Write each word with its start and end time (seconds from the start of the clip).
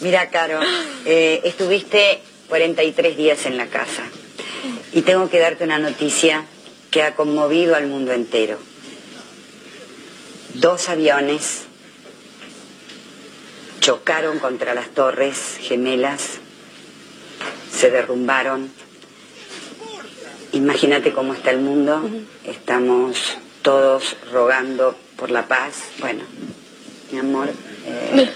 Mira, 0.00 0.28
Caro, 0.30 0.60
eh, 1.06 1.40
estuviste 1.44 2.20
43 2.48 3.16
días 3.16 3.46
en 3.46 3.56
la 3.56 3.66
casa 3.66 4.02
y 4.92 5.02
tengo 5.02 5.30
que 5.30 5.38
darte 5.38 5.64
una 5.64 5.78
noticia 5.78 6.44
que 6.90 7.02
ha 7.02 7.14
conmovido 7.14 7.76
al 7.76 7.86
mundo 7.86 8.12
entero. 8.12 8.58
Dos 10.54 10.88
aviones 10.88 11.62
chocaron 13.80 14.38
contra 14.38 14.74
las 14.74 14.90
torres 14.90 15.58
gemelas, 15.60 16.40
se 17.72 17.90
derrumbaron. 17.90 18.70
Imagínate 20.52 21.12
cómo 21.12 21.34
está 21.34 21.50
el 21.50 21.58
mundo. 21.58 22.02
Estamos 22.44 23.38
todos 23.62 24.16
rogando 24.32 24.96
por 25.16 25.30
la 25.30 25.46
paz. 25.46 25.84
Bueno, 26.00 26.24
mi 27.12 27.18
amor, 27.18 27.50
eh, 27.86 28.30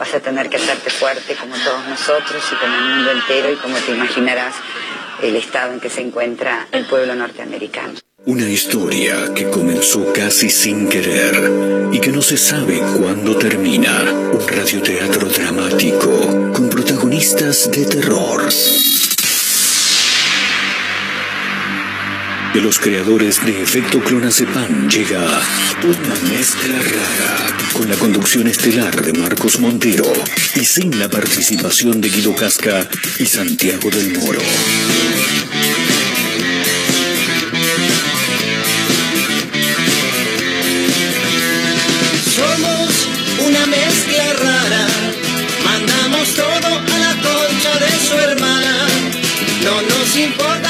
vas 0.00 0.14
a 0.14 0.20
tener 0.20 0.48
que 0.48 0.56
hacerte 0.56 0.88
fuerte 0.88 1.36
como 1.36 1.54
todos 1.62 1.86
nosotros 1.86 2.42
y 2.50 2.54
como 2.56 2.74
el 2.74 2.84
mundo 2.84 3.10
entero 3.10 3.52
y 3.52 3.56
como 3.56 3.76
te 3.76 3.92
imaginarás 3.92 4.54
el 5.22 5.36
estado 5.36 5.74
en 5.74 5.80
que 5.80 5.90
se 5.90 6.00
encuentra 6.00 6.66
el 6.72 6.86
pueblo 6.86 7.14
norteamericano. 7.14 7.92
Una 8.24 8.48
historia 8.48 9.34
que 9.34 9.50
comenzó 9.50 10.10
casi 10.12 10.48
sin 10.48 10.88
querer 10.88 11.90
y 11.92 12.00
que 12.00 12.10
no 12.12 12.22
se 12.22 12.38
sabe 12.38 12.80
cuándo 12.98 13.36
termina. 13.36 14.02
Un 14.32 14.48
radioteatro 14.48 15.28
dramático 15.28 16.52
con 16.54 16.70
protagonistas 16.70 17.70
de 17.70 17.84
terror. 17.84 18.48
De 22.54 22.60
los 22.60 22.80
creadores 22.80 23.44
de 23.44 23.62
Efecto 23.62 24.00
Clonazepam 24.00 24.88
llega 24.88 25.20
una 25.84 26.14
mezcla 26.28 26.74
rara 26.78 27.56
con 27.72 27.88
la 27.88 27.94
conducción 27.94 28.48
estelar 28.48 29.02
de 29.02 29.12
Marcos 29.12 29.60
Montero 29.60 30.12
y 30.56 30.64
sin 30.64 30.98
la 30.98 31.08
participación 31.08 32.00
de 32.00 32.08
Guido 32.08 32.34
Casca 32.34 32.88
y 33.20 33.26
Santiago 33.26 33.88
del 33.90 34.18
Moro. 34.18 34.40
Somos 42.34 43.08
una 43.46 43.66
mezcla 43.66 44.32
rara, 44.42 44.86
mandamos 45.64 46.34
todo 46.34 46.66
a 46.66 46.98
la 46.98 47.14
concha 47.22 47.78
de 47.78 48.08
su 48.08 48.14
hermana. 48.14 48.88
No 49.62 49.82
nos 49.82 50.16
importan 50.16 50.69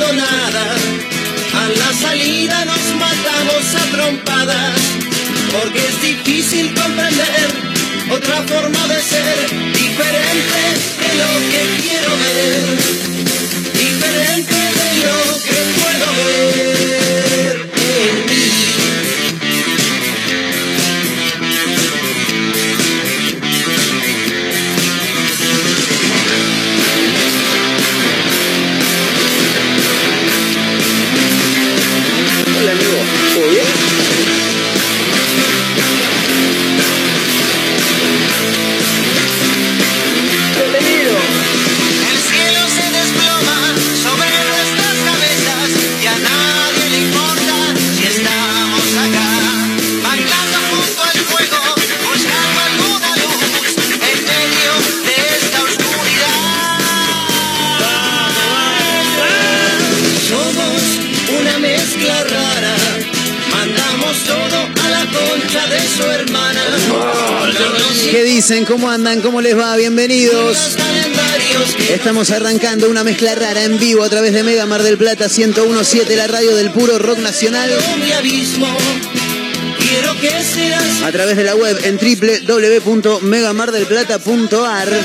A 0.00 1.68
la 1.76 1.92
salida 1.92 2.64
nos 2.64 2.94
matamos 2.94 3.74
a 3.74 3.90
trompadas, 3.90 4.78
porque 5.50 5.78
es 5.78 6.02
difícil 6.02 6.72
¿Cómo 68.66 68.88
andan? 68.88 69.20
¿Cómo 69.20 69.42
les 69.42 69.58
va? 69.58 69.76
Bienvenidos. 69.76 70.78
Estamos 71.90 72.30
arrancando 72.30 72.88
una 72.88 73.04
mezcla 73.04 73.34
rara 73.34 73.62
en 73.62 73.78
vivo 73.78 74.02
a 74.02 74.08
través 74.08 74.32
de 74.32 74.42
Mega 74.42 74.64
Mar 74.64 74.82
del 74.82 74.96
Plata 74.96 75.28
1017, 75.28 76.16
la 76.16 76.28
radio 76.28 76.56
del 76.56 76.70
puro 76.70 76.98
rock 76.98 77.18
nacional. 77.18 77.70
A 81.04 81.12
través 81.12 81.36
de 81.36 81.44
la 81.44 81.56
web 81.56 81.78
en 81.84 81.98
www.megamardelplata.ar. 81.98 84.98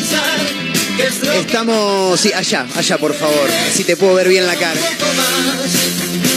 Estamos, 1.38 2.22
sí, 2.22 2.32
allá, 2.32 2.66
allá 2.74 2.98
por 2.98 3.14
favor, 3.14 3.50
si 3.74 3.84
te 3.84 3.98
puedo 3.98 4.14
ver 4.14 4.30
bien 4.30 4.48
la 4.48 4.56
cara. 4.56 4.80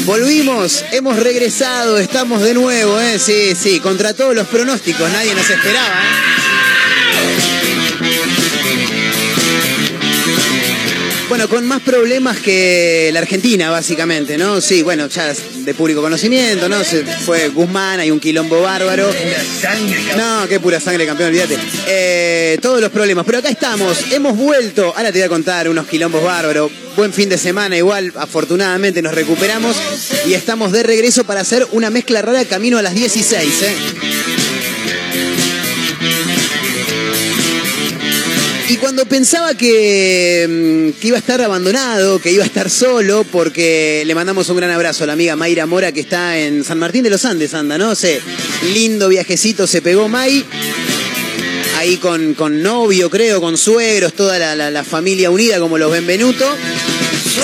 Volvimos, 0.07 0.85
hemos 0.91 1.21
regresado, 1.21 1.99
estamos 1.99 2.43
de 2.43 2.55
nuevo, 2.55 3.01
¿eh? 3.01 3.21
Sí, 3.21 3.55
sí, 3.55 3.79
contra 3.79 4.13
todos 4.13 4.35
los 4.35 4.49
pronósticos, 4.49 5.09
nadie 5.13 5.37
nos 5.37 5.49
esperaba, 5.49 6.03
¿eh? 6.03 6.46
Bueno, 11.37 11.51
con 11.51 11.67
más 11.67 11.83
problemas 11.83 12.39
que 12.39 13.11
la 13.13 13.19
Argentina, 13.19 13.69
básicamente, 13.69 14.39
¿no? 14.39 14.59
Sí, 14.63 14.81
bueno, 14.81 15.07
ya 15.09 15.35
de 15.35 15.75
público 15.75 16.01
conocimiento, 16.01 16.67
¿no? 16.67 16.83
Se 16.83 17.05
fue 17.05 17.51
Guzmán, 17.51 18.01
hay 18.01 18.11
un 18.11 18.19
quilombo 18.19 18.63
bárbaro. 18.63 19.11
No, 20.17 20.49
qué 20.49 20.61
pura 20.61 20.81
sangre, 20.81 21.05
campeón, 21.05 21.29
olvídate. 21.29 21.59
Eh, 21.89 22.59
todos 22.63 22.81
los 22.81 22.91
problemas. 22.91 23.27
Pero 23.27 23.37
acá 23.37 23.51
estamos, 23.51 24.13
hemos 24.13 24.35
vuelto. 24.35 24.95
Ahora 24.97 25.13
te 25.13 25.19
voy 25.19 25.27
a 25.27 25.29
contar 25.29 25.69
unos 25.69 25.87
quilombos 25.87 26.25
bárbaros. 26.25 26.73
Buen 26.97 27.13
fin 27.13 27.29
de 27.29 27.37
semana, 27.37 27.77
igual, 27.77 28.15
afortunadamente 28.17 29.03
nos 29.03 29.13
recuperamos 29.15 29.77
y 30.27 30.33
estamos 30.33 30.73
de 30.73 30.85
regreso 30.85 31.25
para 31.25 31.43
hacer 31.43 31.67
una 31.73 31.91
mezcla 31.91 32.23
rara 32.23 32.47
camino 32.47 32.79
a 32.79 32.83
las 32.83 32.95
16, 32.95 33.63
¿eh? 33.63 33.77
Y 38.69 38.79
cuando 38.79 39.07
pensaba 39.07 39.55
que, 39.55 40.45
mm, 40.97 41.01
que 41.01 41.09
iba 41.09 41.17
a 41.17 41.21
estar 41.21 41.41
abandonado, 41.41 42.19
que 42.21 42.33
iba 42.33 42.43
a 42.43 42.47
estar 42.47 42.69
solo, 42.69 43.25
porque 43.31 44.03
le 44.05 44.15
mandamos 44.15 44.49
un 44.49 44.57
gran 44.57 44.71
abrazo 44.73 45.05
a 45.05 45.07
la 45.07 45.13
amiga 45.13 45.37
Mayra 45.37 45.67
Mora 45.67 45.93
que 45.93 46.01
está 46.01 46.37
en 46.39 46.65
San 46.65 46.79
Martín 46.81 47.05
de 47.05 47.11
los 47.11 47.25
Andes, 47.25 47.55
anda, 47.55 47.79
¿no? 47.79 47.95
sé 47.95 48.21
lindo 48.75 49.09
viajecito 49.09 49.67
se 49.69 49.83
pegó 49.83 50.09
May. 50.09 50.45
Ahí 51.79 51.99
con, 51.99 52.35
con 52.35 52.63
novio, 52.63 53.09
creo, 53.11 53.41
con 53.41 53.57
suegros, 53.57 54.15
toda 54.15 54.39
la- 54.39 54.71
la 54.71 54.83
familia 54.85 55.31
unida 55.31 55.61
como 55.61 55.79
los 55.79 55.93
Benvenuto. 55.93 56.45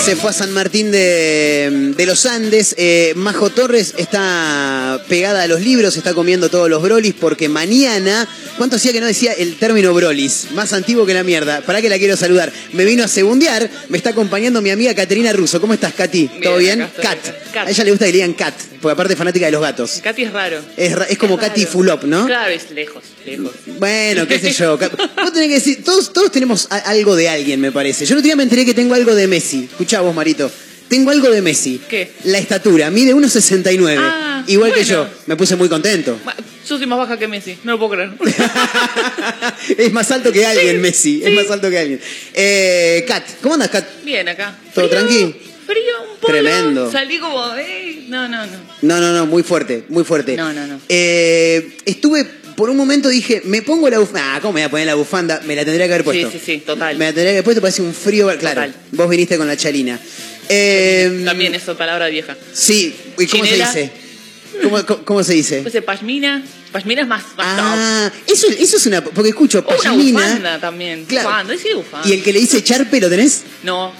Se 0.05 0.17
fue 0.17 0.31
a 0.31 0.33
San 0.33 0.51
Martín 0.53 0.91
de, 0.91 1.93
de 1.97 2.07
los 2.07 2.27
Andes. 2.27 2.75
Eh, 2.77 3.13
Majo 3.15 3.51
Torres 3.51 3.95
está 3.99 5.01
pegada 5.09 5.43
a 5.45 5.47
los 5.47 5.61
libros, 5.61 5.97
está 5.97 6.13
comiendo 6.13 6.49
todos 6.49 6.69
los 6.69 6.83
brolis 6.83 7.15
porque 7.19 7.49
mañana. 7.49 8.27
¿Cuánto 8.59 8.77
hacía 8.77 8.93
que 8.93 9.01
no 9.01 9.07
decía 9.07 9.33
el 9.33 9.57
término 9.59 9.95
brolis? 9.95 10.49
Más 10.55 10.73
antiguo 10.73 11.07
que 11.07 11.15
la 11.15 11.23
mierda. 11.23 11.61
¿Para 11.63 11.81
que 11.81 11.89
la 11.89 11.99
quiero 11.99 12.17
saludar? 12.17 12.53
Me 12.73 12.85
vino 12.85 13.05
a 13.05 13.09
segundear. 13.09 13.71
Me 13.89 13.97
está 13.97 14.11
acompañando 14.11 14.61
mi 14.61 14.71
amiga 14.71 14.93
Caterina 14.95 15.33
Russo. 15.33 15.61
¿Cómo 15.61 15.73
estás, 15.75 15.93
Katy? 15.95 16.29
¿Todo 16.43 16.57
Bien. 16.59 16.87
Cat. 17.01 17.19
A 17.55 17.71
ella 17.71 17.85
le 17.85 17.91
gusta 17.91 18.07
que 18.07 18.13
le 18.13 18.17
digan 18.19 18.33
Cat, 18.33 18.55
porque 18.81 18.93
aparte 18.95 19.13
es 19.13 19.19
fanática 19.19 19.47
de 19.47 19.53
los 19.53 19.61
gatos. 19.61 20.01
Katy 20.03 20.23
es 20.25 20.33
raro. 20.33 20.59
Es, 20.77 20.93
ra- 20.95 21.05
es 21.05 21.19
como. 21.19 21.39
Katy 21.39 21.67
Fulop, 21.67 22.05
¿no? 22.05 22.27
Claro, 22.27 22.51
es 22.53 22.71
lejos, 22.71 23.03
lejos. 23.27 23.51
Bueno, 23.79 24.27
qué 24.27 24.39
sé 24.39 24.53
yo. 24.53 24.77
Vos 25.17 25.33
tenés 25.33 25.49
que 25.49 25.55
decir, 25.55 25.85
todos, 25.85 26.13
todos 26.13 26.33
tenemos 26.33 26.67
algo 26.71 27.15
de 27.15 27.29
alguien, 27.29 27.61
me 27.61 27.71
parece. 27.73 28.05
Yo 28.07 28.15
otro 28.15 28.23
día 28.23 28.37
me 28.37 28.43
enteré 28.45 28.65
que 28.65 28.75
tengo 28.75 28.95
algo 28.95 29.15
de 29.15 29.27
Messi. 29.29 29.69
Escuchá 29.83 30.01
vos, 30.01 30.15
Marito. 30.15 30.49
tengo 30.87 31.11
algo 31.11 31.29
de 31.29 31.43
Messi. 31.43 31.81
¿Qué? 31.89 32.13
La 32.23 32.39
estatura, 32.39 32.89
mide 32.93 33.13
1,69. 33.17 33.97
Ah, 33.99 34.45
Igual 34.47 34.73
que 34.73 34.85
yo, 34.85 35.09
me 35.27 35.35
puse 35.35 35.57
muy 35.57 35.69
contento. 35.69 36.17
Yo 36.69 36.79
soy 36.79 36.87
más 36.87 37.01
baja 37.01 37.19
que 37.19 37.27
Messi, 37.27 37.59
no 37.65 37.73
lo 37.73 37.79
puedo 37.81 37.91
creer. 37.91 38.13
es 39.77 39.93
más 39.93 40.09
alto 40.13 40.31
que 40.31 40.47
alguien, 40.47 40.81
Messi. 40.81 41.21
Es 41.25 41.35
más 41.35 41.51
alto 41.51 41.69
que 41.69 41.79
alguien. 41.81 42.01
Eh, 42.33 43.05
Kat, 43.09 43.25
¿cómo 43.43 43.55
andas, 43.55 43.71
Kat? 43.71 43.85
Bien 44.05 44.29
acá. 44.29 44.57
¿Todo 44.73 44.87
Frío, 44.87 45.01
tranqui? 45.01 45.35
Frío, 45.67 46.03
un 46.13 46.17
poco. 46.21 46.33
Tremendo. 46.33 46.93
Salí 46.93 47.19
como, 47.19 47.45
eh, 47.57 48.05
no, 48.07 48.29
no, 48.29 48.47
no. 48.47 48.59
No, 48.83 49.01
no, 49.01 49.13
no, 49.13 49.27
muy 49.27 49.43
fuerte, 49.43 49.83
muy 49.89 50.05
fuerte. 50.05 50.37
No, 50.37 50.53
no, 50.53 50.65
no. 50.65 50.81
Eh, 50.89 51.79
estuve, 51.87 52.25
por 52.57 52.71
un 52.71 52.77
momento 52.77 53.09
dije, 53.09 53.43
me 53.45 53.63
pongo 53.63 53.89
la 53.91 53.99
bufanda. 53.99 54.37
Ah, 54.37 54.41
¿cómo 54.41 54.53
me 54.55 54.61
voy 54.61 54.67
a 54.67 54.71
poner 54.71 54.87
la 54.87 54.95
bufanda? 54.95 55.41
Me 55.47 55.55
la 55.57 55.65
tendría 55.65 55.87
que 55.87 55.95
haber 55.95 56.05
puesto. 56.05 56.31
Sí, 56.31 56.39
sí, 56.39 56.45
sí, 56.55 56.63
total. 56.65 56.97
Me 56.99 57.07
la 57.07 57.13
tendría 57.13 57.33
que 57.33 57.37
haber 57.39 57.45
puesto, 57.45 57.61
parece 57.61 57.83
un 57.83 57.95
frío. 57.95 58.27
Claro, 58.39 58.63
Total. 58.63 58.75
vos 58.93 59.09
viniste 59.11 59.37
con 59.39 59.47
la 59.47 59.57
chalina. 59.57 59.99
Eh, 60.49 61.23
También 61.25 61.55
eso, 61.55 61.77
palabra 61.77 62.09
vieja. 62.09 62.37
Sí, 62.53 62.95
¿y 63.19 63.27
cómo 63.27 63.45
Chinela. 63.45 63.73
se 63.73 63.81
dice? 63.83 63.93
¿Cómo, 64.63 64.85
cómo- 64.87 65.05
cómo 65.05 65.25
se 65.25 65.33
dice? 65.35 65.63
Pues 65.63 65.73
de 65.75 65.83
pashmina. 65.83 66.43
Pashmina 66.73 67.03
es 67.03 67.09
más, 67.09 67.23
más 67.37 67.47
Ah, 67.47 68.11
eso, 68.27 68.47
eso 68.49 68.77
es 68.77 68.87
una. 68.87 69.03
Porque 69.03 69.31
escucho 69.31 69.59
una 69.67 69.77
pashmina. 69.77 70.21
bufanda 70.21 70.59
también. 70.61 71.05
Claro. 71.07 71.29
Bufanda, 71.29 71.55
sí, 71.57 71.69
bufanda. 71.75 72.09
¿Y 72.09 72.13
el 72.13 72.23
que 72.23 72.33
le 72.33 72.41
dice 72.41 72.63
charpe 72.63 73.01
lo 73.01 73.09
tenés? 73.11 73.43
No, 73.63 73.93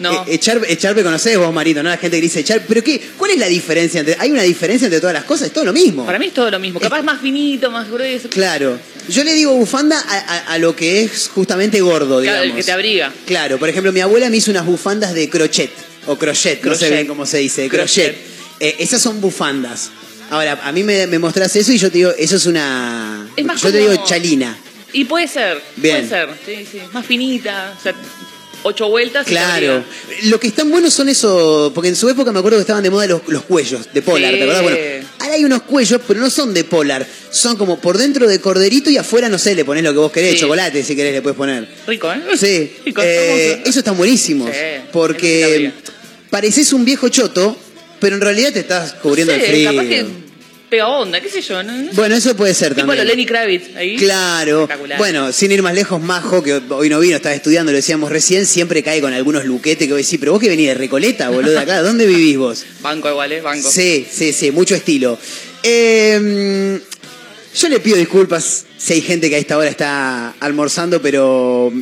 no. 0.00 0.22
Eh, 0.26 0.34
echar, 0.34 0.60
echarpe 0.66 1.02
conocés 1.04 1.38
vos, 1.38 1.52
Marito, 1.52 1.82
¿no? 1.82 1.88
La 1.90 1.96
gente 1.98 2.16
que 2.16 2.22
dice 2.22 2.40
echar. 2.40 2.62
¿Pero 2.66 2.82
qué? 2.82 3.00
¿Cuál 3.16 3.30
es 3.32 3.38
la 3.38 3.46
diferencia? 3.46 4.00
Entre, 4.00 4.16
¿Hay 4.18 4.30
una 4.30 4.42
diferencia 4.42 4.86
entre 4.86 5.00
todas 5.00 5.14
las 5.14 5.24
cosas? 5.24 5.46
Es 5.48 5.52
todo 5.52 5.64
lo 5.64 5.72
mismo. 5.72 6.04
Para 6.04 6.18
mí 6.18 6.26
es 6.26 6.34
todo 6.34 6.50
lo 6.50 6.58
mismo. 6.58 6.80
Capaz 6.80 7.02
más 7.02 7.20
finito, 7.20 7.70
más 7.70 7.88
grueso. 7.90 8.28
Claro. 8.30 8.78
Yo 9.08 9.22
le 9.24 9.32
digo 9.34 9.52
bufanda 9.54 9.98
a, 10.00 10.18
a- 10.18 10.38
a 10.54 10.58
lo 10.58 10.74
que 10.74 11.02
es 11.02 11.28
justamente 11.28 11.80
gordo, 11.80 12.20
digamos. 12.20 12.40
Claro, 12.42 12.50
el 12.50 12.56
que 12.56 12.64
te 12.64 12.72
abriga. 12.72 13.12
Claro, 13.26 13.58
por 13.58 13.68
ejemplo, 13.68 13.92
mi 13.92 14.00
abuela 14.00 14.28
me 14.30 14.36
hizo 14.38 14.50
unas 14.50 14.66
bufandas 14.66 15.14
de 15.14 15.28
crochet. 15.28 15.70
O 16.06 16.16
crochet, 16.18 16.62
no 16.64 16.72
sé 16.74 16.78
Crochet. 16.78 16.92
bien 16.92 17.06
cómo 17.06 17.26
se 17.26 17.38
dice. 17.38 17.68
Crochet. 17.68 18.14
Crochet. 18.14 18.30
Eh, 18.60 18.76
esas 18.78 19.00
son 19.02 19.20
bufandas. 19.20 19.90
Ahora, 20.30 20.60
a 20.62 20.72
mí 20.72 20.82
me, 20.84 21.06
me 21.06 21.18
mostrás 21.18 21.54
eso 21.56 21.72
y 21.72 21.78
yo 21.78 21.90
te 21.90 21.98
digo, 21.98 22.12
eso 22.16 22.36
es 22.36 22.46
una. 22.46 23.28
Es 23.36 23.44
más 23.44 23.60
yo 23.60 23.70
te 23.72 23.78
digo 23.78 24.04
chalina. 24.06 24.56
Y 24.92 25.04
puede 25.04 25.28
ser. 25.28 25.60
Bien. 25.76 26.08
Puede 26.08 26.08
ser. 26.08 26.28
Sí, 26.46 26.66
sí. 26.70 26.78
Más 26.92 27.04
finita. 27.06 27.74
O 27.78 27.82
sea, 27.82 27.94
ocho 28.62 28.88
vueltas. 28.88 29.26
y 29.26 29.30
Claro. 29.30 29.84
Lo 30.24 30.38
que 30.40 30.48
están 30.48 30.70
buenos 30.70 30.92
son 30.94 31.08
esos. 31.08 31.72
Porque 31.72 31.88
en 31.88 31.96
su 31.96 32.08
época 32.08 32.32
me 32.32 32.38
acuerdo 32.38 32.58
que 32.58 32.62
estaban 32.62 32.82
de 32.82 32.90
moda 32.90 33.06
los, 33.06 33.22
los 33.28 33.42
cuellos 33.44 33.92
de 33.92 34.02
polar, 34.02 34.32
Sí. 34.32 34.38
¿te 34.38 34.42
acordás? 34.44 34.62
Bueno, 34.62 34.78
ahora 35.18 35.34
hay 35.34 35.44
unos 35.44 35.62
cuellos, 35.62 36.00
pero 36.06 36.20
no 36.20 36.30
son 36.30 36.52
de 36.54 36.64
polar. 36.64 37.06
Son 37.30 37.56
como 37.56 37.80
por 37.80 37.96
dentro 37.98 38.26
de 38.28 38.40
corderito 38.40 38.90
y 38.90 38.96
afuera, 38.96 39.28
no 39.28 39.38
sé, 39.38 39.54
le 39.54 39.64
pones 39.64 39.82
lo 39.84 39.92
que 39.92 39.98
vos 39.98 40.12
querés. 40.12 40.34
Sí. 40.34 40.40
Chocolate, 40.40 40.82
si 40.82 40.96
querés, 40.96 41.12
le 41.14 41.22
puedes 41.22 41.36
poner. 41.36 41.68
Rico, 41.86 42.12
¿eh? 42.12 42.20
Sí. 42.36 42.72
Rico, 42.84 43.02
Eh, 43.02 43.50
hermoso. 43.52 43.70
eso 43.70 43.78
está 43.80 43.92
buenísimo. 43.92 44.44
Sí, 44.46 44.50
eso 44.52 44.82
te 44.84 44.92
Porque 44.92 45.72
pareces 46.30 46.72
un 46.72 46.84
viejo 46.84 47.08
choto, 47.08 47.56
pero 48.00 48.16
en 48.16 48.22
realidad 48.22 48.52
te 48.52 48.60
estás 48.60 48.92
cubriendo 48.94 49.32
el 49.34 49.40
frío. 49.42 49.70
capaz 49.70 49.84
que 49.88 50.06
pega 50.70 50.88
onda, 50.88 51.20
qué 51.20 51.28
sé 51.28 51.42
yo. 51.42 51.62
¿no? 51.62 51.72
Bueno, 51.92 52.14
eso 52.14 52.34
puede 52.36 52.54
ser 52.54 52.74
tipo 52.74 52.86
también. 52.86 53.04
lo 53.06 53.12
Lenny 53.12 53.26
Kravitz 53.26 53.76
ahí. 53.76 53.96
Claro. 53.96 54.68
Bueno, 54.96 55.32
sin 55.32 55.52
ir 55.52 55.62
más 55.62 55.74
lejos, 55.74 56.00
Majo, 56.00 56.42
que 56.42 56.54
hoy 56.70 56.88
no 56.88 57.00
vino, 57.00 57.16
estaba 57.16 57.34
estudiando, 57.34 57.72
lo 57.72 57.76
decíamos 57.76 58.10
recién, 58.10 58.46
siempre 58.46 58.82
cae 58.82 59.00
con 59.00 59.12
algunos 59.12 59.44
luquetes 59.44 59.86
que 59.86 59.92
vos 59.92 60.02
decís, 60.02 60.18
pero 60.18 60.32
vos 60.32 60.40
que 60.40 60.48
venís 60.48 60.68
de 60.68 60.74
Recoleta, 60.74 61.28
boludo, 61.28 61.58
acá, 61.58 61.82
¿dónde 61.82 62.06
vivís 62.06 62.38
vos? 62.38 62.64
Banco 62.80 63.10
igual, 63.10 63.32
¿eh? 63.32 63.40
Banco. 63.40 63.68
Sí, 63.68 64.06
sí, 64.10 64.32
sí, 64.32 64.50
mucho 64.52 64.74
estilo. 64.74 65.18
Eh, 65.62 66.80
yo 67.54 67.68
le 67.68 67.80
pido 67.80 67.96
disculpas 67.96 68.64
si 68.78 68.94
hay 68.94 69.00
gente 69.00 69.28
que 69.28 69.36
a 69.36 69.38
esta 69.38 69.58
hora 69.58 69.68
está 69.68 70.34
almorzando, 70.38 71.02
pero 71.02 71.72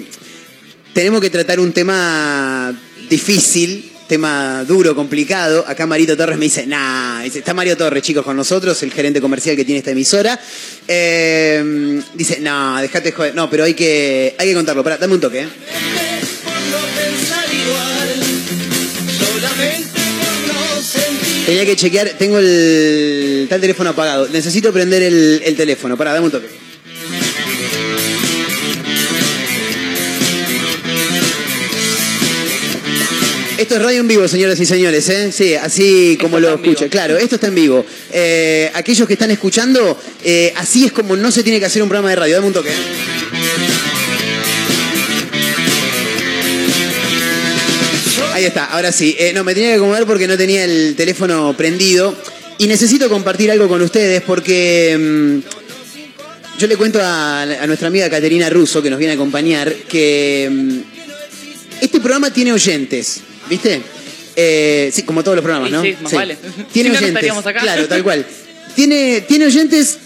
tenemos 0.94 1.20
que 1.20 1.30
tratar 1.30 1.60
un 1.60 1.72
tema 1.72 2.74
difícil, 3.10 3.92
tema 4.08 4.64
duro, 4.66 4.94
complicado. 4.96 5.64
Acá 5.68 5.86
Marito 5.86 6.16
Torres 6.16 6.38
me 6.38 6.46
dice, 6.46 6.66
nah, 6.66 7.22
dice, 7.22 7.38
está 7.38 7.54
Mario 7.54 7.76
Torres, 7.76 8.02
chicos, 8.02 8.24
con 8.24 8.36
nosotros, 8.36 8.82
el 8.82 8.92
gerente 8.92 9.20
comercial 9.20 9.54
que 9.54 9.64
tiene 9.64 9.78
esta 9.78 9.92
emisora. 9.92 10.40
Eh, 10.88 12.02
dice, 12.14 12.40
no, 12.40 12.80
dejate 12.80 13.12
joder. 13.12 13.34
No, 13.34 13.48
pero 13.48 13.64
hay 13.64 13.74
que, 13.74 14.34
hay 14.38 14.48
que 14.48 14.54
contarlo. 14.54 14.82
Pará, 14.82 14.96
dame 14.96 15.14
un 15.14 15.20
toque, 15.20 15.42
¿eh? 15.42 15.48
Tenía 21.46 21.64
que 21.64 21.76
chequear, 21.76 22.10
tengo 22.18 22.38
el 22.38 23.46
tal 23.48 23.60
teléfono 23.60 23.90
apagado. 23.90 24.28
Necesito 24.28 24.72
prender 24.72 25.02
el, 25.02 25.42
el 25.44 25.56
teléfono. 25.56 25.96
Pará, 25.96 26.12
dame 26.12 26.26
un 26.26 26.32
toque. 26.32 26.67
Esto 33.68 33.76
es 33.76 33.82
radio 33.82 34.00
en 34.00 34.08
vivo, 34.08 34.26
señoras 34.26 34.58
y 34.58 34.64
señores, 34.64 35.06
¿eh? 35.10 35.30
Sí, 35.30 35.54
así 35.54 36.16
como 36.18 36.38
Esto 36.38 36.52
lo 36.52 36.56
vivo. 36.56 36.80
Claro, 36.88 37.18
esto 37.18 37.34
está 37.34 37.48
en 37.48 37.54
vivo. 37.54 37.84
Eh, 38.10 38.70
aquellos 38.72 39.06
que 39.06 39.12
están 39.12 39.30
escuchando, 39.30 40.00
eh, 40.24 40.54
así 40.56 40.86
es 40.86 40.92
como 40.92 41.16
no 41.16 41.30
se 41.30 41.42
tiene 41.42 41.60
que 41.60 41.66
hacer 41.66 41.82
un 41.82 41.90
programa 41.90 42.08
de 42.08 42.16
radio. 42.16 42.36
Dame 42.36 42.46
un 42.46 42.54
toque. 42.54 42.70
Ahí 48.32 48.46
está, 48.46 48.64
ahora 48.64 48.90
sí. 48.90 49.14
Eh, 49.18 49.32
no, 49.34 49.44
me 49.44 49.52
tenía 49.52 49.68
que 49.68 49.76
acomodar 49.76 50.06
porque 50.06 50.26
no 50.26 50.38
tenía 50.38 50.64
el 50.64 50.94
teléfono 50.96 51.54
prendido. 51.54 52.16
Y 52.56 52.68
necesito 52.68 53.10
compartir 53.10 53.50
algo 53.50 53.68
con 53.68 53.82
ustedes 53.82 54.22
porque 54.22 54.96
mm, 54.98 56.58
yo 56.58 56.66
le 56.66 56.76
cuento 56.78 57.00
a, 57.02 57.42
a 57.42 57.66
nuestra 57.66 57.88
amiga 57.88 58.08
Caterina 58.08 58.48
Russo, 58.48 58.82
que 58.82 58.88
nos 58.88 58.98
viene 58.98 59.12
a 59.12 59.16
acompañar, 59.16 59.70
que 59.70 60.48
mm, 60.50 60.78
este 61.82 62.00
programa 62.00 62.32
tiene 62.32 62.52
oyentes, 62.52 63.20
¿viste? 63.48 63.80
Eh, 64.36 64.90
sí, 64.94 65.02
como 65.02 65.22
todos 65.24 65.36
los 65.36 65.42
programas, 65.42 65.70
¿no? 65.70 65.82
sí, 65.82 65.96
más 66.00 66.12
vale. 66.12 66.36
Tiene 66.36 66.50
Si 66.72 66.78
no, 66.80 66.84
no 66.84 66.90
oyentes. 66.90 67.08
estaríamos 67.08 67.46
acá. 67.46 67.60
Claro, 67.60 67.86
tal 67.88 68.02
cual. 68.02 68.24
Tiene, 68.76 69.22
tiene 69.22 69.46
oyentes 69.46 69.98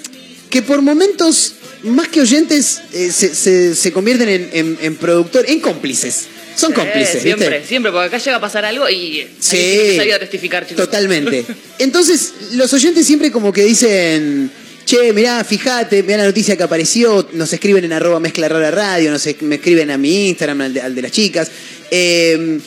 que 0.49 0.63
por 0.63 0.81
momentos, 0.81 1.55
más 1.83 2.09
que 2.09 2.23
oyentes, 2.23 2.81
eh, 2.95 3.11
se, 3.13 3.35
se- 3.35 3.75
se 3.75 3.93
convierten 3.93 4.29
en, 4.31 4.49
en, 4.55 4.79
en 4.81 4.97
productor, 4.97 5.45
en 5.49 5.61
cómplices. 5.61 6.27
Son 6.57 6.73
cómplices, 6.73 7.21
Siempre, 7.23 7.49
¿viste? 7.51 7.69
siempre, 7.69 7.93
porque 7.93 8.07
acá 8.09 8.19
llega 8.19 8.37
a 8.37 8.41
pasar 8.41 8.65
algo 8.65 8.89
y 8.89 9.27
Sí. 9.41 9.57
hay 9.57 9.77
que 9.91 9.97
salir 9.99 10.15
a 10.15 10.19
testificar, 10.19 10.67
chicos. 10.67 10.85
Totalmente. 10.87 11.45
Entonces, 11.79 12.33
los 12.53 12.73
oyentes 12.73 13.07
siempre 13.07 13.31
como 13.31 13.53
que 13.53 13.65
dicen, 13.65 14.51
che, 14.87 15.13
mirá, 15.13 15.43
fíjate, 15.45 16.03
mirá 16.03 16.19
la 16.19 16.25
noticia 16.27 16.57
que 16.57 16.63
apareció, 16.63 17.29
nos 17.33 17.53
escriben 17.53 17.85
en 17.85 17.93
arroba 17.93 18.21
mezcla 18.21 18.49
rara 18.49 18.71
radio, 18.71 19.11
nos 19.11 19.27
me 19.41 19.57
escriben 19.57 19.91
a 19.91 19.99
mi 19.99 20.29
Instagram, 20.29 20.61
al 20.63 20.75
de, 20.75 20.81
al 20.81 20.95
de 20.95 21.03
las 21.03 21.11
chicas. 21.13 21.51
Eh, 21.91 22.59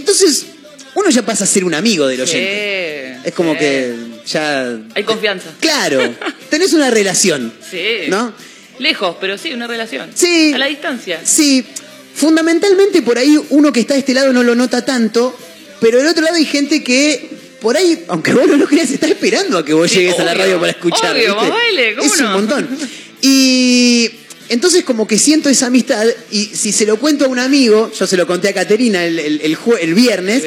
entonces, 0.00 0.46
uno 0.94 1.08
ya 1.10 1.22
pasa 1.24 1.44
a 1.44 1.46
ser 1.46 1.64
un 1.64 1.74
amigo 1.74 2.06
del 2.06 2.16
Sí, 2.26 2.34
oyente. 2.36 3.18
Es 3.24 3.34
como 3.34 3.52
sí. 3.52 3.58
que 3.60 3.94
ya... 4.26 4.78
Hay 4.94 5.04
confianza. 5.04 5.50
Claro, 5.60 6.14
tenés 6.50 6.72
una 6.72 6.90
relación. 6.90 7.52
Sí. 7.70 8.08
¿No? 8.08 8.32
Lejos, 8.78 9.16
pero 9.20 9.36
sí, 9.38 9.52
una 9.52 9.66
relación. 9.66 10.10
Sí. 10.14 10.52
A 10.54 10.58
la 10.58 10.66
distancia. 10.66 11.20
Sí, 11.22 11.64
fundamentalmente 12.14 13.02
por 13.02 13.18
ahí 13.18 13.38
uno 13.50 13.72
que 13.72 13.80
está 13.80 13.94
de 13.94 14.00
este 14.00 14.14
lado 14.14 14.32
no 14.32 14.42
lo 14.42 14.54
nota 14.54 14.84
tanto, 14.84 15.36
pero 15.80 15.98
del 15.98 16.06
otro 16.08 16.22
lado 16.22 16.36
hay 16.36 16.44
gente 16.46 16.82
que 16.82 17.28
por 17.60 17.76
ahí, 17.76 18.04
aunque 18.08 18.32
vos 18.32 18.46
no 18.46 18.56
lo 18.56 18.66
creas, 18.66 18.90
está 18.90 19.06
esperando 19.06 19.58
a 19.58 19.64
que 19.64 19.74
vos 19.74 19.90
Sí, 19.90 19.98
llegues 19.98 20.18
a 20.18 20.24
la 20.24 20.34
radio 20.34 20.58
para 20.58 20.72
escuchar. 20.72 21.14
obvio, 21.14 21.34
¿viste? 21.34 21.40
más 21.40 21.50
vale, 21.50 21.94
¿cómo 21.96 22.14
es 22.14 22.20
un 22.20 22.32
montón. 22.32 22.68
Y 23.22 24.10
entonces 24.50 24.84
como 24.84 25.06
que 25.06 25.18
siento 25.18 25.48
esa 25.48 25.66
amistad 25.66 26.04
y 26.30 26.44
si 26.46 26.72
se 26.72 26.84
lo 26.84 26.98
cuento 26.98 27.24
a 27.24 27.28
un 27.28 27.38
amigo, 27.38 27.90
yo 27.98 28.06
se 28.06 28.16
lo 28.16 28.26
conté 28.26 28.48
a 28.48 28.52
Caterina 28.52 29.04
el, 29.04 29.18
el- 29.18 29.40
el 29.40 29.56
jue- 29.56 29.78
el 29.80 29.94
viernes, 29.94 30.42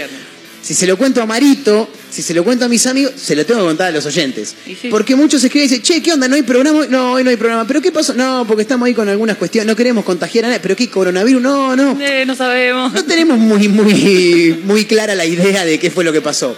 si 0.61 0.73
se 0.75 0.85
lo 0.87 0.95
cuento 0.97 1.21
a 1.21 1.25
Marito, 1.25 1.89
si 2.09 2.21
se 2.21 2.33
lo 2.33 2.43
cuento 2.45 2.63
a 2.63 2.69
mis 2.69 2.85
amigos, 2.87 3.11
se 3.21 3.35
lo 3.35 3.45
tengo 3.45 3.59
que 3.61 3.65
contar 3.67 3.87
a 3.87 3.91
los 3.91 4.05
oyentes. 4.05 4.55
Sí. 4.65 4.87
Porque 4.89 5.13
muchos 5.13 5.43
escriben 5.43 5.67
y 5.67 5.69
dicen, 5.69 5.81
che, 5.83 6.01
¿qué 6.01 6.13
onda? 6.13 6.27
¿No 6.29 6.35
hay 6.35 6.43
programa? 6.43 6.85
No, 6.89 7.13
hoy 7.13 7.23
no 7.25 7.29
hay 7.31 7.35
programa. 7.35 7.67
¿Pero 7.67 7.81
qué 7.81 7.91
pasó? 7.91 8.13
No, 8.13 8.45
porque 8.47 8.61
estamos 8.61 8.85
ahí 8.87 8.93
con 8.93 9.09
algunas 9.09 9.35
cuestiones, 9.35 9.67
no 9.67 9.75
queremos 9.75 10.05
contagiar 10.05 10.45
a 10.45 10.47
nadie. 10.47 10.61
¿Pero 10.61 10.75
qué 10.77 10.89
coronavirus? 10.89 11.41
No, 11.41 11.75
no. 11.75 11.99
Eh, 12.01 12.23
no 12.25 12.33
sabemos. 12.33 12.93
No 12.93 13.03
tenemos 13.03 13.37
muy, 13.39 13.67
muy, 13.67 14.57
muy 14.63 14.85
clara 14.85 15.15
la 15.15 15.25
idea 15.25 15.65
de 15.65 15.77
qué 15.79 15.91
fue 15.91 16.05
lo 16.05 16.13
que 16.13 16.21
pasó. 16.21 16.55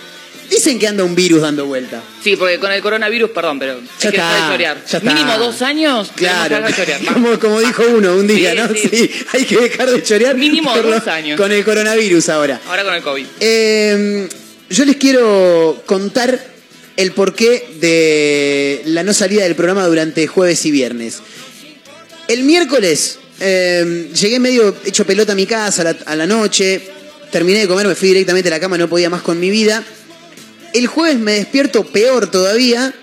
Dicen 0.49 0.77
que 0.79 0.87
anda 0.87 1.03
un 1.03 1.15
virus 1.15 1.41
dando 1.41 1.65
vuelta. 1.65 2.01
Sí, 2.23 2.35
porque 2.35 2.59
con 2.59 2.71
el 2.71 2.81
coronavirus, 2.81 3.31
perdón, 3.31 3.59
pero 3.59 3.79
Ya 3.99 4.09
hay 4.09 4.11
que 4.11 4.17
dejar 4.17 4.41
de 4.43 4.51
chorear. 4.51 4.77
ya 4.89 4.97
está. 4.99 5.13
Mínimo 5.13 5.37
dos 5.37 5.61
años. 5.61 6.11
Claro, 6.15 6.49
tenemos 6.49 6.73
que 6.75 6.81
dejar 6.85 6.99
de 6.99 7.05
chorear. 7.05 7.13
como, 7.23 7.39
como 7.39 7.59
dijo 7.61 7.83
uno 7.95 8.15
un 8.15 8.27
día, 8.27 8.51
Sí, 8.51 8.57
¿no? 8.57 8.67
sí. 8.69 8.89
Sí, 8.89 9.11
hay 9.33 9.45
que 9.45 9.57
dejar 9.57 9.89
de 9.91 10.03
chorear. 10.03 10.35
Mínimo 10.35 10.73
por 10.73 10.85
lo- 10.85 10.91
dos 10.99 11.07
años. 11.07 11.39
Con 11.39 11.51
el 11.51 11.63
coronavirus 11.65 12.29
ahora. 12.29 12.61
Ahora 12.67 12.83
con 12.83 12.93
el 12.93 13.01
COVID. 13.01 13.25
Eh, 13.39 14.27
yo 14.69 14.85
les 14.85 14.95
quiero 14.97 15.83
contar 15.85 16.39
el 16.97 17.11
porqué 17.11 17.67
de 17.79 18.81
la 18.85 19.03
no 19.03 19.13
salida 19.13 19.43
del 19.43 19.55
programa 19.55 19.85
durante 19.85 20.27
jueves 20.27 20.65
y 20.65 20.71
viernes. 20.71 21.19
El 22.27 22.43
miércoles 22.43 23.19
eh, 23.39 24.09
llegué 24.19 24.39
medio 24.39 24.75
hecho 24.85 25.05
pelota 25.05 25.33
a 25.33 25.35
mi 25.35 25.45
casa 25.45 25.81
a 25.81 25.85
la, 25.85 25.95
a 26.05 26.15
la 26.15 26.25
noche, 26.25 26.81
terminé 27.31 27.59
de 27.59 27.67
comer, 27.67 27.85
me 27.87 27.95
fui 27.95 28.07
directamente 28.09 28.47
a 28.47 28.51
la 28.51 28.59
cama, 28.59 28.77
no 28.77 28.87
podía 28.87 29.09
más 29.09 29.21
con 29.21 29.39
mi 29.39 29.49
vida. 29.49 29.83
El 30.75 30.87
jueves 30.87 31.17
me 31.17 31.31
despierto 31.35 31.85
peor 31.85 32.29
todavía, 32.29 32.93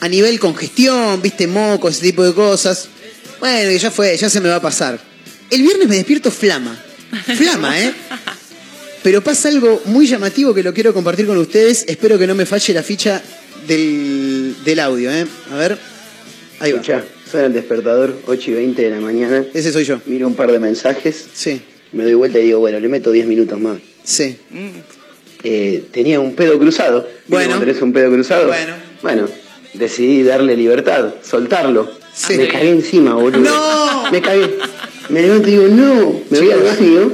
a 0.00 0.08
nivel 0.08 0.40
congestión, 0.40 1.20
viste, 1.20 1.46
moco, 1.46 1.90
ese 1.90 2.00
tipo 2.00 2.24
de 2.24 2.32
cosas. 2.32 2.88
Bueno, 3.38 3.70
y 3.70 3.78
ya 3.78 3.90
fue, 3.90 4.16
ya 4.16 4.30
se 4.30 4.40
me 4.40 4.48
va 4.48 4.56
a 4.56 4.62
pasar. 4.62 4.98
El 5.50 5.60
viernes 5.60 5.88
me 5.88 5.96
despierto 5.96 6.30
flama. 6.30 6.82
Flama, 7.36 7.78
¿eh? 7.78 7.92
pero 9.02 9.22
pasa 9.22 9.50
algo 9.50 9.82
muy 9.84 10.06
llamativo 10.06 10.54
que 10.54 10.62
lo 10.62 10.72
quiero 10.72 10.94
compartir 10.94 11.26
con 11.26 11.36
ustedes. 11.36 11.84
Espero 11.86 12.18
que 12.18 12.26
no 12.26 12.34
me 12.34 12.46
falle 12.46 12.72
la 12.72 12.82
ficha 12.82 13.22
del, 13.68 14.56
del 14.64 14.80
audio, 14.80 15.12
¿eh? 15.12 15.26
A 15.52 15.56
ver. 15.56 15.78
Ahí 16.60 16.72
va. 16.72 16.80
Escuchá, 16.80 17.04
suena 17.30 17.48
el 17.48 17.52
despertador, 17.52 18.18
8 18.26 18.50
y 18.50 18.54
20 18.54 18.82
de 18.82 18.90
la 18.90 19.00
mañana. 19.00 19.44
Ese 19.52 19.70
soy 19.70 19.84
yo. 19.84 20.00
Miro 20.06 20.26
un 20.26 20.34
par 20.34 20.50
de 20.50 20.58
mensajes, 20.58 21.26
Sí, 21.34 21.60
me 21.92 22.04
doy 22.04 22.14
vuelta 22.14 22.38
y 22.38 22.44
digo, 22.44 22.60
bueno, 22.60 22.80
le 22.80 22.88
meto 22.88 23.12
10 23.12 23.26
minutos 23.26 23.60
más. 23.60 23.76
sí. 24.02 24.38
Eh, 25.44 25.84
tenía 25.92 26.20
un 26.20 26.34
pedo 26.34 26.58
cruzado. 26.58 27.02
¿Viste 27.02 27.22
Bueno. 27.28 27.48
cuando 27.50 27.66
tenés 27.66 27.82
un 27.82 27.92
pedo 27.92 28.10
cruzado? 28.10 28.46
Bueno. 28.48 28.74
Bueno, 29.02 29.28
decidí 29.74 30.22
darle 30.22 30.56
libertad, 30.56 31.14
soltarlo. 31.22 31.90
Sí. 32.14 32.34
Me 32.36 32.48
cagué 32.48 32.70
encima, 32.70 33.14
boludo. 33.14 33.40
¡No! 33.40 34.10
Me 34.10 34.22
cagué. 34.22 34.56
Me 35.10 35.20
levanto 35.22 35.48
y 35.48 35.50
digo, 35.52 35.68
no. 35.68 36.20
Me 36.30 36.38
voy 36.40 36.50
al 36.50 36.62
baño. 36.62 37.12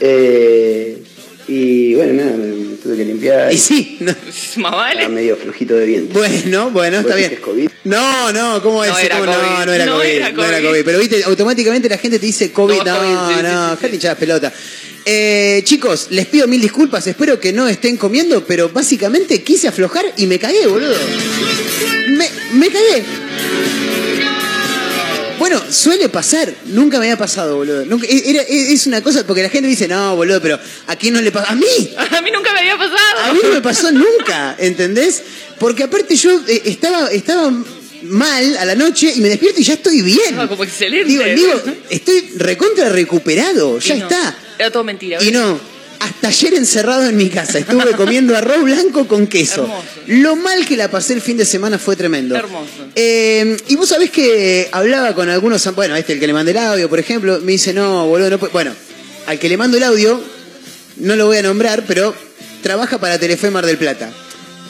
Eh, 0.00 1.02
y 1.48 1.94
bueno, 1.94 2.12
nada, 2.24 2.36
me 2.36 2.76
tuve 2.76 2.96
que 2.96 3.04
limpiar. 3.04 3.52
Y 3.52 3.58
sí, 3.58 3.98
no. 4.00 4.12
Más 4.56 4.72
vale. 4.72 4.94
Estaba 5.00 5.14
medio 5.14 5.36
flojito 5.36 5.74
de 5.74 5.86
viento. 5.86 6.18
Bueno, 6.18 6.70
bueno, 6.70 6.96
está 6.98 7.10
¿Vos 7.10 7.18
bien. 7.18 7.36
COVID? 7.36 7.68
No, 7.84 8.32
no, 8.32 8.62
¿cómo 8.62 8.84
es? 8.84 8.90
No 8.90 8.98
era 8.98 9.18
¿Cómo? 9.18 9.26
no, 9.32 9.38
COVID. 9.38 9.66
no 9.66 9.72
era 9.72 9.86
No 9.86 9.92
COVID. 9.96 10.06
era 10.08 10.32
No 10.32 10.44
era 10.44 10.56
COVID. 10.58 10.68
COVID. 10.70 10.84
Pero 10.84 10.98
viste, 10.98 11.24
automáticamente 11.24 11.88
la 11.88 11.98
gente 11.98 12.18
te 12.18 12.26
dice 12.26 12.50
COVID. 12.52 12.76
No, 12.78 12.84
No, 12.84 12.96
COVID, 12.98 13.36
sí, 13.36 13.42
no, 13.42 13.76
sí, 14.00 14.08
pelota. 14.18 14.52
Eh, 15.08 15.60
chicos, 15.64 16.08
les 16.10 16.26
pido 16.26 16.48
mil 16.48 16.60
disculpas, 16.60 17.06
espero 17.06 17.38
que 17.38 17.52
no 17.52 17.68
estén 17.68 17.96
comiendo, 17.96 18.44
pero 18.44 18.70
básicamente 18.70 19.40
quise 19.44 19.68
aflojar 19.68 20.04
y 20.16 20.26
me 20.26 20.36
cagué, 20.40 20.66
boludo. 20.66 20.96
Me, 22.08 22.28
me 22.54 22.66
cagué. 22.68 23.04
Bueno, 25.38 25.62
suele 25.70 26.08
pasar, 26.08 26.52
nunca 26.64 26.98
me 26.98 27.04
había 27.04 27.16
pasado, 27.18 27.54
boludo. 27.56 27.84
Nunca- 27.84 28.06
e, 28.08 28.30
era- 28.30 28.42
e- 28.42 28.72
es 28.72 28.86
una 28.88 29.00
cosa, 29.00 29.24
porque 29.24 29.42
la 29.44 29.48
gente 29.48 29.68
dice, 29.68 29.86
no, 29.86 30.16
boludo, 30.16 30.40
pero 30.42 30.58
¿a 30.88 30.96
quién 30.96 31.14
no 31.14 31.20
le 31.20 31.30
pasa? 31.30 31.52
A 31.52 31.54
mí, 31.54 31.66
A 31.96 32.20
mí 32.20 32.30
nunca 32.32 32.52
me 32.52 32.58
había 32.60 32.74
a 32.74 32.78
pasado. 32.78 33.32
mí 33.34 33.40
no 33.44 33.50
me 33.50 33.60
pasó 33.60 33.92
nunca, 33.92 34.56
¿entendés? 34.58 35.22
Porque 35.60 35.84
aparte 35.84 36.16
yo 36.16 36.40
eh, 36.48 36.62
estaba, 36.64 37.08
estaba 37.12 37.52
mal 38.08 38.56
a 38.56 38.64
la 38.64 38.74
noche 38.74 39.12
y 39.14 39.20
me 39.20 39.28
despierto 39.28 39.60
y 39.60 39.64
ya 39.64 39.74
estoy 39.74 40.02
bien. 40.02 40.38
Ah, 40.38 40.48
como 40.48 40.64
excelente. 40.64 41.08
Digo, 41.08 41.24
digo, 41.24 41.62
estoy 41.90 42.32
recontra 42.36 42.88
recuperado, 42.88 43.78
ya 43.78 43.96
no, 43.96 44.02
está. 44.04 44.38
Era 44.58 44.70
todo 44.70 44.84
mentira. 44.84 45.22
Y 45.22 45.30
no, 45.30 45.58
hasta 46.00 46.28
ayer 46.28 46.54
encerrado 46.54 47.08
en 47.08 47.16
mi 47.16 47.28
casa, 47.28 47.58
estuve 47.58 47.92
comiendo 47.96 48.36
arroz 48.36 48.62
blanco 48.62 49.06
con 49.06 49.26
queso. 49.26 49.62
Hermoso. 49.62 49.84
Lo 50.06 50.36
mal 50.36 50.64
que 50.66 50.76
la 50.76 50.90
pasé 50.90 51.14
el 51.14 51.20
fin 51.20 51.36
de 51.36 51.44
semana 51.44 51.78
fue 51.78 51.96
tremendo. 51.96 52.36
Hermoso. 52.36 52.88
Eh, 52.94 53.56
y 53.68 53.76
vos 53.76 53.88
sabés 53.88 54.10
que 54.10 54.68
hablaba 54.72 55.14
con 55.14 55.28
algunos, 55.28 55.74
bueno, 55.74 55.96
este 55.96 56.14
el 56.14 56.20
que 56.20 56.26
le 56.26 56.32
mandé 56.32 56.52
el 56.52 56.58
audio, 56.58 56.88
por 56.88 56.98
ejemplo, 56.98 57.40
me 57.40 57.52
dice, 57.52 57.72
no, 57.72 58.06
boludo, 58.06 58.30
no 58.30 58.38
puede-". 58.38 58.52
Bueno, 58.52 58.72
al 59.26 59.38
que 59.38 59.48
le 59.48 59.56
mando 59.56 59.76
el 59.76 59.82
audio, 59.82 60.22
no 60.96 61.16
lo 61.16 61.26
voy 61.26 61.38
a 61.38 61.42
nombrar, 61.42 61.84
pero 61.86 62.14
trabaja 62.62 62.98
para 62.98 63.18
Telefe 63.18 63.50
Mar 63.50 63.66
del 63.66 63.78
Plata. 63.78 64.12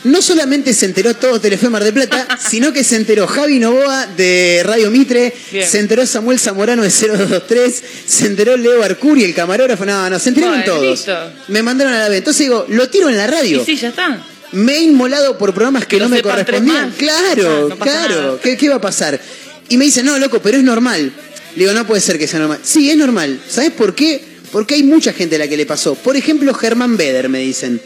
No 0.05 0.23
solamente 0.23 0.73
se 0.73 0.87
enteró 0.87 1.15
todo 1.15 1.41
Telefe 1.41 1.69
Mar 1.69 1.83
del 1.83 1.93
Plata, 1.93 2.39
sino 2.51 2.73
que 2.73 2.85
se 2.85 2.97
enteró 2.97 3.27
Javi 3.27 3.59
Novoa 3.59 4.07
de 4.17 4.63
Radio 4.65 4.91
Mitre, 4.91 5.35
Bien. 5.51 5.69
se 5.69 5.79
enteró 5.81 6.07
Samuel 6.07 6.39
Zamorano 6.39 6.83
de 6.83 6.91
0223, 6.91 7.83
se 8.07 8.27
enteró 8.27 8.57
Leo 8.57 8.83
Arcuri, 8.83 9.25
el 9.25 9.35
camarógrafo, 9.35 9.85
no, 9.85 10.09
no, 10.09 10.19
se 10.19 10.29
enteraron 10.29 10.59
Bueno, 10.61 10.73
todos. 10.73 10.91
listo. 10.91 11.17
Me 11.49 11.63
mandaron 11.63 11.93
a 11.93 11.99
la 12.01 12.09
vez. 12.09 12.19
Entonces 12.19 12.41
digo, 12.41 12.67
lo 12.69 12.89
tiro 12.89 13.09
en 13.09 13.17
la 13.17 13.27
radio. 13.27 13.63
Y 13.63 13.65
sí, 13.65 13.77
ya 13.77 13.89
está. 13.89 14.25
Me 14.53 14.75
he 14.77 14.81
inmolado 14.83 15.37
por 15.39 15.53
programas 15.53 15.85
que 15.87 15.97
Que 15.97 16.03
no 16.03 16.09
me 16.09 16.23
correspondían. 16.23 16.93
Claro, 16.97 17.67
Ah, 17.73 17.75
no 17.75 17.79
claro. 17.79 18.41
¿Qué, 18.41 18.57
qué 18.57 18.69
va 18.69 18.77
a 18.77 18.81
pasar? 18.81 19.21
Y 19.69 19.77
me 19.77 19.85
dice, 19.87 20.03
no, 20.05 20.19
loco, 20.21 20.41
pero 20.41 20.57
es 20.57 20.63
normal. 20.63 21.13
Le 21.57 21.63
digo, 21.65 21.73
no 21.73 21.85
puede 21.87 22.01
ser 22.01 22.17
que 22.19 22.29
sea 22.29 22.39
normal. 22.39 22.61
Sí, 22.63 22.89
es 22.91 22.97
normal. 22.97 23.41
¿Sabes 23.49 23.73
por 23.73 23.95
qué? 23.97 24.23
Porque 24.53 24.75
hay 24.77 24.85
mucha 24.85 25.13
gente 25.13 25.35
a 25.35 25.39
la 25.41 25.49
que 25.49 25.57
le 25.57 25.67
pasó. 25.67 25.97
Por 25.97 26.17
ejemplo, 26.17 26.55
Germán 26.55 26.97
Beder, 26.97 27.29
me 27.29 27.41
dicen. 27.41 27.81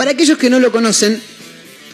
Para 0.00 0.12
aquellos 0.12 0.38
que 0.38 0.48
no 0.48 0.58
lo 0.60 0.72
conocen, 0.72 1.20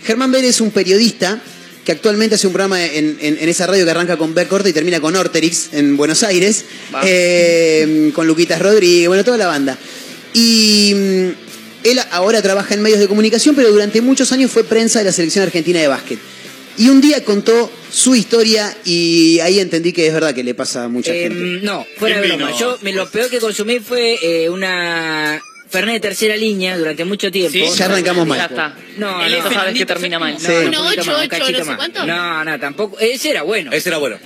Germán 0.05 0.31
Beder 0.31 0.45
es 0.45 0.61
un 0.61 0.71
periodista 0.71 1.43
que 1.85 1.91
actualmente 1.91 2.37
hace 2.37 2.47
un 2.47 2.53
programa 2.53 2.85
en, 2.85 3.19
en- 3.21 3.37
en 3.41 3.49
esa 3.49 3.67
radio 3.67 3.85
que 3.85 3.91
arranca 3.91 4.17
con 4.17 4.33
B 4.33 4.47
corta 4.47 4.69
y 4.69 4.73
termina 4.73 5.01
con 5.01 5.17
Orterix 5.17 5.71
en 5.73 5.97
Buenos 5.97 6.23
Aires, 6.23 6.65
eh, 7.03 8.13
con 8.15 8.29
Luquitas 8.29 8.63
Rodríguez, 8.63 9.09
bueno, 9.09 9.25
toda 9.25 9.37
la 9.39 9.49
banda. 9.49 9.77
Y 10.35 10.93
mm, 10.95 11.29
él 11.83 12.01
ahora 12.13 12.41
trabaja 12.43 12.75
en 12.75 12.83
medios 12.83 13.01
de 13.01 13.09
comunicación, 13.09 13.57
pero 13.57 13.73
durante 13.73 14.01
muchos 14.01 14.31
años 14.31 14.53
fue 14.53 14.63
prensa 14.63 15.01
de 15.01 15.07
la 15.07 15.13
selección 15.13 15.43
argentina 15.45 15.81
de 15.81 15.89
básquet. 15.89 16.21
Y 16.79 16.91
un 16.91 17.01
día 17.01 17.25
contó 17.25 17.73
su 17.91 18.15
historia 18.15 18.73
y 18.85 19.41
ahí 19.41 19.59
entendí 19.59 19.93
que 19.93 20.07
es 20.07 20.15
verdad 20.15 20.33
que 20.33 20.45
le 20.45 20.55
pasa 20.55 20.85
a 20.85 20.89
mucha 20.89 21.13
Eh, 21.13 21.23
gente. 21.25 21.65
no, 21.67 21.85
fuera 21.99 22.21
de 22.21 22.29
broma. 22.29 22.57
Yo 22.57 22.79
me- 22.83 22.93
lo 22.93 23.11
peor 23.11 23.29
que 23.31 23.41
consumí 23.41 23.81
fue 23.81 24.17
eh, 24.23 24.49
una 24.49 25.41
Fernet 25.68 25.94
de 25.94 26.00
tercera 26.00 26.37
línea 26.37 26.76
durante 26.78 27.04
mucho 27.04 27.30
tiempo. 27.30 27.52
Sí. 27.52 27.64
Ya 27.76 27.87
arrancamos 27.87 28.26
mal. 28.26 28.38
Ya 28.38 28.44
está. 28.46 28.75
No, 28.99 29.25
El 29.25 29.32
no. 29.38 29.50
Sabes 29.52 29.75
que 29.75 29.87
termina 29.87 30.18
mal. 30.18 30.35
No, 30.35 30.38
Sí. 30.40 30.46
no, 30.70 30.82
poquito 30.85 31.02
ocho, 31.02 31.04
más, 31.04 31.06
un 31.08 31.14
ocho, 31.23 31.28
cachito 31.28 31.52
no 31.58 31.58
sé 31.58 31.64
más. 31.70 31.76
cuánto. 31.76 32.06
No, 32.06 32.44
no, 32.44 32.61
tampoco. 32.61 32.99
Ese 33.00 33.30
era 33.30 33.42
bueno. 33.42 33.73
Ese 33.73 33.88
era 33.88 33.99
bueno. 33.99 34.16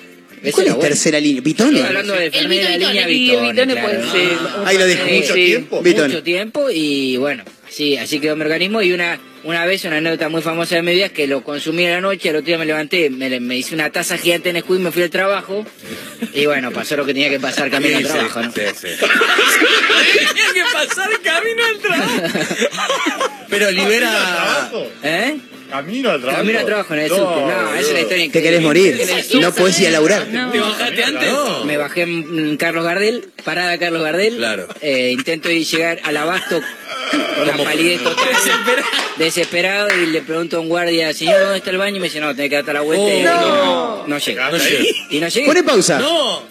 Ese 0.42 0.52
¿Cuál 0.52 0.66
era 0.66 0.70
es 0.72 0.76
bueno. 0.76 0.88
tercera 0.88 1.20
línea? 1.20 1.38
Estoy 1.44 1.52
¿Vitone? 1.52 1.82
hablando 1.82 2.14
de 2.14 2.30
Fernet 2.30 2.62
de 2.62 2.64
la 2.70 2.76
línea 2.88 3.06
Vitone. 3.06 3.52
Vitone 3.52 3.72
claro. 3.72 3.88
puede 3.88 4.10
ser. 4.10 4.38
Ahí 4.64 4.78
lo 4.78 4.86
dijo. 4.86 5.02
Eh, 5.06 5.16
Mucho 5.20 5.34
sí. 5.34 5.44
tiempo. 5.46 5.82
Mucho 5.82 6.22
tiempo 6.22 6.70
y 6.70 7.16
bueno, 7.16 7.44
así, 7.68 7.96
así 7.96 8.20
quedó 8.20 8.36
mi 8.36 8.42
organismo 8.42 8.80
y 8.82 8.92
una, 8.92 9.18
una 9.44 9.64
vez 9.66 9.84
una 9.84 9.96
anécdota 9.96 10.28
muy 10.28 10.42
famosa 10.42 10.74
de 10.76 10.82
mi 10.82 10.92
vida 10.92 11.06
es 11.06 11.12
que 11.12 11.26
lo 11.26 11.42
consumí 11.42 11.84
en 11.84 11.92
la 11.92 12.00
noche, 12.00 12.30
al 12.30 12.36
otro 12.36 12.46
día 12.46 12.58
me 12.58 12.66
levanté, 12.66 13.10
me, 13.10 13.40
me 13.40 13.56
hice 13.56 13.74
una 13.74 13.90
taza 13.90 14.18
gigante 14.18 14.50
en 14.50 14.54
Nesquik, 14.56 14.78
me 14.80 14.90
fui 14.92 15.02
al 15.02 15.10
trabajo 15.10 15.64
y 16.32 16.46
bueno, 16.46 16.70
pasó 16.70 16.96
lo 16.96 17.04
que 17.06 17.12
tenía 17.14 17.30
que 17.30 17.40
pasar 17.40 17.70
camino 17.70 17.96
al 17.96 18.04
Sí, 18.04 18.10
trabajo, 18.10 18.42
¿no? 18.42 18.52
sí, 18.52 18.60
sí. 18.74 18.88
Tenía 20.12 20.52
que 20.54 20.62
pasar 20.72 21.10
camino 21.22 21.64
al 21.66 21.78
trabajo. 21.78 22.22
Pero 23.48 23.70
libera. 23.70 24.70
¿Eh? 25.02 25.36
Camino 25.70 26.10
al 26.10 26.22
Camino 26.24 26.58
al 26.58 26.66
trabajo 26.66 26.94
en 26.94 27.00
el 27.00 27.08
subte. 27.08 27.22
No, 27.22 27.74
esa 27.74 27.80
es 27.80 27.92
la 27.92 28.00
historia 28.00 28.30
¿Te 28.32 28.42
querés 28.42 28.60
morir? 28.62 29.00
No 29.40 29.54
podés 29.54 29.80
ir 29.80 29.88
a 29.88 29.90
laburar. 29.92 30.24
¿Te 30.24 30.60
bajaste 30.60 31.04
antes? 31.04 31.32
No. 31.32 31.64
Me 31.64 31.76
bajé 31.76 32.02
en 32.02 32.56
Carlos 32.56 32.84
Gardel, 32.84 33.28
parada 33.44 33.78
Carlos 33.78 34.02
Gardel. 34.02 34.36
Claro. 34.36 34.68
Eh, 34.80 35.10
intento 35.12 35.50
ir 35.50 35.64
llegar 35.66 36.00
al 36.04 36.16
abasto 36.16 36.60
con 37.36 37.46
la 37.46 37.56
palidez 37.56 38.02
total. 38.02 38.26
Desesperado 39.16 39.88
y 40.02 40.06
le 40.06 40.22
pregunto 40.22 40.56
a 40.56 40.60
un 40.60 40.68
guardia, 40.68 41.12
señor, 41.12 41.40
¿dónde 41.40 41.58
está 41.58 41.70
el 41.70 41.78
baño? 41.78 41.96
Y 41.96 42.00
me 42.00 42.06
dice, 42.06 42.20
no, 42.20 42.34
tenés 42.34 42.48
que 42.50 42.56
darte 42.56 42.72
la 42.72 42.80
vuelta 42.80 43.14
y 43.14 43.22
no, 43.22 44.06
no 44.06 44.18
llega. 44.18 44.50
No 44.50 44.56
llega. 44.56 44.84
Y 45.10 45.20
no 45.20 45.28
llegué. 45.28 45.46
Pone 45.46 45.62
pausa. 45.62 45.98
No. 45.98 46.44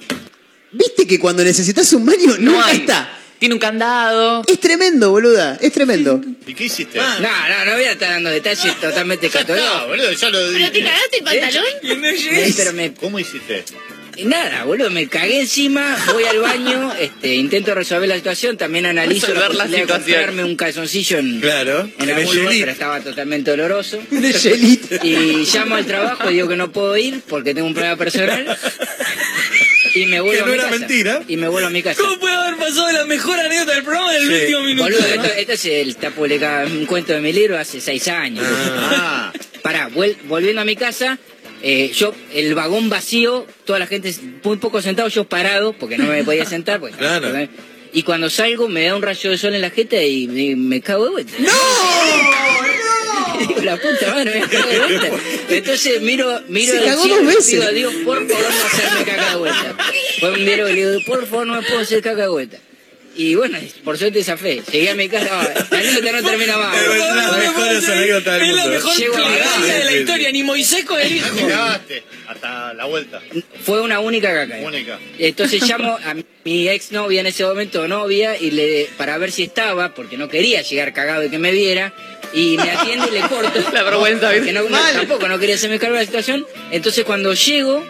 ¿Viste 0.71 1.07
que 1.07 1.17
cuando 1.19 1.43
necesitas 1.43 1.91
un 1.93 2.05
baño 2.05 2.35
No 2.39 2.51
nunca 2.51 2.67
hay. 2.67 2.77
está? 2.77 3.18
Tiene 3.39 3.55
un 3.55 3.59
candado. 3.59 4.43
Es 4.47 4.59
tremendo, 4.59 5.11
boluda. 5.11 5.57
Es 5.61 5.71
tremendo. 5.71 6.21
¿Y 6.45 6.53
qué 6.53 6.65
hiciste? 6.65 6.97
No, 6.99 7.19
no, 7.21 7.65
no 7.65 7.73
voy 7.73 7.83
a 7.85 7.91
estar 7.93 8.09
dando 8.11 8.29
detalles 8.29 8.75
totalmente 8.81 9.27
No, 9.27 9.33
católicos. 9.33 9.87
boludo, 9.87 10.11
ya 10.11 10.29
lo 10.29 10.39
¿Pero 10.39 10.65
te 10.71 10.71
dije. 10.71 10.83
cagaste 10.85 11.17
el 11.17 11.23
pantalón? 11.23 11.65
Eh, 11.83 12.53
Pero 12.57 12.73
me, 12.73 12.93
¿Cómo 12.93 13.17
hiciste? 13.19 13.63
Nada, 14.25 14.63
boludo, 14.65 14.89
me 14.89 15.07
cagué 15.07 15.41
encima, 15.41 15.97
voy 16.13 16.23
al 16.23 16.39
baño, 16.39 16.93
este, 16.99 17.35
intento 17.35 17.73
resolver 17.75 18.07
la 18.09 18.15
situación, 18.15 18.57
también 18.57 18.85
analizo 18.85 19.27
la 19.27 19.33
Resolver 19.47 19.55
la 19.57 19.63
posibilidad 19.65 19.77
de 19.87 19.93
situación. 19.93 20.17
comprarme 20.17 20.43
un 20.43 20.55
calzoncillo 20.55 21.17
en, 21.17 21.39
Claro. 21.41 21.89
en 21.99 22.09
En 22.09 22.15
algún 22.15 22.35
el 22.35 22.41
lugar, 22.43 22.55
pero 22.59 22.71
estaba 22.71 22.99
totalmente 23.01 23.51
doloroso. 23.51 23.99
De. 24.09 24.29
Y 25.03 25.45
llamo 25.53 25.75
al 25.75 25.85
trabajo, 25.85 26.29
digo 26.29 26.47
que 26.47 26.55
no 26.55 26.71
puedo 26.71 26.95
ir 26.97 27.21
porque 27.27 27.53
tengo 27.53 27.67
un 27.67 27.73
problema 27.73 27.95
personal. 27.97 28.57
Y 29.95 30.05
me 30.05 30.19
vuelvo 30.21 30.33
Que 30.33 30.39
a 30.39 30.45
no 30.45 30.51
mi 30.51 30.53
era 30.53 30.63
casa. 30.69 30.77
mentira. 30.79 31.21
Y 31.27 31.37
me 31.37 31.47
vuelvo 31.47 31.67
a 31.67 31.71
mi 31.71 31.81
casa. 31.81 32.01
puede 32.19 32.35
haber 32.35 32.57
pasado 32.57 32.91
la 32.91 33.05
mejor 33.05 33.39
anécdota 33.39 33.73
del 33.73 33.83
programa 33.83 34.11
del 34.13 34.29
último 34.29 34.61
minuto? 34.61 34.83
Boludo, 34.83 35.05
esto, 35.07 35.33
esto 35.35 35.51
es 35.53 35.65
el, 35.65 35.89
está 35.89 36.11
publicado 36.11 36.67
en 36.67 36.77
un 36.77 36.85
cuento 36.85 37.13
de 37.13 37.21
mi 37.21 37.33
libro 37.33 37.57
hace 37.57 37.81
seis 37.81 38.07
años. 38.07 38.45
Ah. 38.47 39.33
Pará, 39.63 39.89
vuel- 39.89 40.15
volviendo 40.25 40.61
a 40.61 40.65
mi 40.65 40.75
casa, 40.75 41.17
eh, 41.61 41.91
yo, 41.93 42.13
el 42.33 42.55
vagón 42.55 42.89
vacío, 42.89 43.45
toda 43.65 43.79
la 43.79 43.87
gente 43.87 44.13
muy 44.43 44.57
poco 44.57 44.81
sentado, 44.81 45.07
yo 45.09 45.25
parado, 45.25 45.73
porque 45.73 45.97
no 45.97 46.05
me 46.05 46.23
podía 46.23 46.45
sentar. 46.45 46.79
Porque, 46.79 46.97
Claro. 46.97 47.29
y 47.93 48.03
cuando 48.03 48.29
salgo 48.29 48.67
me 48.67 48.85
da 48.85 48.95
un 48.95 49.01
rayo 49.01 49.29
de 49.31 49.37
sol 49.37 49.55
en 49.55 49.61
la 49.61 49.69
jeta 49.69 50.01
y 50.03 50.27
me, 50.27 50.55
me 50.55 50.81
cago 50.81 51.05
de 51.05 51.11
vuelta. 51.11 51.33
¡No! 51.39 51.49
Digo, 53.39 53.61
la 53.61 53.77
puta 53.77 54.11
madre, 54.13 54.41
me 54.41 54.47
cago 54.47 54.67
de 54.69 54.79
vuelta. 54.79 55.09
Entonces 55.49 56.01
miro, 56.01 56.41
miro 56.49 56.73
Se 56.73 56.79
al 56.79 56.85
cagó 56.85 57.01
cielo 57.03 57.15
dos 57.17 57.25
veces. 57.27 57.47
Digo, 57.47 57.71
digo, 57.71 57.91
por 58.05 58.27
favor 58.27 58.43
no 58.43 58.65
hacerme 58.65 59.05
caca 59.05 59.29
de 59.31 59.35
vuelta. 59.37 59.75
Pues 60.19 60.39
miro 60.39 60.69
y 60.69 60.73
le 60.73 60.91
digo, 60.91 61.05
por 61.05 61.25
favor 61.25 61.47
no 61.47 61.53
me 61.55 61.61
puedo 61.61 61.79
hacer 61.79 62.01
caca 62.01 62.21
de 62.23 62.27
vuelta. 62.29 62.57
Y 63.15 63.35
bueno, 63.35 63.57
por 63.83 63.97
suerte 63.97 64.19
esa 64.19 64.37
fe. 64.37 64.61
Llegué 64.71 64.91
a 64.91 64.95
mi 64.95 65.09
casa, 65.09 65.27
la 65.71 65.77
anécdota 65.77 66.11
no 66.21 66.23
termina 66.29 66.57
más. 66.57 66.75
Pero 66.77 66.93
es 66.93 66.99
las 67.15 67.37
mejores 67.37 67.89
anécdotas 67.89 68.39
del 68.39 68.49
Es 68.49 68.55
la 68.55 68.61
mundo. 68.63 68.75
mejor 68.77 68.97
Llego 68.97 69.15
a 69.15 69.19
la 69.19 69.25
plegaria 69.27 69.51
casa. 69.51 69.73
de 69.77 69.85
la 69.85 69.91
historia. 69.93 70.31
Ni 70.31 70.43
Moisés 70.43 70.85
con 70.85 71.01
el 71.01 71.11
hijo. 71.17 71.35
Llegaste 71.35 72.03
hasta 72.27 72.73
la 72.75 72.85
vuelta. 72.85 73.21
Fue 73.65 73.81
una 73.81 73.99
única 73.99 74.33
caca. 74.33 74.57
Única. 74.61 74.99
Entonces 75.17 75.61
llamo 75.67 75.97
a 76.05 76.15
mi 76.45 76.69
ex 76.69 76.91
novia 76.93 77.19
en 77.21 77.27
ese 77.27 77.43
momento, 77.43 77.87
novia, 77.89 78.37
y 78.39 78.51
le 78.51 78.87
para 78.97 79.17
ver 79.17 79.31
si 79.31 79.43
estaba, 79.43 79.93
porque 79.93 80.15
no 80.17 80.29
quería 80.29 80.61
llegar 80.61 80.93
cagado 80.93 81.23
y 81.25 81.29
que 81.29 81.39
me 81.39 81.51
viera, 81.51 81.93
y 82.33 82.55
me 82.57 82.71
atiende 82.71 83.07
y 83.09 83.11
le 83.15 83.21
corto. 83.21 83.51
La 83.73 83.83
vergüenza, 83.83 84.31
porque 84.31 84.53
no, 84.53 84.69
no- 84.69 84.77
tampoco 84.93 85.27
no 85.27 85.37
quería 85.39 85.55
hacerme 85.55 85.77
cargo 85.79 85.95
de 85.95 86.01
la 86.01 86.05
situación. 86.05 86.45
Entonces 86.71 87.03
cuando 87.03 87.33
llego, 87.33 87.83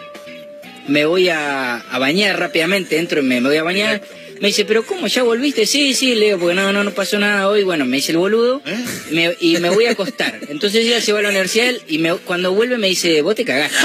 me 0.88 1.04
voy 1.04 1.28
a, 1.28 1.76
a 1.76 1.98
bañar 2.00 2.38
rápidamente, 2.40 2.98
entro 2.98 3.20
y 3.20 3.22
me, 3.22 3.40
me 3.40 3.48
voy 3.50 3.58
a 3.58 3.62
bañar. 3.62 4.00
Me 4.40 4.48
dice, 4.48 4.64
pero 4.64 4.84
¿cómo? 4.86 5.06
¿Ya 5.06 5.22
volviste? 5.22 5.66
Sí, 5.66 5.92
sí, 5.92 6.14
le 6.14 6.26
digo, 6.26 6.38
porque 6.38 6.54
no, 6.54 6.72
no, 6.72 6.82
no 6.82 6.92
pasó 6.92 7.18
nada 7.18 7.46
hoy. 7.48 7.62
Bueno, 7.62 7.84
me 7.84 7.98
dice 7.98 8.12
el 8.12 8.18
boludo 8.18 8.62
me- 9.10 9.36
y 9.38 9.58
me 9.58 9.68
voy 9.68 9.84
a 9.84 9.90
acostar. 9.90 10.38
Entonces 10.48 10.86
ella 10.86 11.00
se 11.02 11.12
va 11.12 11.18
a 11.18 11.22
la 11.22 11.28
universidad 11.28 11.74
y 11.88 11.98
me, 11.98 12.14
cuando 12.16 12.52
vuelve 12.52 12.78
me 12.78 12.86
dice, 12.88 13.20
vos 13.20 13.34
te 13.34 13.44
cagaste. 13.44 13.76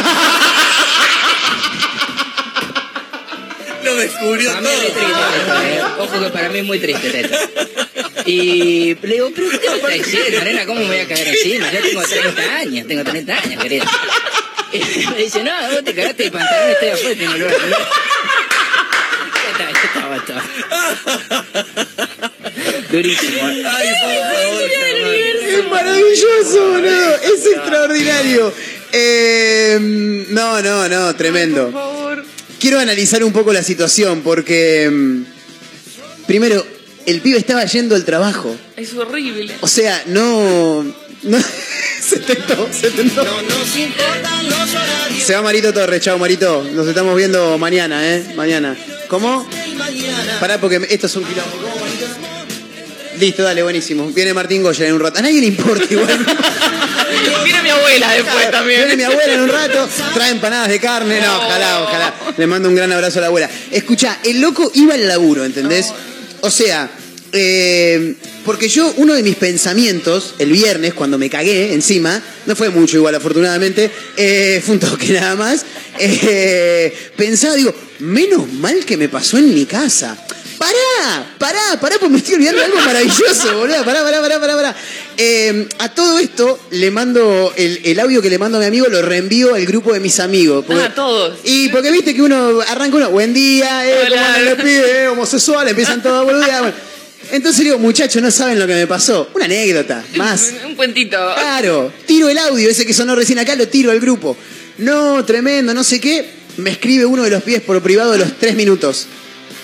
Lo 3.83 3.95
descubrió 3.97 4.49
Para 4.51 4.61
mí 4.61 4.69
es 4.69 4.73
muy 4.73 4.89
triste 4.89 5.39
esto, 5.39 5.61
eh. 5.61 5.81
Ojo 5.99 6.19
que 6.23 6.29
para 6.31 6.49
mí 6.49 6.59
es 6.59 6.65
muy 6.65 6.79
triste 6.79 7.19
esto. 7.21 7.37
Y 8.25 8.95
le 8.95 9.13
digo, 9.13 9.31
pero 9.35 9.49
¿qué 9.49 9.69
me 9.69 9.75
estás 9.75 9.93
diciendo, 9.93 10.41
nena? 10.43 10.65
¿Cómo 10.65 10.79
me 10.81 10.87
voy 10.87 10.97
a 10.99 11.07
cagar 11.07 11.27
encima? 11.27 11.71
Yo 11.71 11.79
tengo 11.81 12.01
30 12.01 12.55
años, 12.57 12.87
tengo 12.87 13.03
30 13.03 13.37
años, 13.43 13.61
querida. 13.61 13.85
Y 14.73 15.05
me 15.07 15.17
dice, 15.17 15.43
no, 15.43 15.51
vos 15.71 15.83
te 15.83 15.93
cagaste 15.93 16.23
de 16.23 16.31
pantalón, 16.31 16.71
estoy 16.71 16.89
afuera, 16.89 17.15
tengo 17.19 17.33
olor 17.33 17.51
a 17.53 17.57
culo". 19.57 19.69
Ya 19.69 19.69
está, 19.69 19.71
ya 19.71 19.87
estaba, 19.87 20.15
estaba. 20.17 20.43
Durísimo. 22.91 23.41
Ay, 23.43 23.87
favor. 24.01 24.69
Es 25.47 25.69
maravilloso, 25.69 26.69
boludo. 26.71 27.15
Es 27.15 27.45
extraordinario. 27.45 28.53
Eh, 28.91 30.25
no, 30.29 30.61
no, 30.61 30.87
no, 30.87 31.15
tremendo. 31.15 31.65
Por 31.65 31.73
favor. 31.73 32.25
Quiero 32.59 32.79
analizar 32.79 33.23
un 33.23 33.33
poco 33.33 33.51
la 33.53 33.61
situación 33.63 34.21
porque, 34.21 34.89
mm, 34.91 36.25
primero, 36.25 36.65
el 37.05 37.21
pibe 37.21 37.37
estaba 37.37 37.65
yendo 37.65 37.95
al 37.95 38.05
trabajo. 38.05 38.55
Es 38.77 38.93
horrible. 38.93 39.53
O 39.61 39.67
sea, 39.67 40.01
no... 40.07 40.83
no 41.23 41.37
se 42.01 42.19
tentó, 42.19 42.67
se 42.71 42.91
tentó. 42.91 43.23
No 43.23 43.41
nos 43.41 43.75
importan 43.75 44.49
los 44.49 44.69
horarios 44.73 45.23
Se 45.23 45.35
va 45.35 45.41
Marito 45.41 45.73
Torres, 45.73 46.01
chao 46.01 46.17
Marito. 46.17 46.63
Nos 46.73 46.87
estamos 46.87 47.15
viendo 47.15 47.57
mañana, 47.57 48.15
¿eh? 48.15 48.33
Mañana. 48.35 48.75
¿Cómo? 49.07 49.47
Pará 50.39 50.59
porque 50.59 50.85
esto 50.89 51.07
es 51.07 51.15
un 51.15 51.23
quilombo. 51.23 51.51
Listo, 53.19 53.43
dale, 53.43 53.63
buenísimo. 53.63 54.07
Viene 54.07 54.33
Martín 54.33 54.61
Goya 54.61 54.87
en 54.87 54.93
un 54.93 54.99
rato. 54.99 55.19
A 55.19 55.21
nadie 55.21 55.39
le 55.39 55.47
importa 55.47 55.85
igual. 55.89 56.07
Viene 57.43 57.61
mi 57.61 57.69
abuela 57.69 58.11
después 58.11 58.51
también. 58.51 58.79
Viene 58.81 58.97
mi 58.97 59.03
abuela 59.03 59.33
en 59.33 59.41
un 59.41 59.49
rato, 59.49 59.87
trae 60.13 60.31
empanadas 60.31 60.69
de 60.69 60.79
carne. 60.79 61.21
No, 61.21 61.37
ojalá, 61.37 61.83
ojalá. 61.83 62.13
Le 62.35 62.47
mando 62.47 62.67
un 62.67 62.75
gran 62.75 62.91
abrazo 62.91 63.19
a 63.19 63.21
la 63.21 63.27
abuela. 63.27 63.49
Escucha, 63.71 64.19
el 64.23 64.41
loco 64.41 64.69
iba 64.73 64.95
al 64.95 65.07
laburo, 65.07 65.45
¿entendés? 65.45 65.93
O 66.41 66.49
sea, 66.49 66.89
eh, 67.35 68.15
porque 68.45 68.67
yo, 68.69 68.91
uno 68.97 69.13
de 69.13 69.21
mis 69.23 69.35
pensamientos, 69.35 70.35
el 70.39 70.51
viernes, 70.51 70.93
cuando 70.93 71.17
me 71.17 71.29
cagué 71.29 71.73
encima, 71.73 72.21
no 72.45 72.55
fue 72.55 72.69
mucho 72.69 72.97
igual, 72.97 73.13
afortunadamente, 73.15 73.91
eh, 74.17 74.61
fue 74.65 74.75
un 74.75 74.79
toque 74.79 75.13
nada 75.13 75.35
más, 75.35 75.65
eh, 75.99 76.93
pensaba, 77.15 77.55
digo, 77.55 77.73
menos 77.99 78.51
mal 78.53 78.83
que 78.85 78.97
me 78.97 79.09
pasó 79.09 79.37
en 79.37 79.53
mi 79.53 79.65
casa. 79.65 80.17
Pará, 80.57 81.35
pará, 81.37 81.59
pará, 81.81 81.97
pues 81.99 82.09
me 82.09 82.17
estoy 82.19 82.35
olvidando 82.35 82.59
de 82.61 82.65
algo 82.67 82.79
maravilloso, 82.79 83.57
boludo. 83.57 83.83
Pará, 83.83 84.03
pará, 84.03 84.21
pará, 84.21 84.39
pará, 84.39 84.55
pará. 84.55 84.75
Eh, 85.17 85.67
a 85.79 85.93
todo 85.93 86.17
esto 86.17 86.57
le 86.71 86.91
mando 86.91 87.53
el, 87.57 87.81
el 87.83 87.99
audio 87.99 88.21
que 88.21 88.29
le 88.29 88.37
mando 88.39 88.57
a 88.57 88.61
mi 88.61 88.67
amigo, 88.67 88.87
lo 88.87 89.01
reenvío 89.01 89.53
al 89.53 89.65
grupo 89.65 89.91
de 89.93 89.99
mis 89.99 90.17
amigos. 90.21 90.63
porque- 90.65 90.81
Ah, 90.81 90.93
todos. 90.95 91.39
Y 91.43 91.67
porque 91.69 91.91
viste 91.91 92.15
que 92.15 92.21
uno 92.21 92.61
arranca 92.69 92.95
uno, 92.95 93.09
buen 93.09 93.33
día, 93.33 93.85
eh, 93.85 94.07
¿cómo 94.09 94.21
andan 94.25 94.45
los 94.45 94.55
pibes, 94.55 94.85
eh, 94.87 95.07
homosexual, 95.09 95.67
empiezan 95.67 96.01
todos 96.01 96.19
a 96.21 96.23
boludear. 96.23 96.61
Bueno, 96.61 96.77
Entonces 97.31 97.63
digo, 97.63 97.79
muchachos, 97.79 98.21
no 98.21 98.31
saben 98.31 98.59
lo 98.59 98.67
que 98.67 98.73
me 98.73 98.87
pasó. 98.87 99.29
Una 99.33 99.45
anécdota, 99.45 100.03
más. 100.15 100.53
Un 100.65 100.75
cuentito. 100.75 101.17
Claro, 101.35 101.91
tiro 102.05 102.29
el 102.29 102.37
audio, 102.37 102.69
ese 102.69 102.85
que 102.85 102.93
sonó 102.93 103.15
recién 103.15 103.39
acá, 103.39 103.55
lo 103.55 103.67
tiro 103.67 103.91
al 103.91 103.99
grupo. 103.99 104.37
No, 104.77 105.23
tremendo, 105.25 105.73
no 105.73 105.83
sé 105.83 105.99
qué. 105.99 106.25
Me 106.57 106.69
escribe 106.69 107.05
uno 107.05 107.23
de 107.23 107.29
los 107.29 107.43
pies 107.43 107.61
por 107.61 107.81
privado 107.81 108.11
de 108.13 108.19
los 108.19 108.37
tres 108.39 108.55
minutos. 108.55 109.07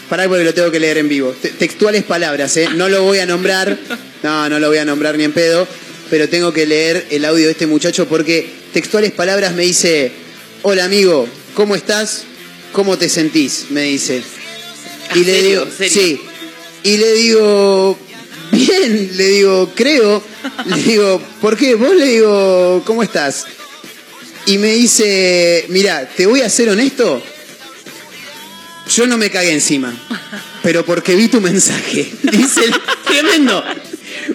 Pará 0.09 0.27
porque 0.27 0.43
lo 0.43 0.53
tengo 0.53 0.69
que 0.71 0.79
leer 0.79 0.97
en 0.97 1.07
vivo. 1.07 1.33
Te- 1.41 1.49
textuales 1.49 2.03
palabras, 2.03 2.57
¿eh? 2.57 2.67
No 2.75 2.89
lo 2.89 3.03
voy 3.03 3.19
a 3.19 3.25
nombrar. 3.25 3.77
No, 4.23 4.49
no 4.49 4.59
lo 4.59 4.67
voy 4.67 4.77
a 4.79 4.85
nombrar 4.85 5.17
ni 5.17 5.23
en 5.23 5.31
pedo. 5.31 5.65
Pero 6.09 6.27
tengo 6.27 6.51
que 6.51 6.65
leer 6.65 7.07
el 7.11 7.23
audio 7.23 7.45
de 7.45 7.51
este 7.51 7.65
muchacho 7.67 8.07
porque 8.09 8.49
textuales 8.73 9.11
palabras 9.13 9.53
me 9.53 9.63
dice: 9.63 10.11
Hola 10.63 10.83
amigo, 10.83 11.27
¿cómo 11.53 11.75
estás? 11.75 12.23
¿Cómo 12.73 12.97
te 12.97 13.07
sentís? 13.07 13.67
Me 13.69 13.83
dice. 13.83 14.21
Ah, 15.09 15.13
¿serio? 15.13 15.67
¿serio? 15.77 15.93
sí. 15.93 16.21
Y 16.83 16.97
le 16.97 17.13
digo, 17.13 17.97
bien, 18.51 19.11
le 19.15 19.27
digo, 19.27 19.71
creo. 19.75 20.23
Le 20.65 20.77
digo, 20.77 21.21
¿por 21.39 21.57
qué? 21.57 21.75
Vos 21.75 21.95
le 21.95 22.05
digo, 22.05 22.83
¿cómo 22.85 23.03
estás? 23.03 23.45
Y 24.45 24.57
me 24.57 24.73
dice, 24.73 25.65
mira, 25.69 26.07
te 26.09 26.25
voy 26.25 26.41
a 26.41 26.49
ser 26.49 26.69
honesto. 26.69 27.21
Yo 28.89 29.07
no 29.07 29.17
me 29.17 29.29
cagué 29.29 29.53
encima, 29.53 29.93
pero 30.63 30.83
porque 30.83 31.15
vi 31.15 31.27
tu 31.27 31.39
mensaje. 31.39 32.11
Dice, 32.23 32.63
tremendo. 33.05 33.63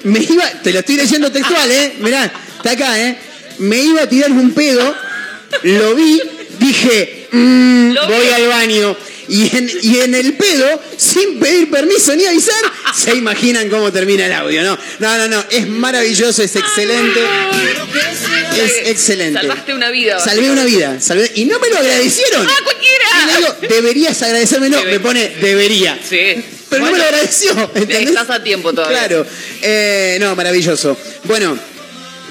Me 0.04 0.20
iba, 0.20 0.48
te 0.62 0.72
lo 0.72 0.78
estoy 0.78 0.96
leyendo 0.96 1.30
textual, 1.30 1.70
¿eh? 1.70 1.96
Mirá, 2.00 2.32
está 2.56 2.70
acá, 2.70 2.98
¿eh? 2.98 3.18
Me 3.58 3.78
iba 3.82 4.02
a 4.02 4.08
tirar 4.08 4.30
un 4.30 4.52
pedo, 4.52 4.94
lo 5.62 5.94
vi, 5.94 6.20
dije, 6.58 7.28
mm, 7.32 7.90
vi. 7.90 7.98
voy 8.08 8.28
al 8.28 8.48
baño. 8.48 8.96
Y 9.28 9.56
en, 9.56 9.70
y 9.82 9.98
en 10.00 10.14
el 10.14 10.34
pedo, 10.34 10.80
sin 10.96 11.38
pedir 11.40 11.70
permiso 11.70 12.14
ni 12.14 12.24
avisar, 12.26 12.54
se 12.94 13.14
imaginan 13.14 13.68
cómo 13.68 13.92
termina 13.92 14.26
el 14.26 14.32
audio, 14.32 14.62
¿no? 14.62 14.78
No, 15.00 15.18
no, 15.18 15.28
no, 15.28 15.44
es 15.50 15.66
maravilloso, 15.66 16.42
es 16.42 16.54
excelente. 16.54 17.20
Es 18.56 18.88
excelente. 18.88 19.40
Salvaste 19.40 19.74
una 19.74 19.90
vida. 19.90 20.18
Salvé 20.18 20.50
una 20.50 20.64
vida, 20.64 21.00
salvé, 21.00 21.30
y 21.34 21.44
no 21.44 21.58
me 21.58 21.68
lo 21.68 21.78
agradecieron. 21.78 22.46
¡Ah, 22.46 22.62
cualquiera! 22.62 23.04
Y 23.22 23.26
le 23.26 23.36
digo, 23.36 23.56
deberías 23.74 24.22
agradecerme, 24.22 24.68
no, 24.68 24.82
me 24.84 25.00
pone, 25.00 25.36
debería. 25.40 25.98
Sí. 26.08 26.42
Pero 26.68 26.84
no 26.84 26.92
me 26.92 26.98
lo 26.98 27.04
agradeció, 27.04 27.52
¿entendés? 27.74 28.08
Estás 28.08 28.30
a 28.30 28.42
tiempo 28.42 28.72
todavía. 28.72 28.98
Claro. 28.98 29.26
Eh, 29.62 30.18
no, 30.20 30.34
maravilloso. 30.34 30.96
Bueno, 31.24 31.58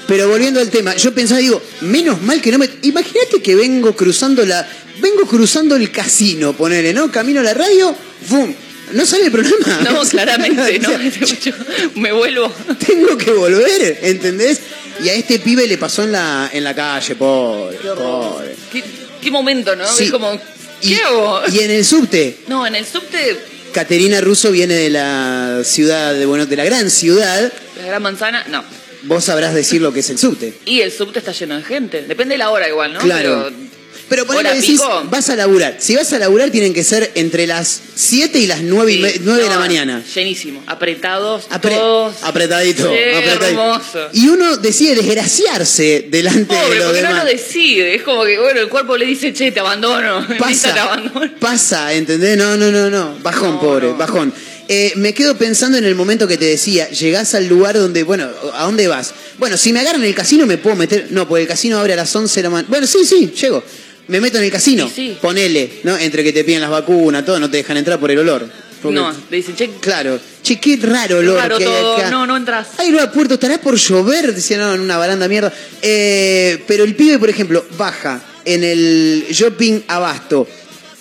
pero 0.06 0.28
volviendo 0.28 0.60
al 0.60 0.70
tema, 0.70 0.94
yo 0.96 1.12
pensaba, 1.14 1.40
digo, 1.40 1.60
menos 1.82 2.20
mal 2.22 2.40
que 2.40 2.52
no 2.52 2.58
me. 2.58 2.68
Imagínate 2.82 3.42
que 3.42 3.54
vengo 3.54 3.94
cruzando 3.96 4.44
la. 4.46 4.66
Vengo 5.00 5.26
cruzando 5.26 5.76
el 5.76 5.90
casino, 5.90 6.54
ponele, 6.54 6.94
¿no? 6.94 7.10
Camino 7.12 7.40
a 7.40 7.42
la 7.42 7.52
radio, 7.54 7.94
¡bum! 8.30 8.54
¿No 8.92 9.04
sale 9.04 9.26
el 9.26 9.32
programa? 9.32 9.80
No, 9.90 10.00
claramente, 10.02 10.78
no. 10.80 10.88
O 10.88 10.92
sea, 11.26 11.38
Yo 11.40 11.52
me 11.96 12.12
vuelvo. 12.12 12.50
tengo 12.86 13.18
que 13.18 13.30
volver, 13.32 13.98
¿entendés? 14.02 14.60
Y 15.04 15.08
a 15.10 15.14
este 15.14 15.38
pibe 15.40 15.66
le 15.66 15.76
pasó 15.76 16.04
en 16.04 16.12
la, 16.12 16.48
en 16.52 16.64
la 16.64 16.74
calle, 16.74 17.14
pobre, 17.16 17.76
pobre. 17.78 18.54
¿Qué, 18.72 18.82
qué 19.20 19.30
momento, 19.30 19.76
¿no? 19.76 19.86
Sí. 19.92 20.04
Es 20.04 20.10
como, 20.10 20.32
Y, 20.80 20.94
¿qué 20.94 21.02
hago? 21.02 21.42
y 21.52 21.58
en 21.58 21.70
el 21.72 21.84
subte, 21.84 22.38
No, 22.48 22.66
en 22.66 22.74
el 22.76 22.86
subte, 22.86 23.36
Caterina 23.72 24.22
Russo 24.22 24.50
viene 24.50 24.72
de 24.74 24.88
la 24.88 25.60
ciudad 25.64 26.14
de 26.14 26.24
Buenos 26.24 26.48
de 26.48 26.56
la 26.56 26.64
gran 26.64 26.90
ciudad. 26.90 27.52
la 27.78 27.86
gran 27.86 28.02
manzana, 28.02 28.44
no. 28.48 28.64
Vos 29.06 29.24
sabrás 29.24 29.54
decir 29.54 29.80
lo 29.82 29.92
que 29.92 30.00
es 30.00 30.10
el 30.10 30.18
subte. 30.18 30.54
Y 30.64 30.80
el 30.80 30.92
subte 30.92 31.18
está 31.18 31.32
lleno 31.32 31.56
de 31.56 31.62
gente. 31.62 32.02
Depende 32.02 32.34
de 32.34 32.38
la 32.38 32.50
hora 32.50 32.68
igual, 32.68 32.92
¿no? 32.92 32.98
Claro. 33.00 33.46
Pero 33.48 33.66
Pero 34.08 34.26
ponele 34.26 34.50
¿Hora 34.50 34.54
decís, 34.60 34.80
pico? 34.80 35.02
vas 35.10 35.28
a 35.30 35.34
laburar. 35.36 35.76
Si 35.80 35.96
vas 35.96 36.12
a 36.12 36.18
laburar, 36.20 36.50
tienen 36.50 36.72
que 36.72 36.84
ser 36.84 37.10
entre 37.16 37.44
las 37.48 37.80
7 37.96 38.38
y 38.38 38.46
las 38.46 38.60
9, 38.62 38.92
y 38.92 39.02
sí, 39.04 39.20
9 39.24 39.42
de 39.42 39.48
la 39.48 39.54
no, 39.54 39.60
mañana. 39.60 40.04
Llenísimo. 40.14 40.62
Apretados, 40.68 41.48
Apre- 41.50 41.76
todos. 41.76 42.14
apretadito, 42.22 42.84
Sí, 42.88 42.98
apretadito. 43.16 43.46
hermoso. 43.46 44.08
Y 44.12 44.28
uno 44.28 44.58
decide 44.58 44.94
desgraciarse 44.94 46.06
delante 46.08 46.54
de 46.54 46.60
Pobre, 46.62 46.76
los 46.78 46.86
porque 46.86 47.02
no 47.02 47.08
demás. 47.08 47.24
lo 47.24 47.30
decide. 47.30 47.94
Es 47.96 48.02
como 48.02 48.24
que, 48.24 48.38
bueno, 48.38 48.60
el 48.60 48.68
cuerpo 48.68 48.96
le 48.96 49.06
dice, 49.06 49.32
che, 49.32 49.50
te 49.50 49.58
abandono. 49.60 50.20
Lisa, 50.28 50.36
te 50.38 50.38
pasa, 50.38 50.82
abandono. 50.84 51.30
pasa, 51.40 51.92
¿entendés? 51.92 52.36
No, 52.38 52.56
no, 52.56 52.70
no, 52.70 52.88
no. 52.88 53.18
Bajón, 53.22 53.54
No, 53.54 53.60
pobre, 53.60 53.88
no. 53.88 53.96
bajón. 53.96 54.32
Eh, 54.68 54.92
me 54.96 55.14
quedo 55.14 55.36
pensando 55.36 55.78
en 55.78 55.84
el 55.84 55.94
momento 55.94 56.26
que 56.26 56.36
te 56.36 56.44
decía, 56.46 56.88
llegás 56.90 57.34
al 57.34 57.46
lugar 57.46 57.76
donde, 57.78 58.02
bueno, 58.02 58.28
¿a 58.54 58.64
dónde 58.64 58.88
vas? 58.88 59.14
Bueno, 59.38 59.56
si 59.56 59.72
me 59.72 59.78
agarran 59.80 60.02
en 60.02 60.08
el 60.08 60.14
casino 60.14 60.44
me 60.46 60.58
puedo 60.58 60.74
meter, 60.74 61.06
no, 61.10 61.28
porque 61.28 61.42
el 61.42 61.48
casino 61.48 61.78
abre 61.78 61.92
a 61.92 61.96
las 61.96 62.14
11 62.14 62.34
de 62.40 62.42
la 62.42 62.50
mañana. 62.50 62.68
Bueno, 62.68 62.86
sí, 62.86 63.04
sí, 63.04 63.32
llego. 63.40 63.62
Me 64.08 64.20
meto 64.20 64.38
en 64.38 64.44
el 64.44 64.50
casino, 64.50 64.86
Sí, 64.88 64.92
sí. 65.10 65.18
ponele, 65.20 65.80
¿no? 65.84 65.96
Entre 65.96 66.22
que 66.24 66.32
te 66.32 66.42
piden 66.44 66.60
las 66.60 66.70
vacunas, 66.70 67.24
todo, 67.24 67.38
no 67.40 67.50
te 67.50 67.58
dejan 67.58 67.76
entrar 67.76 67.98
por 68.00 68.10
el 68.10 68.18
olor. 68.18 68.48
Porque- 68.82 68.94
No, 68.94 69.12
le 69.30 69.36
dicen, 69.36 69.54
che, 69.56 69.70
Claro. 69.80 70.18
Che, 70.42 70.60
qué 70.60 70.76
raro 70.80 71.18
olor 71.18 71.36
raro 71.38 71.58
que 71.58 71.64
hay 71.64 71.70
todo. 71.70 71.96
acá. 71.96 72.10
No, 72.10 72.26
no 72.26 72.36
entras. 72.36 72.68
Ay, 72.78 72.90
no, 72.90 73.10
puerto, 73.10 73.34
estará 73.34 73.58
por 73.60 73.76
llover, 73.76 74.32
decía, 74.34 74.58
no, 74.58 74.74
en 74.74 74.80
una 74.80 74.96
baranda 74.96 75.26
mierda. 75.28 75.52
Eh, 75.82 76.62
pero 76.68 76.84
el 76.84 76.94
pibe, 76.94 77.18
por 77.18 77.30
ejemplo, 77.30 77.64
baja 77.76 78.22
en 78.44 78.62
el 78.64 79.26
shopping 79.30 79.80
abasto. 79.88 80.46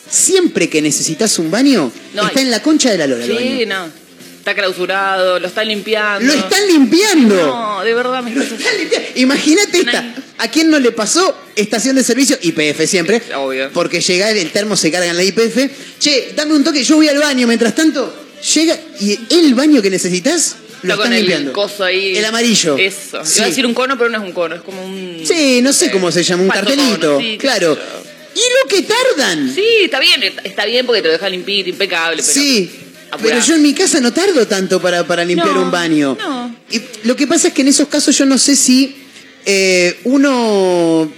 Siempre 0.09 0.69
que 0.69 0.81
necesitas 0.81 1.37
un 1.39 1.49
baño, 1.51 1.91
No 2.13 2.27
está 2.27 2.41
en 2.41 2.51
la 2.51 2.61
concha 2.61 2.91
de 2.91 2.97
la 2.97 3.07
lora 3.07 3.23
el 3.25 3.29
Sí, 3.29 3.35
baño. 3.65 3.65
no. 3.67 4.05
Está 4.39 4.53
clausurado, 4.53 5.39
lo 5.39 5.47
están 5.47 5.67
limpiando. 5.67 6.25
Lo 6.31 6.33
están 6.39 6.67
limpiando. 6.67 7.35
No, 7.35 7.83
de 7.83 7.93
verdad 7.95 8.21
me. 8.21 8.31
Imagínate 9.15 9.79
esta. 9.79 10.13
¿A 10.37 10.47
quién 10.51 10.69
no 10.69 10.77
le 10.79 10.91
pasó? 10.91 11.35
Estación 11.55 11.95
de 11.95 12.03
servicio, 12.03 12.37
IPF 12.41 12.85
siempre. 12.87 13.21
Obvio. 13.35 13.71
Porque 13.73 14.01
llega 14.01 14.29
el 14.29 14.51
termo, 14.51 14.75
se 14.77 14.91
carga 14.91 15.07
en 15.09 15.15
la 15.17 15.23
IPF. 15.23 15.69
Che, 15.99 16.33
dame 16.35 16.53
un 16.53 16.63
toque, 16.63 16.83
yo 16.83 16.95
voy 16.97 17.07
al 17.07 17.17
baño. 17.17 17.47
Mientras 17.47 17.73
tanto, 17.73 18.13
llega 18.53 18.77
y 18.99 19.17
el 19.31 19.55
baño 19.55 19.81
que 19.81 19.89
necesitas 19.89 20.57
lo 20.83 20.95
con 20.95 21.05
están 21.05 21.13
el 21.13 21.19
limpiando. 21.21 21.51
coso 21.53 21.83
ahí. 21.83 22.15
El 22.15 22.25
amarillo. 22.25 22.77
Eso. 22.77 23.25
Sí. 23.25 23.37
Iba 23.37 23.45
a 23.45 23.49
decir 23.49 23.65
un 23.65 23.73
cono, 23.73 23.97
pero 23.97 24.11
no 24.11 24.17
es 24.19 24.23
un 24.23 24.31
cono, 24.31 24.53
es 24.55 24.61
como 24.61 24.85
un. 24.85 25.23
Sí, 25.25 25.61
no 25.63 25.73
sé 25.73 25.89
cómo 25.89 26.11
se 26.11 26.21
llama, 26.23 26.43
un 26.43 26.49
cartelito. 26.49 27.19
sí, 27.19 27.37
claro. 27.39 27.75
Yo. 28.35 28.41
¿Y 28.41 28.45
lo 28.63 28.69
que 28.69 28.81
tardan? 28.83 29.53
Sí, 29.53 29.65
está 29.83 29.99
bien, 29.99 30.21
está 30.43 30.65
bien 30.65 30.85
porque 30.85 31.01
te 31.01 31.07
lo 31.07 31.13
deja 31.13 31.29
limpito, 31.29 31.69
impecable, 31.69 32.21
pero. 32.21 32.33
Sí. 32.39 32.71
Pero 33.21 33.39
yo 33.39 33.55
en 33.55 33.61
mi 33.61 33.73
casa 33.73 34.01
no 34.01 34.11
tardo 34.11 34.45
tanto 34.45 34.81
para, 34.81 35.05
para 35.07 35.23
limpiar 35.23 35.53
No, 35.55 35.61
un 35.61 35.71
baño. 35.71 36.17
no. 36.19 36.53
Y 36.69 36.81
lo 37.03 37.15
que 37.15 37.27
pasa 37.27 37.47
es 37.47 37.53
que 37.53 37.61
en 37.61 37.69
esos 37.69 37.87
casos 37.87 38.17
yo 38.17 38.25
no 38.25 38.37
sé 38.37 38.55
si 38.57 38.95
eh, 39.45 39.99
uno 40.03 41.09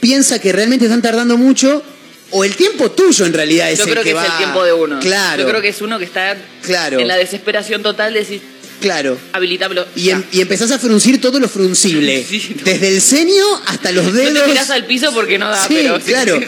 piensa 0.00 0.38
que 0.40 0.52
realmente 0.52 0.84
están 0.86 1.00
tardando 1.02 1.36
mucho 1.38 1.82
o 2.30 2.44
el 2.44 2.54
tiempo 2.56 2.90
tuyo 2.90 3.24
en 3.24 3.32
realidad 3.32 3.70
es 3.70 3.78
Yo 3.78 3.84
el 3.84 3.90
creo 3.92 4.04
que, 4.04 4.12
va... 4.12 4.24
es 4.26 4.32
el 4.32 4.36
tiempo 4.38 4.62
de 4.64 4.72
uno. 4.74 5.00
Claro. 5.00 5.42
Yo 5.44 5.48
creo 5.48 5.62
que 5.62 5.68
es 5.68 5.80
uno 5.80 5.98
que 5.98 6.04
está 6.04 6.36
Claro. 6.62 6.98
en 6.98 7.08
la 7.08 7.16
desesperación 7.16 7.82
total 7.82 8.12
de 8.12 8.18
decir, 8.20 8.42
Claro. 8.80 9.18
habilitámelo. 9.32 9.86
Y, 9.96 10.10
em- 10.10 10.22
y 10.32 10.40
empezás 10.40 10.70
a 10.70 10.78
fruncir 10.78 11.20
todo 11.20 11.40
lo 11.40 11.48
fruncible. 11.48 12.24
Desde 12.64 12.88
el 12.88 13.00
ceño 13.02 13.44
hasta 13.66 13.90
los 13.92 14.06
No 14.06 14.12
dedos. 14.12 14.44
te 14.44 14.50
tirás 14.50 14.70
al 14.70 14.86
piso 14.86 15.12
porque 15.12 15.38
no 15.38 15.48
da, 15.50 15.66
Sí, 15.66 15.74
pero 15.74 15.98
claro. 16.00 16.40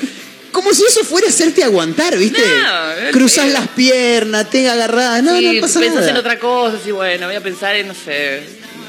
Como 0.53 0.75
si 0.75 0.83
eso 0.85 1.05
fuera 1.05 1.29
hacerte 1.29 1.63
aguantar, 1.63 2.17
¿viste? 2.19 2.41
No, 2.41 3.11
Cruzás 3.13 3.47
eh. 3.47 3.53
las 3.53 3.69
piernas, 3.69 4.51
te 4.51 4.69
agarradas, 4.69 5.23
no, 5.23 5.37
Sí, 5.39 5.45
no 5.57 5.61
pasa 5.61 5.79
pensás 5.81 5.97
nada. 6.01 6.11
en 6.11 6.17
otra 6.17 6.39
cosa, 6.41 6.77
así 6.81 6.91
bueno, 6.91 7.27
voy 7.27 7.37
a 7.37 7.41
pensar 7.43 7.77
en, 7.77 7.87
no 7.89 7.95
sé, 7.95 8.41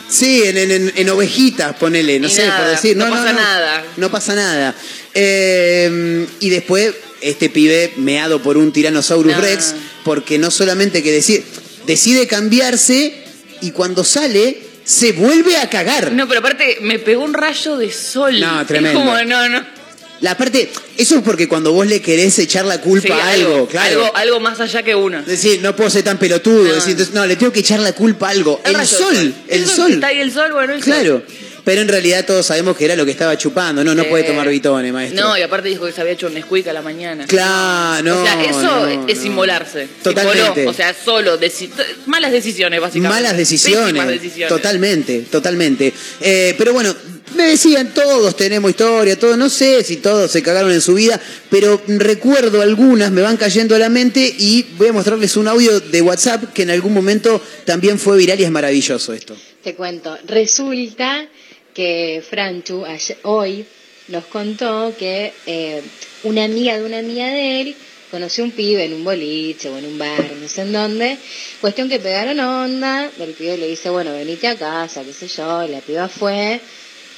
Sí, 0.10 0.42
en, 0.44 0.58
en- 0.58 0.72
en- 0.72 0.94
en 0.96 1.10
ovejitas, 1.10 1.76
ponele, 1.78 2.20
no 2.20 2.28
Y 2.28 2.32
sé, 2.32 2.46
nada, 2.48 2.62
por 2.62 2.70
decir. 2.72 2.98
no 2.98 3.06
No, 3.06 3.12
pasa 3.12 3.32
nada. 3.34 3.84
No 3.98 4.12
pasa 4.12 4.36
nada. 4.36 4.76
Eh, 5.14 6.26
y 6.40 6.50
después, 6.50 6.94
este 7.22 7.50
pibe 7.50 7.94
meado 7.98 8.42
por 8.42 8.58
un 8.58 8.72
Tyrannosaurus 8.74 9.34
No. 9.36 9.42
Rex, 9.42 9.76
porque 10.04 10.38
no 10.40 10.50
solamente 10.52 11.02
que 11.04 11.12
decir, 11.12 11.44
decide 11.86 12.26
cambiarse 12.28 13.24
y 13.62 13.72
cuando 13.72 14.04
sale, 14.04 14.58
se 14.84 15.12
vuelve 15.14 15.58
a 15.58 15.70
cagar. 15.70 16.12
No, 16.12 16.28
pero 16.28 16.40
aparte 16.40 16.78
me 16.82 17.00
pegó 17.00 17.24
un 17.24 17.34
rayo 17.34 17.78
de 17.78 17.92
sol. 17.92 18.40
No, 18.40 18.62
Es 18.62 18.68
tremendo. 18.68 19.00
como, 19.00 19.16
no, 19.24 19.50
no. 19.50 19.82
La 20.22 20.38
parte, 20.38 20.70
eso 20.98 21.16
es 21.16 21.24
porque 21.24 21.48
cuando 21.48 21.72
vos 21.74 21.88
le 21.88 22.00
querés 22.00 22.38
echar 22.38 22.64
la 22.66 22.80
culpa 22.80 23.08
Sí, 23.08 23.12
a 23.12 23.30
algo, 23.32 23.68
claro. 23.68 24.04
Algo, 24.06 24.18
algo 24.18 24.40
más 24.40 24.60
allá 24.60 24.84
que 24.84 24.94
uno. 24.94 25.20
Es 25.20 25.26
decir, 25.26 25.62
no 25.64 25.76
puedo 25.76 25.90
ser 25.90 26.04
tan 26.04 26.20
pelotudo. 26.20 26.64
No. 26.64 26.74
decir, 26.76 26.92
entonces, 26.92 27.16
no, 27.16 27.26
le 27.26 27.36
tengo 27.38 27.52
que 27.52 27.62
echar 27.62 27.80
la 27.80 27.94
culpa 27.94 28.28
a 28.28 28.32
algo. 28.32 28.62
El, 28.64 28.86
sol, 28.86 29.34
el 29.48 29.68
sol. 29.68 29.94
Está 29.94 30.08
ahí 30.08 30.20
el 30.20 30.32
sol, 30.32 30.52
bueno, 30.54 30.74
el 30.74 30.84
sol. 30.84 31.26
Pero 31.64 31.82
en 31.82 31.88
realidad 31.88 32.26
todos 32.26 32.46
sabemos 32.46 32.76
que 32.76 32.86
era 32.86 32.96
lo 32.96 33.06
que 33.06 33.12
estaba 33.12 33.38
chupando. 33.38 33.84
No, 33.84 33.94
no 33.94 34.04
puede 34.06 34.24
tomar 34.24 34.48
bitones, 34.50 34.92
maestro. 34.92 35.22
No, 35.22 35.38
y 35.38 35.42
aparte 35.42 35.70
dijo 35.70 35.86
que 35.86 35.92
se 35.92 36.02
había 36.02 36.14
hecho 36.14 36.28
un 36.28 36.34
Nesquik 36.34 36.68
a 36.68 36.74
la 36.74 36.82
mañana. 36.82 37.26
Claro, 37.28 38.04
no. 38.04 38.22
o 38.22 38.26
sea, 38.26 38.44
eso 38.44 38.62
no, 38.62 39.08
es 39.08 39.20
no. 39.20 39.26
inmolarse. 39.26 39.88
Se 39.88 40.04
Totalmente. 40.04 40.62
inmoló. 40.62 40.72
O 40.72 40.74
sea, 40.74 40.94
solo 40.94 41.40
deci- 41.40 41.70
malas 42.08 42.32
decisiones, 42.32 42.82
básicamente. 42.82 43.18
Malas 43.24 43.38
decisiones. 43.38 44.50
Totalmente, 44.50 45.20
totalmente. 45.32 45.94
Eh, 46.20 46.56
pero 46.58 46.74
bueno, 46.74 46.96
me 47.36 47.48
decían, 47.48 47.94
todos 47.94 48.36
tenemos 48.36 48.72
historia, 48.72 49.18
todos, 49.18 49.38
no 49.38 49.50
sé 49.50 49.84
si 49.84 49.98
todos 49.98 50.32
se 50.32 50.42
cagaron 50.44 50.72
en 50.72 50.82
su 50.82 50.96
vida, 50.96 51.20
pero 51.50 51.82
recuerdo 51.88 52.62
algunas, 52.62 53.12
me 53.12 53.22
van 53.22 53.38
cayendo 53.38 53.76
a 53.76 53.80
la 53.80 53.90
mente 53.90 54.36
y 54.38 54.64
voy 54.78 54.88
a 54.88 54.94
mostrarles 54.94 55.38
un 55.38 55.48
audio 55.48 55.80
de 55.80 56.02
WhatsApp 56.02 56.52
que 56.54 56.64
en 56.64 56.72
algún 56.72 56.94
momento 56.94 57.42
también 57.66 58.00
fue 58.00 58.18
viral 58.18 58.40
y 58.40 58.44
es 58.44 58.52
maravilloso 58.52 59.14
esto. 59.14 59.36
Te 59.64 59.76
cuento, 59.76 60.18
resulta 60.28 61.26
que 61.74 62.24
Franchu 62.28 62.86
hoy 63.24 63.66
nos 64.08 64.26
contó 64.26 64.94
que 64.98 65.34
eh, 65.46 65.82
una 66.24 66.44
amiga 66.44 66.78
de 66.78 66.86
una 66.86 67.00
amiga 67.00 67.28
de 67.28 67.62
él 67.62 67.76
conoció 68.12 68.44
un 68.44 68.52
pibe 68.52 68.84
en 68.84 68.94
un 68.94 69.04
boliche 69.06 69.70
o 69.70 69.78
en 69.78 69.86
un 69.86 69.98
bar, 69.98 70.32
no 70.40 70.48
sé 70.48 70.62
en 70.64 70.74
dónde. 70.74 71.18
Cuestión 71.62 71.88
que 71.88 72.00
pegaron 72.00 72.40
onda, 72.40 73.10
el 73.20 73.34
pibe 73.34 73.58
le 73.58 73.70
dice, 73.70 73.90
bueno, 73.90 74.14
venite 74.14 74.48
a 74.48 74.58
casa, 74.58 75.04
qué 75.04 75.14
sé 75.14 75.28
yo, 75.28 75.64
y 75.64 75.70
la 75.70 75.80
piba 75.80 76.10
fue. 76.10 76.60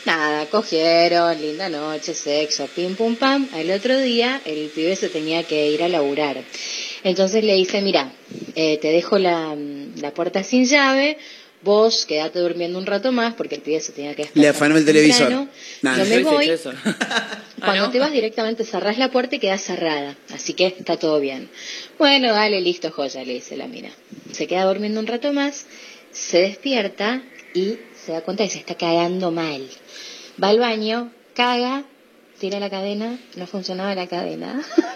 Nada, 0.06 0.46
cogieron, 0.48 1.42
linda 1.42 1.70
noche, 1.70 2.14
sexo, 2.14 2.68
pim 2.68 2.96
pum 2.96 3.16
pam. 3.16 3.48
Al 3.54 3.72
otro 3.72 3.98
día 3.98 4.42
el 4.46 4.68
pibe 4.68 4.96
se 4.96 5.10
tenía 5.10 5.44
que 5.44 5.72
ir 5.72 5.82
a 5.82 5.88
laburar. 5.88 6.44
Entonces 7.04 7.44
le 7.44 7.56
dice, 7.56 7.82
mira, 7.82 8.14
eh, 8.54 8.78
te 8.80 8.90
dejo 8.90 9.18
la, 9.18 9.56
la 10.02 10.14
puerta 10.14 10.44
sin 10.44 10.66
llave, 10.66 11.18
vos 11.64 12.06
quedate 12.06 12.40
durmiendo 12.40 12.78
un 12.78 12.86
rato 12.86 13.12
más 13.12 13.34
porque 13.36 13.56
el 13.56 13.62
pibe 13.62 13.80
se 13.80 13.92
tenía 13.94 14.12
que 14.16 14.24
despertar 14.24 14.42
Le 14.42 14.50
afanó 14.50 14.78
el 14.78 14.86
televisor. 14.86 15.28
temprano. 15.28 15.50
Nada. 15.82 16.04
Yo 16.04 16.10
me 16.16 16.24
voy. 16.24 16.50
eso. 16.50 16.72
Cuando 17.60 17.86
¿no? 17.86 17.92
te 17.92 18.00
vas 18.00 18.12
directamente 18.12 18.66
cerrás 18.66 18.98
la 18.98 19.10
puerta 19.10 19.36
y 19.36 19.40
queda 19.40 19.58
cerrada, 19.58 20.18
así 20.34 20.54
que 20.54 20.68
está 20.68 20.98
todo 20.98 21.20
bien. 21.20 21.50
Bueno, 21.98 22.34
dale, 22.34 22.60
listo, 22.60 22.92
joya, 22.92 23.24
le 23.24 23.34
dice 23.34 23.56
la 23.56 23.68
mina. 23.68 23.90
Se 24.32 24.48
queda 24.48 24.66
durmiendo 24.66 25.00
un 25.00 25.08
rato 25.08 25.32
más, 25.32 25.66
se 26.12 26.40
despierta 26.40 27.22
y 27.54 27.78
se 28.06 28.12
da 28.12 28.22
cuenta 28.22 28.44
que 28.44 28.50
se 28.50 28.60
está 28.60 28.76
cagando 28.76 29.32
mal. 29.32 29.66
Va 30.44 30.50
al 30.50 30.60
baño, 30.60 31.12
caga, 31.34 31.86
tira 32.40 32.60
la 32.60 32.70
cadena, 32.70 33.18
no 33.36 33.48
funcionaba 33.48 33.96
la 33.96 34.08
cadena. 34.08 34.62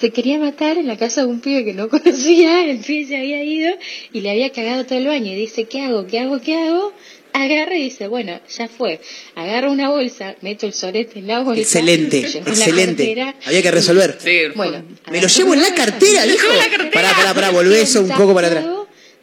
se 0.00 0.10
quería 0.10 0.38
matar 0.38 0.78
en 0.78 0.86
la 0.86 0.96
casa 0.96 1.22
de 1.22 1.26
un 1.26 1.40
pibe 1.40 1.64
que 1.64 1.74
no 1.74 1.88
conocía, 1.90 2.64
el 2.64 2.78
pibe 2.78 3.06
se 3.06 3.16
había 3.16 3.42
ido 3.44 3.74
y 4.12 4.20
le 4.20 4.30
había 4.30 4.50
cagado 4.50 4.84
todo 4.86 4.98
el 4.98 5.06
baño 5.06 5.32
y 5.32 5.36
dice, 5.36 5.64
¿qué 5.64 5.82
hago? 5.82 6.06
¿Qué 6.06 6.20
hago? 6.20 6.40
¿Qué 6.40 6.56
hago? 6.56 6.92
Agarra 7.32 7.76
y 7.76 7.84
dice, 7.84 8.08
bueno, 8.08 8.40
ya 8.56 8.66
fue. 8.66 9.00
Agarra 9.36 9.70
una 9.70 9.88
bolsa, 9.90 10.34
meto 10.40 10.66
el 10.66 10.72
sorete 10.72 11.20
en 11.20 11.28
la 11.28 11.40
bolsa. 11.40 11.60
Excelente, 11.60 12.18
excelente. 12.46 13.04
cartera. 13.14 13.36
Había 13.46 13.62
que 13.62 13.70
resolver. 13.70 14.18
Sí. 14.20 14.40
Bueno, 14.56 14.82
Me 15.10 15.20
lo 15.20 15.28
llevo 15.28 15.54
en 15.54 15.62
la 15.62 15.72
cartera, 15.74 16.24
dijo. 16.24 16.48
Pará, 16.92 17.14
pará, 17.14 17.34
pará, 17.34 17.50
volvé 17.50 17.82
eso 17.82 18.00
un 18.00 18.08
poco 18.08 18.34
para 18.34 18.48
atrás. 18.48 18.64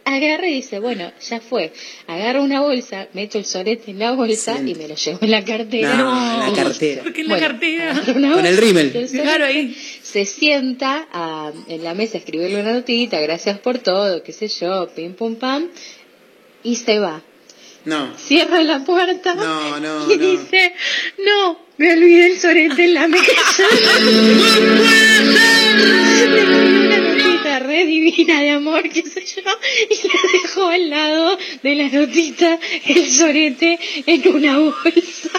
Agarra 0.09 0.47
y 0.47 0.53
dice, 0.53 0.79
bueno, 0.79 1.11
ya 1.21 1.41
fue. 1.41 1.73
Agarro 2.07 2.41
una 2.43 2.61
bolsa, 2.61 3.07
meto 3.13 3.37
el 3.37 3.43
sorete 3.45 3.91
en 3.91 3.99
la 3.99 4.13
bolsa 4.13 4.57
y 4.65 4.73
me 4.73 4.87
lo 4.87 4.95
llevo 4.95 5.19
en 5.21 5.31
la 5.31 5.43
cartera. 5.43 5.95
No, 5.95 6.45
en 6.45 6.55
la 6.55 6.63
cartera. 6.63 7.03
¿Por 7.03 7.11
qué 7.13 7.21
en 7.21 7.27
la 7.27 7.33
Bueno, 7.35 7.47
cartera? 7.47 8.01
Con 8.33 8.45
el 8.45 8.57
rímel. 8.57 9.09
Claro, 9.11 9.45
ahí. 9.45 9.75
Se 10.01 10.23
sienta 10.25 11.07
a- 11.11 11.51
en 11.67 11.83
la 11.83 11.93
mesa 11.93 12.17
a 12.17 12.19
escribirle 12.19 12.61
una 12.61 12.71
notita, 12.71 13.19
gracias 13.19 13.59
por 13.59 13.79
todo, 13.79 14.23
qué 14.23 14.31
sé 14.31 14.47
yo, 14.47 14.87
pim 14.95 15.13
pum 15.13 15.35
pam, 15.35 15.67
y 16.63 16.75
se 16.77 16.99
va. 16.99 17.21
No. 17.83 18.17
Cierra 18.17 18.63
la 18.63 18.83
puerta 18.85 19.35
No, 19.35 19.77
no, 19.79 20.11
y 20.13 20.17
no. 20.17 20.31
dice, 20.31 20.73
no, 21.25 21.59
me 21.77 21.91
olvidé 21.93 22.27
el 22.27 22.39
sorete 22.39 22.85
en 22.85 22.93
la 22.93 23.07
mesa. 23.09 23.63
una 27.57 27.59
notita 27.59 27.59
re 27.59 27.85
divina 27.85 28.41
de 28.41 28.49
amor, 28.51 28.83
qué 28.89 29.03
sé 29.03 29.25
yo, 29.25 29.41
y 29.89 30.07
le 30.07 30.39
dejó 30.41 30.67
al 30.67 30.89
lado 30.89 31.37
de 31.63 31.75
la 31.75 31.89
notita 31.89 32.59
el 32.85 33.09
sorete 33.09 33.79
en 34.05 34.27
una 34.35 34.59
bolsa 34.59 35.29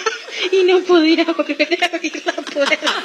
y 0.52 0.64
no 0.64 0.80
podía 0.80 1.24
volver 1.24 1.78
a 1.82 1.86
abrir 1.86 2.22
la 2.24 2.32
puerta. 2.32 3.04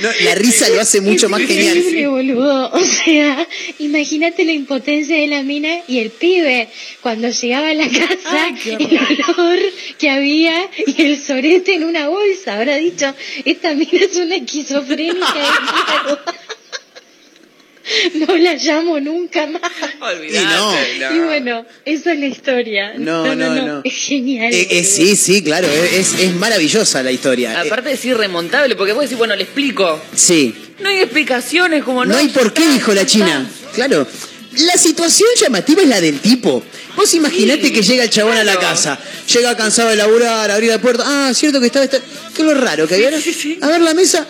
No, 0.00 0.08
la 0.24 0.34
risa 0.34 0.68
lo 0.68 0.80
hace 0.80 1.00
mucho 1.00 1.28
más 1.28 1.40
Increíble, 1.42 1.82
genial. 1.82 2.10
boludo. 2.10 2.70
O 2.72 2.80
sea, 2.84 3.46
imagínate 3.78 4.44
la 4.44 4.52
impotencia 4.52 5.16
de 5.16 5.28
la 5.28 5.42
mina 5.42 5.78
y 5.86 6.00
el 6.00 6.10
pibe 6.10 6.68
cuando 7.00 7.28
llegaba 7.30 7.68
a 7.68 7.74
la 7.74 7.88
casa, 7.88 8.48
el 8.66 8.98
olor 9.38 9.58
que 9.98 10.10
había 10.10 10.68
y 10.86 11.02
el 11.02 11.22
sorete 11.22 11.74
en 11.74 11.84
una 11.84 12.08
bolsa. 12.08 12.56
Habrá 12.56 12.76
dicho, 12.76 13.14
esta 13.44 13.74
mina 13.74 13.90
es 14.04 14.16
una 14.16 14.36
esquizofrénica. 14.36 16.24
No 18.14 18.36
la 18.36 18.54
llamo 18.54 18.98
nunca 19.00 19.46
más. 19.46 19.62
Olvidate, 20.00 20.96
Y 20.96 20.98
no. 20.98 21.14
Y 21.14 21.18
bueno, 21.20 21.66
esa 21.84 22.12
es 22.12 22.18
la 22.18 22.26
historia. 22.26 22.94
No, 22.96 23.34
no, 23.34 23.54
no. 23.54 23.80
Es 23.84 23.94
genial. 23.94 24.52
Eh, 24.52 24.66
eh, 24.70 24.84
sí, 24.84 25.16
sí, 25.16 25.42
claro, 25.42 25.68
es, 25.68 26.14
es 26.18 26.34
maravillosa 26.34 27.02
la 27.02 27.12
historia. 27.12 27.52
Eh, 27.62 27.66
Aparte 27.66 27.92
es 27.92 28.04
irremontable, 28.04 28.74
porque 28.76 28.92
vos 28.92 29.02
decís, 29.04 29.18
bueno, 29.18 29.36
le 29.36 29.44
explico. 29.44 30.00
sí. 30.14 30.54
No 30.78 30.90
hay 30.90 30.98
explicaciones 30.98 31.82
como 31.84 32.04
no. 32.04 32.12
No 32.12 32.18
hay 32.18 32.28
por 32.28 32.52
qué, 32.52 32.68
dijo 32.68 32.92
la 32.92 33.06
China. 33.06 33.48
Claro. 33.74 34.06
La 34.58 34.76
situación 34.76 35.28
llamativa 35.40 35.80
es 35.80 35.88
la 35.88 36.02
del 36.02 36.20
tipo. 36.20 36.62
Vos 36.96 37.14
imaginate 37.14 37.68
Sí, 37.68 37.72
que 37.72 37.82
llega 37.82 38.04
el 38.04 38.10
chabón 38.10 38.36
a 38.36 38.44
la 38.44 38.58
casa, 38.58 38.98
llega 39.32 39.56
cansado 39.56 39.88
de 39.88 39.96
laburar, 39.96 40.50
abrir 40.50 40.68
la 40.70 40.78
puerta. 40.78 41.02
Ah, 41.06 41.32
cierto 41.34 41.60
que 41.60 41.66
estaba. 41.66 41.84
Esta... 41.86 41.98
¿Qué 41.98 42.42
es 42.42 42.46
lo 42.46 42.54
raro 42.54 42.86
que 42.86 42.94
había? 42.96 43.18
sí, 43.20 43.32
sí. 43.32 43.58
A 43.62 43.68
ver 43.68 43.80
la 43.80 43.94
mesa. 43.94 44.26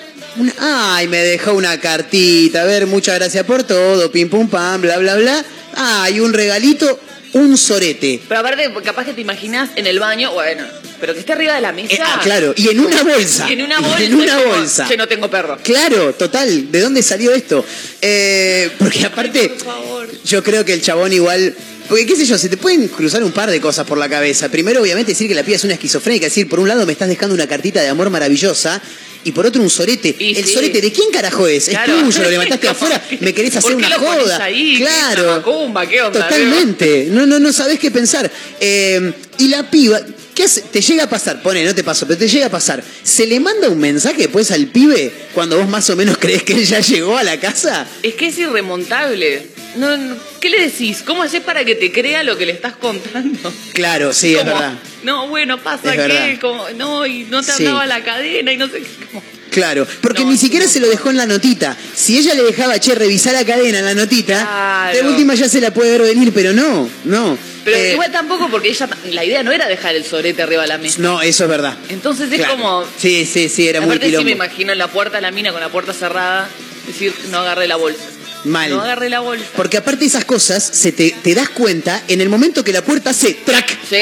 Ay, 0.59 1.09
me 1.09 1.19
dejó 1.19 1.55
una 1.55 1.79
cartita. 1.81 2.63
A 2.63 2.65
ver, 2.65 2.87
muchas 2.87 3.17
gracias 3.17 3.45
por 3.45 3.63
todo. 3.63 4.11
Pim 4.11 4.29
pum 4.29 4.49
pam, 4.49 4.83
bla 4.83 4.99
bla 4.99 5.17
bla. 5.17 5.45
Ay, 5.75 6.21
un 6.21 6.33
regalito, 6.33 7.01
un 7.33 7.57
sorete. 7.57 8.21
Pero 8.29 8.41
aparte, 8.41 8.71
capaz 8.85 9.05
que 9.05 9.13
te 9.13 9.21
imaginas 9.21 9.71
en 9.77 9.87
el 9.87 9.99
baño, 9.99 10.33
bueno, 10.33 10.65
pero 11.01 11.15
que 11.15 11.21
esté 11.21 11.33
arriba 11.33 11.55
de 11.55 11.61
la 11.61 11.73
mesa. 11.73 11.95
Eh, 11.95 12.01
ah, 12.03 12.21
claro, 12.23 12.55
y 12.57 12.69
en 12.69 12.81
una 12.81 13.03
bolsa. 13.03 13.49
Y 13.49 13.53
en 13.55 13.63
una 13.63 13.81
bolsa. 13.81 13.97
Y 14.01 14.05
en 14.07 14.15
una 14.15 14.39
bolsa. 14.39 14.87
Che, 14.89 14.97
no 14.97 15.07
tengo 15.07 15.31
perro. 15.31 15.59
Claro, 15.63 16.15
total. 16.15 16.71
¿De 16.71 16.81
dónde 16.81 17.03
salió 17.03 17.33
esto? 17.33 17.65
Eh, 18.01 18.71
porque 18.79 19.05
aparte, 19.05 19.49
por 19.51 19.65
favor. 19.65 20.09
yo 20.25 20.43
creo 20.43 20.65
que 20.65 20.73
el 20.73 20.83
chabón 20.83 21.13
igual. 21.13 21.55
Porque 21.89 22.05
qué 22.05 22.17
sé 22.17 22.27
yo, 22.27 22.37
se 22.37 22.49
te 22.49 22.57
pueden 22.57 22.89
cruzar 22.89 23.23
un 23.23 23.31
par 23.31 23.49
de 23.49 23.61
cosas 23.61 23.87
por 23.87 23.97
la 23.97 24.09
cabeza. 24.09 24.49
Primero, 24.49 24.83
obviamente, 24.83 25.13
decir 25.13 25.29
que 25.29 25.37
la 25.37 25.45
piba 25.45 25.57
es 25.57 25.63
una 25.63 25.75
esquizofrénica. 25.75 26.27
Es 26.27 26.33
decir, 26.33 26.49
por 26.49 26.59
un 26.59 26.67
lado 26.67 26.85
me 26.85 26.93
estás 26.93 27.09
dejando 27.09 27.35
una 27.35 27.47
cartita 27.47 27.81
de 27.81 27.89
amor 27.89 28.11
maravillosa. 28.11 28.83
Y 29.27 29.33
por 29.33 29.45
otro 29.45 29.61
un 29.61 29.69
sorete. 29.69 30.15
Y 30.19 30.37
el 30.39 30.47
sí. 30.47 30.55
sorete, 30.55 30.81
¿de 30.81 30.93
quién 30.93 31.11
carajo 31.11 31.49
es? 31.49 31.69
Claro. 31.69 31.97
Es 31.97 32.05
tuyo, 32.05 32.23
lo 32.23 32.31
levantaste 32.31 32.69
afuera, 32.69 33.03
me 33.21 33.35
querés 33.35 33.57
hacer 33.57 33.73
¿Por 33.73 33.81
qué 33.81 33.87
una 33.87 33.99
lo 33.99 34.03
joda. 34.07 34.45
ahí? 34.45 34.77
¿Qué 34.79 34.85
es 34.85 34.89
Claro. 34.89 35.23
una 35.25 35.37
macumba? 35.39 35.87
¿Qué 35.89 36.01
onda? 36.01 36.23
Totalmente. 36.29 37.09
No, 37.11 37.27
no, 37.27 37.41
no 37.41 37.53
sabés 37.53 37.81
qué 37.81 37.91
pensar. 37.91 38.31
Eh, 38.61 39.13
y 39.39 39.49
la 39.49 39.69
piba, 39.69 40.01
¿qué 40.37 40.45
hace? 40.45 40.61
Te 40.61 40.81
llega 40.81 41.05
a 41.05 41.09
pasar, 41.09 41.43
pone, 41.43 41.65
no 41.65 41.75
te 41.75 41.83
pasó, 41.83 42.07
pero 42.07 42.19
te 42.19 42.29
llega 42.29 42.47
a 42.47 42.51
pasar. 42.51 42.85
¿Se 43.03 43.27
le 43.27 43.41
manda 43.41 43.69
un 43.69 43.79
mensaje 43.81 44.19
después 44.19 44.51
al 44.53 44.67
pibe 44.67 45.11
cuando 45.35 45.57
vos 45.59 45.69
más 45.69 45.91
o 45.91 45.97
menos 45.97 46.17
crees 46.21 46.45
que 46.45 46.53
él 46.53 46.65
ya 46.65 46.79
llegó 46.81 47.17
a 47.17 47.25
la 47.25 47.41
casa? 47.41 47.87
Es 48.05 48.15
que 48.15 48.29
es 48.29 48.39
irremontable. 48.39 49.49
No, 49.77 49.97
no, 49.97 50.17
¿Qué 50.41 50.49
le 50.51 50.61
decís? 50.61 51.03
¿Cómo 51.05 51.23
haces 51.23 51.41
para 51.43 51.65
que 51.65 51.75
te 51.75 51.91
crea 51.91 52.23
lo 52.23 52.37
que 52.39 52.47
le 52.47 52.53
estás 52.53 52.77
contando? 52.77 53.53
Claro, 53.73 54.13
sí, 54.13 54.35
es 54.35 54.45
verdad. 54.45 54.75
No, 55.03 55.29
bueno, 55.29 55.59
pasa 55.63 55.95
Es 55.95 56.13
que, 56.13 56.39
como, 56.41 56.69
no, 56.77 57.07
y 57.07 57.25
no 57.25 57.43
te 57.43 57.53
Sí. 57.53 57.67
andaba 57.67 57.85
la 57.87 58.05
cadena 58.05 58.53
y 58.53 58.57
no 58.57 58.67
sé 58.69 58.79
qué. 58.81 59.07
como- 59.07 59.23
Claro, 59.51 59.87
porque 60.03 60.23
No, 60.23 60.31
ni 60.31 60.37
siquiera 60.37 60.67
se 60.69 60.81
lo 60.81 60.89
dejó 60.89 61.09
en 61.09 61.17
la 61.17 61.25
notita. 61.25 61.75
Si 61.95 62.19
ella 62.19 62.35
le 62.35 62.43
dejaba, 62.43 62.79
che, 62.79 62.95
revisar 62.95 63.33
la 63.33 63.45
cadena 63.45 63.79
en 63.79 63.85
la 63.87 63.95
notita, 63.95 64.41
Claro. 64.43 64.97
de 64.99 65.09
última 65.09 65.35
ya 65.35 65.49
se 65.49 65.63
la 65.63 65.73
puede 65.73 65.93
ver 65.93 66.03
venir, 66.03 66.31
pero 66.35 66.53
no, 66.53 66.89
no. 67.05 67.39
Pero 67.67 67.77
Eh, 67.79 67.93
igual 67.95 68.13
tampoco, 68.13 68.49
porque 68.49 68.69
ella, 68.69 68.89
la 69.11 69.25
idea 69.25 69.43
no 69.43 69.51
era 69.53 69.67
dejar 69.67 69.95
el 69.97 70.05
sorete 70.05 70.41
arriba 70.41 70.63
de 70.63 70.69
la 70.69 70.79
mesa. 70.79 71.03
No, 71.03 71.21
eso 71.21 71.45
es 71.45 71.51
verdad. 71.51 71.77
Entonces 71.89 72.31
es 72.31 72.39
Claro. 72.39 72.55
como. 72.57 72.85
Sí, 72.97 73.27
sí, 73.27 73.49
sí, 73.49 73.69
era 73.69 73.81
muy 73.81 73.89
Aparte 73.91 74.07
sí 74.07 74.11
quilombo. 74.13 74.25
me 74.27 74.31
imagino 74.31 74.73
en 74.73 74.79
la 74.79 74.87
puerta 74.87 75.17
de 75.17 75.23
la 75.23 75.33
mina 75.33 75.51
con 75.51 75.61
la 75.61 75.69
puerta 75.69 75.93
cerrada, 75.93 76.49
decir, 76.87 77.13
no 77.31 77.39
agarré 77.39 77.67
la 77.67 77.75
bolsa. 77.77 78.05
Mal. 78.47 78.71
No 78.71 78.81
agarré 78.81 79.09
la 79.11 79.21
bolsa. 79.21 79.45
Porque 79.57 79.77
aparte 79.77 80.01
de 80.01 80.07
esas 80.07 80.25
cosas, 80.25 80.63
se 80.65 80.93
te, 80.93 81.15
te 81.23 81.35
das 81.35 81.49
cuenta 81.51 82.03
en 82.09 82.21
el 82.21 82.29
momento 82.29 82.63
que 82.65 82.73
la 82.73 82.83
puerta 82.83 83.11
hace 83.11 83.35
track. 83.35 83.69
Sí, 83.89 83.97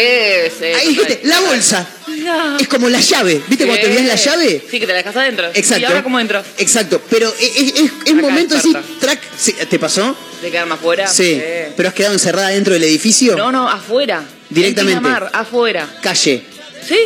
sí. 0.59 0.65
Ahí 0.67 0.89
dijiste, 0.89 1.21
la 1.25 1.41
bolsa. 1.41 1.87
No. 2.19 2.57
Es 2.59 2.69
como 2.69 2.89
la 2.89 3.01
llave. 3.01 3.43
¿Viste 3.49 3.67
cuando 3.67 3.83
te 3.83 3.91
olvidas 3.91 4.07
la 4.07 4.15
llave? 4.15 4.63
Sí, 4.71 4.79
que 4.79 4.87
te 4.87 4.93
la 4.93 4.99
dejas 4.99 5.17
adentro. 5.17 5.47
Exacto. 5.53 5.81
¿Y 5.81 5.85
ahora 5.85 6.03
cómo 6.03 6.21
entro? 6.21 6.43
Exacto. 6.59 7.03
Pero 7.11 7.29
es, 7.41 7.57
es, 7.57 7.75
es- 7.75 7.83
es 8.05 8.13
Acá, 8.13 8.15
momento 8.15 8.55
experta. 8.55 8.83
track. 9.01 9.21
Sí, 9.37 9.53
¿Te 9.69 9.79
pasó? 9.79 10.17
¿De 10.41 10.51
quedarme 10.51 10.75
afuera? 10.75 11.07
Sí. 11.09 11.41
Pero 11.77 11.89
has 11.89 11.95
quedado 11.95 12.15
encerrada 12.15 12.49
dentro 12.49 12.75
del 12.75 12.85
edificio. 12.85 13.37
No, 13.37 13.51
no, 13.51 13.69
afuera. 13.69 14.23
Directamente. 14.51 14.93
En 14.99 15.03
Pinamar, 15.03 15.31
afuera. 15.35 15.89
Calle. 16.03 16.45
¿Sí? 16.87 16.99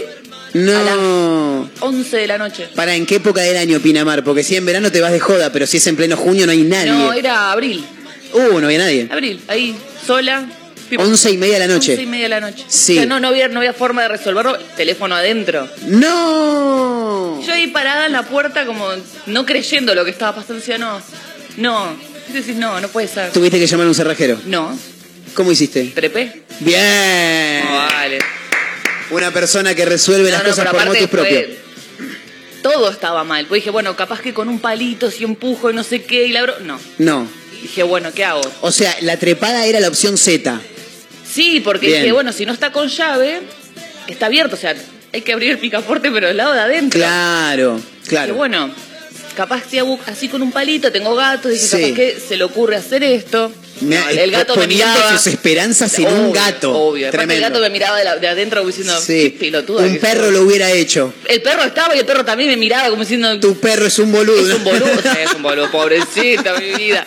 No. 0.54 1.68
11 1.80 2.16
de 2.16 2.26
la 2.26 2.38
noche. 2.38 2.68
¿Para 2.74 2.94
en 2.94 3.06
qué 3.06 3.16
época 3.16 3.40
del 3.42 3.56
año 3.56 3.80
Pinamar? 3.80 4.24
Porque 4.24 4.42
si 4.42 4.56
en 4.56 4.64
verano 4.66 4.90
te 4.90 5.00
vas 5.00 5.12
de 5.12 5.20
joda, 5.20 5.50
pero 5.52 5.66
si 5.66 5.76
es 5.78 5.86
en 5.86 5.96
pleno 5.96 6.16
junio 6.16 6.46
no 6.46 6.52
hay 6.52 6.62
nadie. 6.62 6.90
No, 6.90 7.12
era 7.12 7.52
abril. 7.52 7.84
Uh, 8.32 8.58
no 8.60 8.66
había 8.66 8.78
nadie. 8.78 9.08
Abril, 9.10 9.40
ahí, 9.48 9.74
sola. 10.06 10.44
tipo, 10.90 11.02
Once 11.02 11.30
y 11.30 11.36
media 11.38 11.54
de 11.58 11.66
la 11.66 11.74
noche. 11.74 11.92
Once 11.92 12.02
y 12.02 12.06
media 12.06 12.24
de 12.24 12.28
la 12.28 12.40
noche. 12.40 12.64
Sí. 12.68 12.92
O 12.92 13.00
sea, 13.00 13.06
no, 13.06 13.20
no 13.20 13.28
había, 13.28 13.48
no 13.48 13.60
había 13.60 13.72
forma 13.72 14.02
de 14.02 14.08
resolverlo. 14.08 14.58
Teléfono 14.76 15.14
adentro. 15.14 15.68
¡No! 15.86 17.40
Yo 17.44 17.52
ahí 17.52 17.68
parada 17.68 18.06
en 18.06 18.12
la 18.12 18.22
puerta 18.24 18.66
como 18.66 18.86
no 19.26 19.46
creyendo 19.46 19.94
lo 19.94 20.04
que 20.04 20.10
estaba 20.10 20.34
pasando. 20.34 20.56
Decía, 20.60 20.78
no, 20.78 21.00
no. 21.56 21.96
Y 22.28 22.32
decís, 22.32 22.56
no, 22.56 22.80
no 22.80 22.88
puede 22.88 23.08
ser. 23.08 23.32
Tuviste 23.32 23.58
que 23.58 23.66
llamar 23.66 23.86
a 23.86 23.88
un 23.88 23.94
cerrajero. 23.94 24.38
No, 24.46 24.76
¿Cómo 25.34 25.52
hiciste? 25.52 25.84
trepé. 25.94 26.42
Bien. 26.60 27.64
No, 27.64 27.76
vale. 27.76 28.18
Una 29.10 29.30
persona 29.32 29.74
que 29.74 29.84
resuelve 29.84 30.30
las 30.30 30.42
No, 30.42 30.50
cosas 30.50 30.68
por 30.68 30.84
motus 30.86 31.08
propios. 31.08 31.44
Todo 32.62 32.90
estaba 32.90 33.24
mal. 33.24 33.46
Pues 33.46 33.60
dije, 33.60 33.70
bueno, 33.70 33.96
capaz 33.96 34.20
que 34.20 34.34
con 34.34 34.48
un 34.48 34.58
palito, 34.60 35.10
si 35.10 35.24
empujo 35.24 35.70
y 35.70 35.74
no 35.74 35.82
sé 35.84 36.02
qué, 36.02 36.26
y 36.26 36.32
la 36.32 36.42
bro... 36.42 36.54
No. 36.60 36.78
No. 36.98 37.28
Dije, 37.62 37.82
bueno, 37.82 38.12
¿qué 38.14 38.24
hago? 38.24 38.40
O 38.60 38.70
sea, 38.72 38.94
la 39.00 39.16
trepada 39.16 39.64
era 39.66 39.80
la 39.80 39.88
opción 39.88 40.16
Z. 40.18 40.60
Sí, 41.30 41.60
porque 41.60 41.86
Bien. 41.86 42.00
dije, 42.02 42.12
bueno, 42.12 42.32
si 42.32 42.46
no 42.46 42.52
está 42.52 42.72
con 42.72 42.88
llave, 42.88 43.40
está 44.08 44.26
abierto. 44.26 44.56
O 44.56 44.58
sea, 44.58 44.74
hay 45.12 45.22
que 45.22 45.32
abrir 45.32 45.50
el 45.52 45.58
picaporte, 45.58 46.10
pero 46.10 46.26
del 46.28 46.36
lado 46.36 46.52
de 46.52 46.60
adentro. 46.60 46.98
Claro, 46.98 47.76
Dije, 47.76 48.08
claro. 48.08 48.34
bueno, 48.34 48.70
capaz 49.38 49.62
si 49.70 49.78
hago 49.78 49.96
así 50.06 50.26
con 50.28 50.42
un 50.42 50.50
palito, 50.50 50.90
tengo 50.90 51.14
gatos, 51.14 51.52
dije, 51.52 51.64
Sí. 51.64 51.76
capaz 51.80 51.94
que 51.94 52.18
se 52.28 52.36
le 52.36 52.42
ocurre 52.42 52.74
hacer 52.74 53.04
esto. 53.04 53.52
Me- 53.82 53.94
No, 53.96 54.08
el 54.08 54.30
gato 54.32 54.56
me 54.56 54.66
miraba. 54.66 55.16
sus 55.16 55.28
esperanzas 55.28 55.96
en 56.00 56.08
un 56.08 56.12
Obvio, 56.24 56.32
gato. 56.32 56.76
Obvio. 56.76 57.10
Tremendo. 57.12 57.34
el 57.34 57.40
gato 57.52 57.60
me 57.62 57.70
miraba 57.70 57.96
de, 57.98 58.04
la- 58.04 58.16
de 58.16 58.26
adentro 58.26 58.60
como 58.62 58.68
diciendo, 58.70 59.00
Sí. 59.00 59.36
qué 59.38 59.46
Un 59.56 59.98
perro 60.00 60.24
sos". 60.24 60.32
lo 60.32 60.42
hubiera 60.42 60.72
hecho. 60.72 61.14
El 61.28 61.40
perro 61.40 61.62
estaba 61.62 61.94
y 61.94 62.00
el 62.00 62.04
perro 62.04 62.24
también 62.24 62.50
me 62.50 62.56
miraba 62.56 62.88
como 62.90 63.02
diciendo, 63.02 63.38
Tu 63.38 63.56
perro 63.60 63.86
es 63.86 63.96
un 64.00 64.10
boludo. 64.10 64.44
es 64.50 64.56
un 64.56 64.64
boludo. 64.64 64.86
Es 65.24 65.32
un 65.34 65.42
boludo, 65.44 65.70
pobrecita 65.70 66.58
mi 66.58 66.72
vida. 66.74 67.06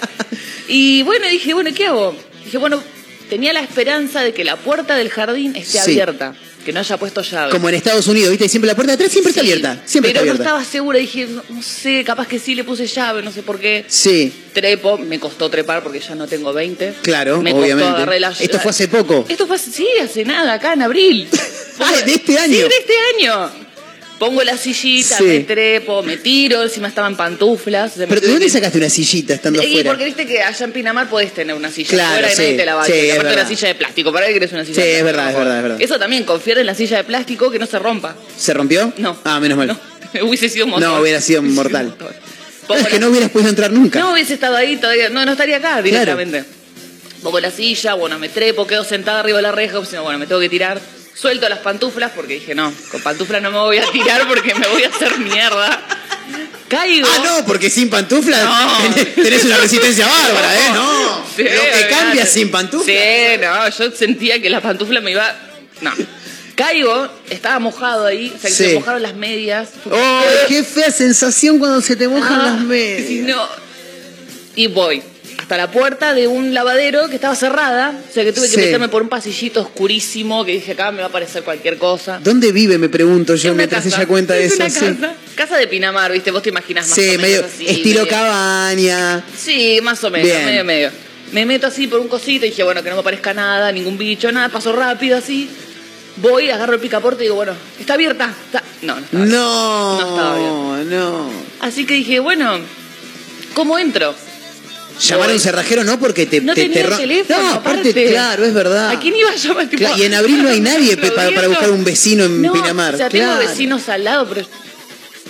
Y 0.70 1.04
bueno, 1.04 1.28
dije, 1.28 1.54
bueno, 1.54 1.72
¿qué 1.76 1.88
hago? 1.88 2.16
Dije, 2.46 2.58
bueno, 2.58 2.82
tenía 3.30 3.52
la 3.52 3.60
esperanza 3.62 4.22
de 4.24 4.34
que 4.34 4.46
la 4.46 4.56
puerta 4.56 4.96
del 4.96 5.10
jardín 5.10 5.56
esté 5.58 5.74
Sí. 5.74 5.78
abierta, 5.80 6.34
que 6.62 6.74
no 6.74 6.80
haya 6.80 6.98
puesto 6.98 7.22
llave. 7.22 7.52
Como 7.52 7.70
en 7.70 7.76
Estados 7.76 8.08
Unidos, 8.08 8.30
¿viste? 8.32 8.48
Siempre 8.50 8.68
la 8.68 8.76
puerta 8.76 8.92
de 8.92 8.96
atrás 8.96 9.12
siempre 9.12 9.30
está 9.32 9.42
abierta. 9.42 9.82
Siempre 9.86 10.12
pero 10.14 10.20
está 10.24 10.26
no 10.26 10.32
abierta. 10.32 10.44
estaba 10.44 10.66
segura, 10.66 11.00
dije, 11.00 11.28
no, 11.28 11.44
no 11.50 11.62
sé, 11.62 12.04
capaz 12.06 12.28
que 12.28 12.40
sí 12.40 12.56
le 12.56 12.64
puse 12.64 12.88
llave, 12.88 13.22
no 13.22 13.32
sé 13.32 13.44
por 13.44 13.60
qué. 13.60 13.86
Sí, 13.88 14.32
Trepo, 14.54 14.98
me 14.98 15.20
costó 15.20 15.50
trepar 15.50 15.82
porque 15.84 16.00
ya 16.00 16.16
no 16.16 16.28
tengo 16.28 16.54
20. 16.54 16.96
claro, 17.02 17.42
me 17.42 17.54
obviamente. 17.54 17.92
Costó, 18.06 18.20
la 18.20 18.30
Esto 18.30 18.60
fue 18.60 18.72
hace 18.72 18.88
poco. 18.88 19.26
Esto 19.28 19.48
fue 19.48 19.56
hace, 19.56 19.72
sí, 19.72 19.88
hace 20.04 20.26
nada, 20.26 20.54
acá 20.54 20.74
en 20.74 20.82
abril. 20.82 21.28
Ah, 21.84 21.94
¿de 22.06 22.14
este 22.14 22.38
año? 22.38 22.54
Sí, 22.54 22.62
de 22.62 22.68
este 22.68 22.94
año. 23.16 23.52
Pongo 24.22 24.44
la 24.44 24.56
sillita, 24.56 25.18
Sí. 25.18 25.24
me 25.24 25.40
trepo, 25.40 26.04
me 26.04 26.16
tiro, 26.18 26.62
encima 26.62 26.90
estaba 26.90 27.08
en 27.08 27.16
pantuflas. 27.18 27.94
¿Pero 27.98 28.22
de 28.22 28.28
dónde 28.28 28.48
sacaste 28.52 28.78
una 28.78 28.88
sillita 28.88 29.34
estando 29.34 29.64
Y 29.64 29.66
afuera? 29.66 29.90
porque 29.90 30.06
viste 30.06 30.28
que 30.28 30.44
allá 30.44 30.64
en 30.64 30.72
Pinamar 30.72 31.10
podés 31.10 31.34
tener 31.34 31.56
una 31.56 31.72
silla 31.72 31.90
Claro, 31.90 32.28
afuera 32.28 32.44
y 32.44 32.52
sí. 32.52 32.56
te 32.56 32.64
la 32.64 32.76
va 32.76 32.84
a 32.84 32.86
Sí, 32.86 32.92
hacer. 32.92 33.06
es 33.06 33.14
Aparte 33.16 33.34
una 33.34 33.48
silla 33.48 33.68
de 33.70 33.74
plástico, 33.76 34.14
¿para 34.14 34.28
qué 34.28 34.34
querés 34.34 34.52
una 34.52 34.64
silla 34.64 34.76
Sí, 34.84 34.88
de 34.88 34.98
es 35.00 35.04
verdad, 35.04 35.32
es 35.32 35.36
verdad, 35.36 35.58
es 35.58 35.64
verdad. 35.64 35.82
Eso 35.82 35.98
también, 35.98 36.24
confiar 36.24 36.60
en 36.60 36.68
la 36.68 36.76
silla 36.76 36.98
de 36.98 37.04
plástico 37.04 37.50
que 37.50 37.58
no 37.58 37.66
se 37.66 37.80
rompa. 37.80 38.16
¿Se 38.38 38.54
rompió? 38.54 38.94
No. 38.98 39.18
Ah, 39.24 39.40
menos 39.40 39.58
mal. 39.58 39.70
No, 39.70 39.80
hubiese 40.28 40.50
sido 40.50 40.66
un 40.66 40.72
montón. 40.74 40.92
No, 40.92 41.02
hubiera 41.02 41.20
sido 41.20 41.42
mortal. 41.42 41.96
No, 42.70 42.76
es 42.76 42.88
que 42.90 43.00
no 43.00 43.08
hubieras 43.10 43.32
podido 43.32 43.50
entrar 43.50 43.72
nunca. 43.72 43.98
No 44.00 44.14
hubiese 44.14 44.36
estado 44.36 44.56
ahí 44.56 44.78
todavía, 44.78 45.10
no, 45.10 45.26
no 45.26 45.32
estaría 45.32 45.58
acá 45.58 45.82
directamente. 45.82 46.44
Pongo 47.24 47.40
la 47.40 47.50
silla, 47.50 47.96
bueno, 47.96 48.20
me 48.20 48.30
trepo, 48.30 48.68
quedo 48.68 48.84
sentada 48.84 49.22
arriba 49.22 49.38
de 49.40 49.42
la 49.42 49.52
reja, 49.52 49.80
pues, 49.80 50.00
bueno, 50.00 50.20
me 50.20 50.28
tengo 50.28 50.40
que 50.42 50.50
tirar. 50.50 50.80
Suelto 51.22 51.48
las 51.48 51.60
pantuflas 51.60 52.12
porque 52.16 52.36
dije, 52.36 52.56
no, 52.56 52.74
con 52.90 53.00
pantuflas 53.02 53.42
no 53.44 53.52
me 53.52 53.60
voy 53.60 53.78
a 53.78 53.86
tirar 53.92 54.28
porque 54.28 54.56
me 54.56 54.68
voy 54.68 54.84
a 54.84 54.90
hacer 54.90 55.20
mierda. 55.20 55.80
Caigo. 56.68 57.08
Ah, 57.12 57.22
no, 57.40 57.46
porque 57.46 57.70
sin 57.70 57.90
pantuflas 57.92 58.44
No. 58.44 58.96
tenés, 59.22 59.44
una 59.44 59.58
resistencia 59.58 60.08
bárbara, 60.08 60.56
¿eh? 60.56 60.70
No. 60.74 61.24
Sí, 61.36 61.44
te 61.44 61.50
olvidate. 61.60 61.88
cambias 61.90 62.30
sin 62.30 62.50
pantuflas. 62.50 62.86
Sí, 62.88 63.38
no, 63.40 63.70
yo 63.70 63.92
sentía 63.96 64.42
que 64.42 64.50
la 64.50 64.62
pantufla 64.62 65.00
me 65.02 65.12
iba. 65.12 65.32
No. 65.82 65.92
Caigo, 66.56 67.08
estaba 67.30 67.60
mojado 67.60 68.06
ahí, 68.08 68.34
o 68.36 68.40
sea, 68.40 68.50
que 68.50 68.56
se 68.56 68.70
Sí. 68.70 68.76
mojaron 68.76 69.02
las 69.04 69.14
medias. 69.16 69.70
¡Oh, 69.92 70.22
qué 70.48 70.64
fea 70.64 70.92
sensación 70.92 71.60
cuando 71.60 71.82
se 71.82 71.96
te 71.96 72.08
mojan 72.08 72.42
Ah, 72.42 72.44
las 72.46 72.62
medias! 72.62 73.28
no. 73.28 73.48
Y 74.56 74.68
voy 74.68 75.02
hasta 75.52 75.66
la 75.66 75.70
puerta 75.70 76.14
de 76.14 76.30
un 76.30 76.54
lavadero 76.54 77.10
que 77.10 77.16
estaba 77.16 77.36
cerrada, 77.36 77.94
o 78.10 78.14
sea 78.14 78.24
que 78.24 78.32
tuve 78.32 78.48
Sí. 78.48 78.56
que 78.56 78.62
meterme 78.62 78.88
por 78.88 79.02
un 79.02 79.10
pasillito 79.10 79.60
oscurísimo 79.60 80.46
que 80.46 80.54
dije 80.54 80.72
acá 80.72 80.92
me 80.92 81.00
va 81.00 81.08
a 81.08 81.10
aparecer 81.10 81.44
cualquier 81.44 81.78
cosa. 81.78 82.22
¿Dónde 82.24 82.54
vive, 82.54 82.78
me 82.78 82.88
pregunto 82.88 83.36
yo, 83.36 83.54
mientras 83.54 83.86
ella 83.86 84.06
cuenta 84.08 84.38
es 84.38 84.54
eso? 84.54 84.62
una 84.64 84.70
sí. 84.70 84.80
casa. 84.80 85.14
Casa 85.36 85.58
de 85.58 85.68
Pinamar, 85.68 86.10
¿viste? 86.14 86.32
Vos 86.32 86.42
te 86.42 86.48
imaginás 86.50 86.88
más 86.88 86.98
o 86.98 87.02
Sí, 87.02 87.08
menos 87.10 87.22
medio 87.22 87.46
así, 87.46 87.68
estilo 87.68 88.04
medio- 88.06 88.08
cabaña. 88.08 89.24
Sí, 89.38 89.80
más 89.84 90.02
o 90.06 90.10
menos, 90.10 90.26
Bien. 90.30 90.46
medio 90.46 90.64
medio. 90.64 90.90
Me 91.34 91.46
meto 91.46 91.68
así 91.68 91.86
por 91.88 92.00
un 92.00 92.08
cosito 92.08 92.46
y 92.46 92.52
dije, 92.52 92.64
bueno, 92.64 92.82
que 92.82 92.88
no 92.90 92.96
me 92.96 93.02
aparezca 93.02 93.34
nada, 93.34 93.74
ningún 93.74 93.98
bicho, 93.98 94.32
nada, 94.32 94.48
paso 94.48 94.72
rápido 94.72 95.18
así. 95.18 95.50
Voy, 96.16 96.50
agarro 96.50 96.76
el 96.76 96.80
picaporte 96.80 97.24
y 97.24 97.26
digo, 97.26 97.36
bueno, 97.36 97.52
¿está 97.78 97.96
abierta? 97.96 98.34
Está- 98.46 98.64
No, 98.84 98.96
no 98.96 99.02
está 99.02 99.18
abierta. 99.18 99.36
No, 99.36 100.00
No 100.00 100.08
estaba 100.16 100.38
bien. 100.78 100.90
no. 100.98 101.30
Así 101.60 101.86
que 101.86 101.96
dije, 101.96 102.22
bueno, 102.22 102.58
¿cómo 103.54 103.78
entro? 103.78 104.16
Llamar 105.02 105.30
a 105.30 105.34
un 105.34 105.40
cerrajero 105.40 105.84
no 105.84 106.00
porque 106.00 106.26
te, 106.26 106.42
No 106.42 106.54
te, 106.54 106.62
tenía 106.64 106.84
te 106.84 106.90
ro- 106.90 106.98
teléfono, 106.98 107.40
No, 107.42 107.50
aparte, 107.54 107.80
aparte. 107.90 108.06
claro, 108.12 108.46
es 108.46 108.54
verdad. 108.54 108.90
¿A 108.92 109.00
quién 109.00 109.16
iba 109.16 109.30
a 109.32 109.36
llamar? 109.36 109.66
Tipo, 109.68 109.78
Claro, 109.80 109.98
y 109.98 110.04
en 110.04 110.14
abril 110.14 110.44
no 110.44 110.50
hay 110.50 110.60
nadie 110.62 110.98
pe- 110.98 111.12
para, 111.12 111.32
para 111.34 111.48
buscar 111.48 111.72
un 111.72 111.84
vecino 111.84 112.24
en 112.26 112.42
no, 112.42 112.54
Pinamar. 112.54 112.94
O 112.96 112.98
sea, 112.98 113.10
tengo 113.10 113.26
Claro. 113.26 113.48
vecinos 113.48 113.90
al 113.90 114.04
lado, 114.04 114.28
pero. 114.30 114.46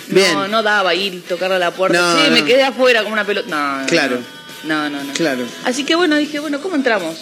Bien. 0.08 0.34
No, 0.34 0.48
no 0.48 0.62
daba 0.62 0.94
ir, 0.94 1.22
tocarle 1.26 1.56
a 1.56 1.58
la 1.58 1.70
puerta. 1.70 1.98
No, 1.98 2.16
sí, 2.18 2.24
no. 2.28 2.34
me 2.34 2.44
quedé 2.44 2.62
afuera 2.64 3.02
como 3.02 3.14
una 3.14 3.24
pelota. 3.24 3.48
No, 3.48 3.80
no, 3.80 3.86
Claro. 3.86 4.18
No, 4.64 4.90
no, 4.90 5.02
no. 5.02 5.12
Claro. 5.14 5.44
Así 5.64 5.84
que 5.84 5.94
bueno, 5.94 6.16
dije, 6.16 6.38
bueno, 6.38 6.60
¿cómo 6.60 6.76
entramos? 6.76 7.16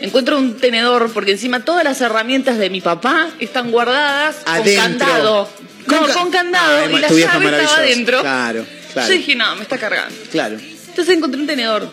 Encuentro 0.00 0.38
un 0.38 0.56
tenedor, 0.58 1.10
porque 1.12 1.32
encima 1.32 1.64
todas 1.64 1.84
las 1.84 2.00
herramientas 2.00 2.58
de 2.58 2.70
mi 2.70 2.80
papá 2.80 3.28
están 3.40 3.70
guardadas 3.70 4.36
Adentro. 4.46 4.82
con 4.82 4.98
candado. 4.98 5.48
Con 5.86 6.00
no, 6.00 6.06
ca- 6.06 6.14
con 6.14 6.30
candado. 6.30 6.90
Y 6.90 6.98
la 6.98 7.08
llave 7.08 7.20
estaba 7.22 7.74
adentro. 7.76 8.20
Claro, 8.20 8.66
claro. 8.92 9.08
Yo 9.08 9.14
dije, 9.16 9.34
no, 9.36 9.56
me 9.56 9.62
está 9.62 9.78
cargando. 9.78 10.14
Claro. 10.30 10.56
Entonces 10.92 11.16
encontré 11.16 11.40
un 11.40 11.46
tenedor. 11.46 11.92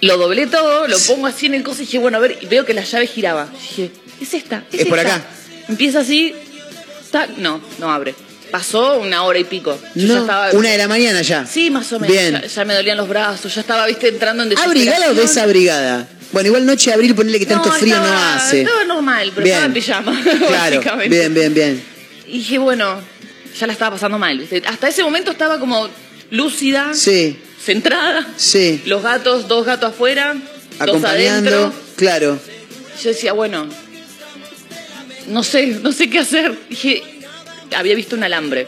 Lo 0.00 0.18
doblé 0.18 0.46
todo, 0.48 0.86
lo 0.88 0.98
pongo 0.98 1.26
así 1.28 1.46
en 1.46 1.54
el 1.54 1.62
coso 1.62 1.82
y 1.82 1.86
dije, 1.86 1.98
bueno, 1.98 2.18
a 2.18 2.20
ver, 2.20 2.36
y 2.40 2.46
veo 2.46 2.64
que 2.66 2.74
la 2.74 2.82
llave 2.84 3.06
giraba. 3.06 3.48
Dije, 3.50 3.90
es 4.20 4.34
esta, 4.34 4.64
es, 4.70 4.80
Es 4.80 4.86
por 4.86 4.98
esta. 4.98 5.14
acá. 5.16 5.24
Empieza 5.68 6.00
así, 6.00 6.34
tac, 7.10 7.30
no, 7.38 7.60
no 7.78 7.90
abre. 7.90 8.14
Pasó 8.50 8.98
una 8.98 9.22
hora 9.22 9.38
y 9.38 9.44
pico. 9.44 9.78
Yo 9.94 10.06
ya 10.06 10.14
No, 10.14 10.20
estaba. 10.22 10.50
una 10.52 10.70
de 10.70 10.78
la 10.78 10.88
mañana 10.88 11.22
ya. 11.22 11.46
Sí, 11.46 11.70
más 11.70 11.90
o 11.92 11.98
menos. 12.00 12.14
Bien. 12.14 12.32
Ya, 12.42 12.46
ya 12.46 12.64
me 12.66 12.74
dolían 12.74 12.96
los 12.98 13.08
brazos, 13.08 13.54
ya 13.54 13.60
estaba, 13.62 13.86
viste, 13.86 14.08
entrando 14.08 14.42
en. 14.42 14.58
¿Abrigada 14.58 15.10
o 15.10 15.14
desabrigada? 15.14 16.06
Bueno, 16.32 16.48
igual 16.48 16.66
noche 16.66 16.90
de 16.90 16.94
abril, 16.94 17.14
ponerle 17.14 17.38
que 17.38 17.46
tanto 17.46 17.70
frío 17.72 17.94
estaba, 17.94 18.10
no 18.14 18.34
hace. 18.36 18.60
Estaba 18.62 18.84
normal, 18.84 19.30
pero 19.34 19.44
Bien. 19.44 19.54
estaba 19.56 19.66
en 19.66 19.72
pijama, 19.72 20.22
Claro, 20.48 20.76
básicamente. 20.76 21.08
bien, 21.16 21.32
bien, 21.34 21.54
bien. 21.54 21.84
Y 22.26 22.38
dije, 22.38 22.58
bueno, 22.58 23.00
ya 23.58 23.66
la 23.68 23.72
estaba 23.72 23.92
pasando 23.96 24.18
mal. 24.18 24.36
¿viste? 24.38 24.62
Hasta 24.66 24.88
ese 24.88 25.02
momento 25.02 25.30
estaba 25.30 25.58
como 25.58 25.88
lúcida, 26.30 26.92
Sí, 26.94 27.36
centrada. 27.62 28.26
sí. 28.36 28.82
Los 28.86 29.02
gatos, 29.02 29.48
dos 29.48 29.64
gatos 29.66 29.90
afuera, 29.90 30.34
dos 30.34 30.80
Acompañando. 30.80 31.50
adentro. 31.50 31.72
Claro. 31.96 32.38
Yo 33.02 33.10
decía, 33.10 33.32
bueno, 33.32 33.66
no 35.28 35.42
sé, 35.42 35.66
no 35.66 35.92
sé 35.92 36.08
qué 36.10 36.18
hacer. 36.20 36.54
Dije, 36.68 37.02
había 37.76 37.94
visto 37.94 38.16
un 38.16 38.24
alambre. 38.24 38.66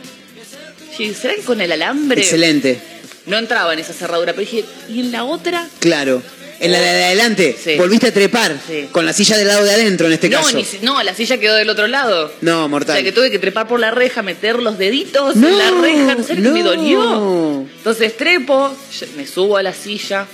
Dije, 0.99 1.15
¿será 1.15 1.35
que 1.35 1.43
con 1.43 1.61
el 1.61 1.71
alambre? 1.73 2.21
Excelente. 2.23 2.81
No 3.27 3.37
entraba 3.37 3.73
en 3.73 3.81
esa 3.81 3.93
cerradura, 3.93 4.33
pero 4.33 4.49
dije, 4.49 4.65
¿y 4.89 5.01
en 5.01 5.13
la 5.13 5.25
otra? 5.25 5.69
Claro. 5.81 6.23
En 6.59 6.73
la 6.73 6.81
de 6.81 7.05
adelante, 7.05 7.57
Sí. 7.63 7.77
volviste 7.77 8.07
a 8.09 8.13
trepar 8.15 8.57
Sí. 8.67 8.89
con 8.91 9.05
la 9.05 9.13
silla 9.13 9.37
del 9.37 9.47
lado 9.49 9.63
de 9.65 9.73
adentro 9.73 10.07
en 10.07 10.15
este 10.15 10.29
no, 10.31 10.39
caso. 10.39 10.57
ni 10.57 10.65
no, 10.83 11.03
la 11.03 11.15
silla 11.15 11.39
quedó 11.39 11.55
del 11.55 11.69
otro 11.69 11.87
lado. 11.87 12.33
No, 12.41 12.65
O 12.65 12.69
mortal. 12.69 12.97
sea 12.97 13.05
que 13.05 13.13
tuve 13.13 13.31
que 13.31 13.39
trepar 13.39 13.69
por 13.69 13.79
la 13.79 13.91
reja, 13.91 14.23
meter 14.23 14.59
los 14.61 14.79
deditos 14.79 15.37
No, 15.37 15.49
en 15.49 15.59
la 15.59 15.71
reja, 15.83 16.15
no 16.15 16.25
sé, 16.25 16.35
no. 16.37 16.53
me 16.53 16.63
dolió. 16.63 17.67
Entonces 17.77 18.17
trepo, 18.17 18.75
me 19.17 19.27
subo 19.27 19.57
a 19.59 19.63
la 19.63 19.75
silla, 19.75 20.27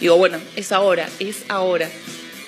digo, 0.00 0.16
bueno, 0.16 0.38
es 0.56 0.72
ahora, 0.72 1.08
es 1.18 1.36
ahora. 1.48 1.90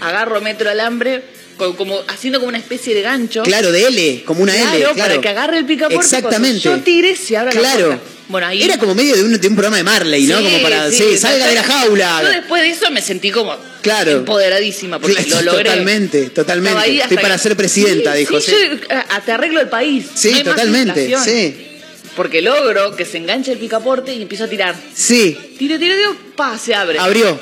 Agarro, 0.00 0.40
meto 0.40 0.62
el 0.62 0.68
alambre, 0.70 1.22
co- 1.58 1.76
como, 1.76 2.00
haciendo 2.08 2.38
como 2.40 2.48
una 2.48 2.58
especie 2.58 2.94
de 2.94 3.02
gancho. 3.02 3.42
Claro, 3.42 3.70
de 3.70 3.86
L, 3.86 4.22
como 4.24 4.42
una 4.42 4.56
L. 4.56 4.64
Claro, 4.78 4.96
para 4.96 5.20
que 5.20 5.28
agarre 5.28 5.58
el 5.58 5.66
picaporte. 5.66 6.02
Exactamente. 6.02 6.60
Yo 6.60 6.78
tire, 6.80 7.14
se 7.14 7.36
abra 7.36 7.52
la 7.52 7.60
Claro. 7.60 7.86
puerta. 7.88 8.04
Bueno, 8.32 8.46
ahí. 8.48 8.62
Era 8.62 8.78
como 8.78 8.94
medio 8.94 9.14
de 9.14 9.22
un, 9.22 9.40
de 9.40 9.46
un 9.46 9.54
programa 9.54 9.76
de 9.76 9.84
Marley, 9.84 10.24
¿no? 10.26 10.38
Sí, 10.38 10.44
como 10.44 10.62
para, 10.62 10.90
sí, 10.90 10.96
sí, 11.12 11.18
salga 11.18 11.46
de 11.46 11.54
la 11.54 11.62
Yo 11.62 11.68
jaula. 11.72 12.22
después 12.30 12.62
de 12.62 12.70
eso 12.70 12.90
me 12.90 13.00
sentí 13.00 13.30
como 13.30 13.56
Claro. 13.82 14.10
empoderadísima, 14.10 14.98
porque 14.98 15.22
Claro, 15.22 15.42
lo 15.44 15.52
logré. 15.52 15.64
Totalmente, 15.70 16.30
totalmente. 16.30 16.78
Ahí 16.80 17.00
Estoy 17.00 17.16
para 17.18 17.36
que- 17.36 17.42
ser 17.42 17.56
presidenta, 17.56 18.12
Sí, 18.14 18.18
dijo. 18.18 18.40
sí, 18.40 18.50
yo 18.50 18.56
eh, 18.96 19.04
te 19.24 19.32
arreglo 19.32 19.60
el 19.60 19.68
país. 19.68 20.06
Sí, 20.14 20.32
No 20.32 20.42
totalmente. 20.50 21.14
Sí, 21.24 21.68
Porque 22.16 22.42
logro 22.42 22.94
que 22.96 23.04
se 23.04 23.16
enganche 23.18 23.52
el 23.52 23.58
picaporte 23.58 24.12
y 24.14 24.20
empiezo 24.22 24.44
a 24.44 24.48
tirar. 24.48 24.74
sí. 24.94 25.36
Tiro, 25.58 25.78
tiro, 25.78 25.94
tiro, 25.96 26.16
pa, 26.34 26.58
se 26.58 26.74
abre. 26.74 26.98
Abrió. 26.98 27.38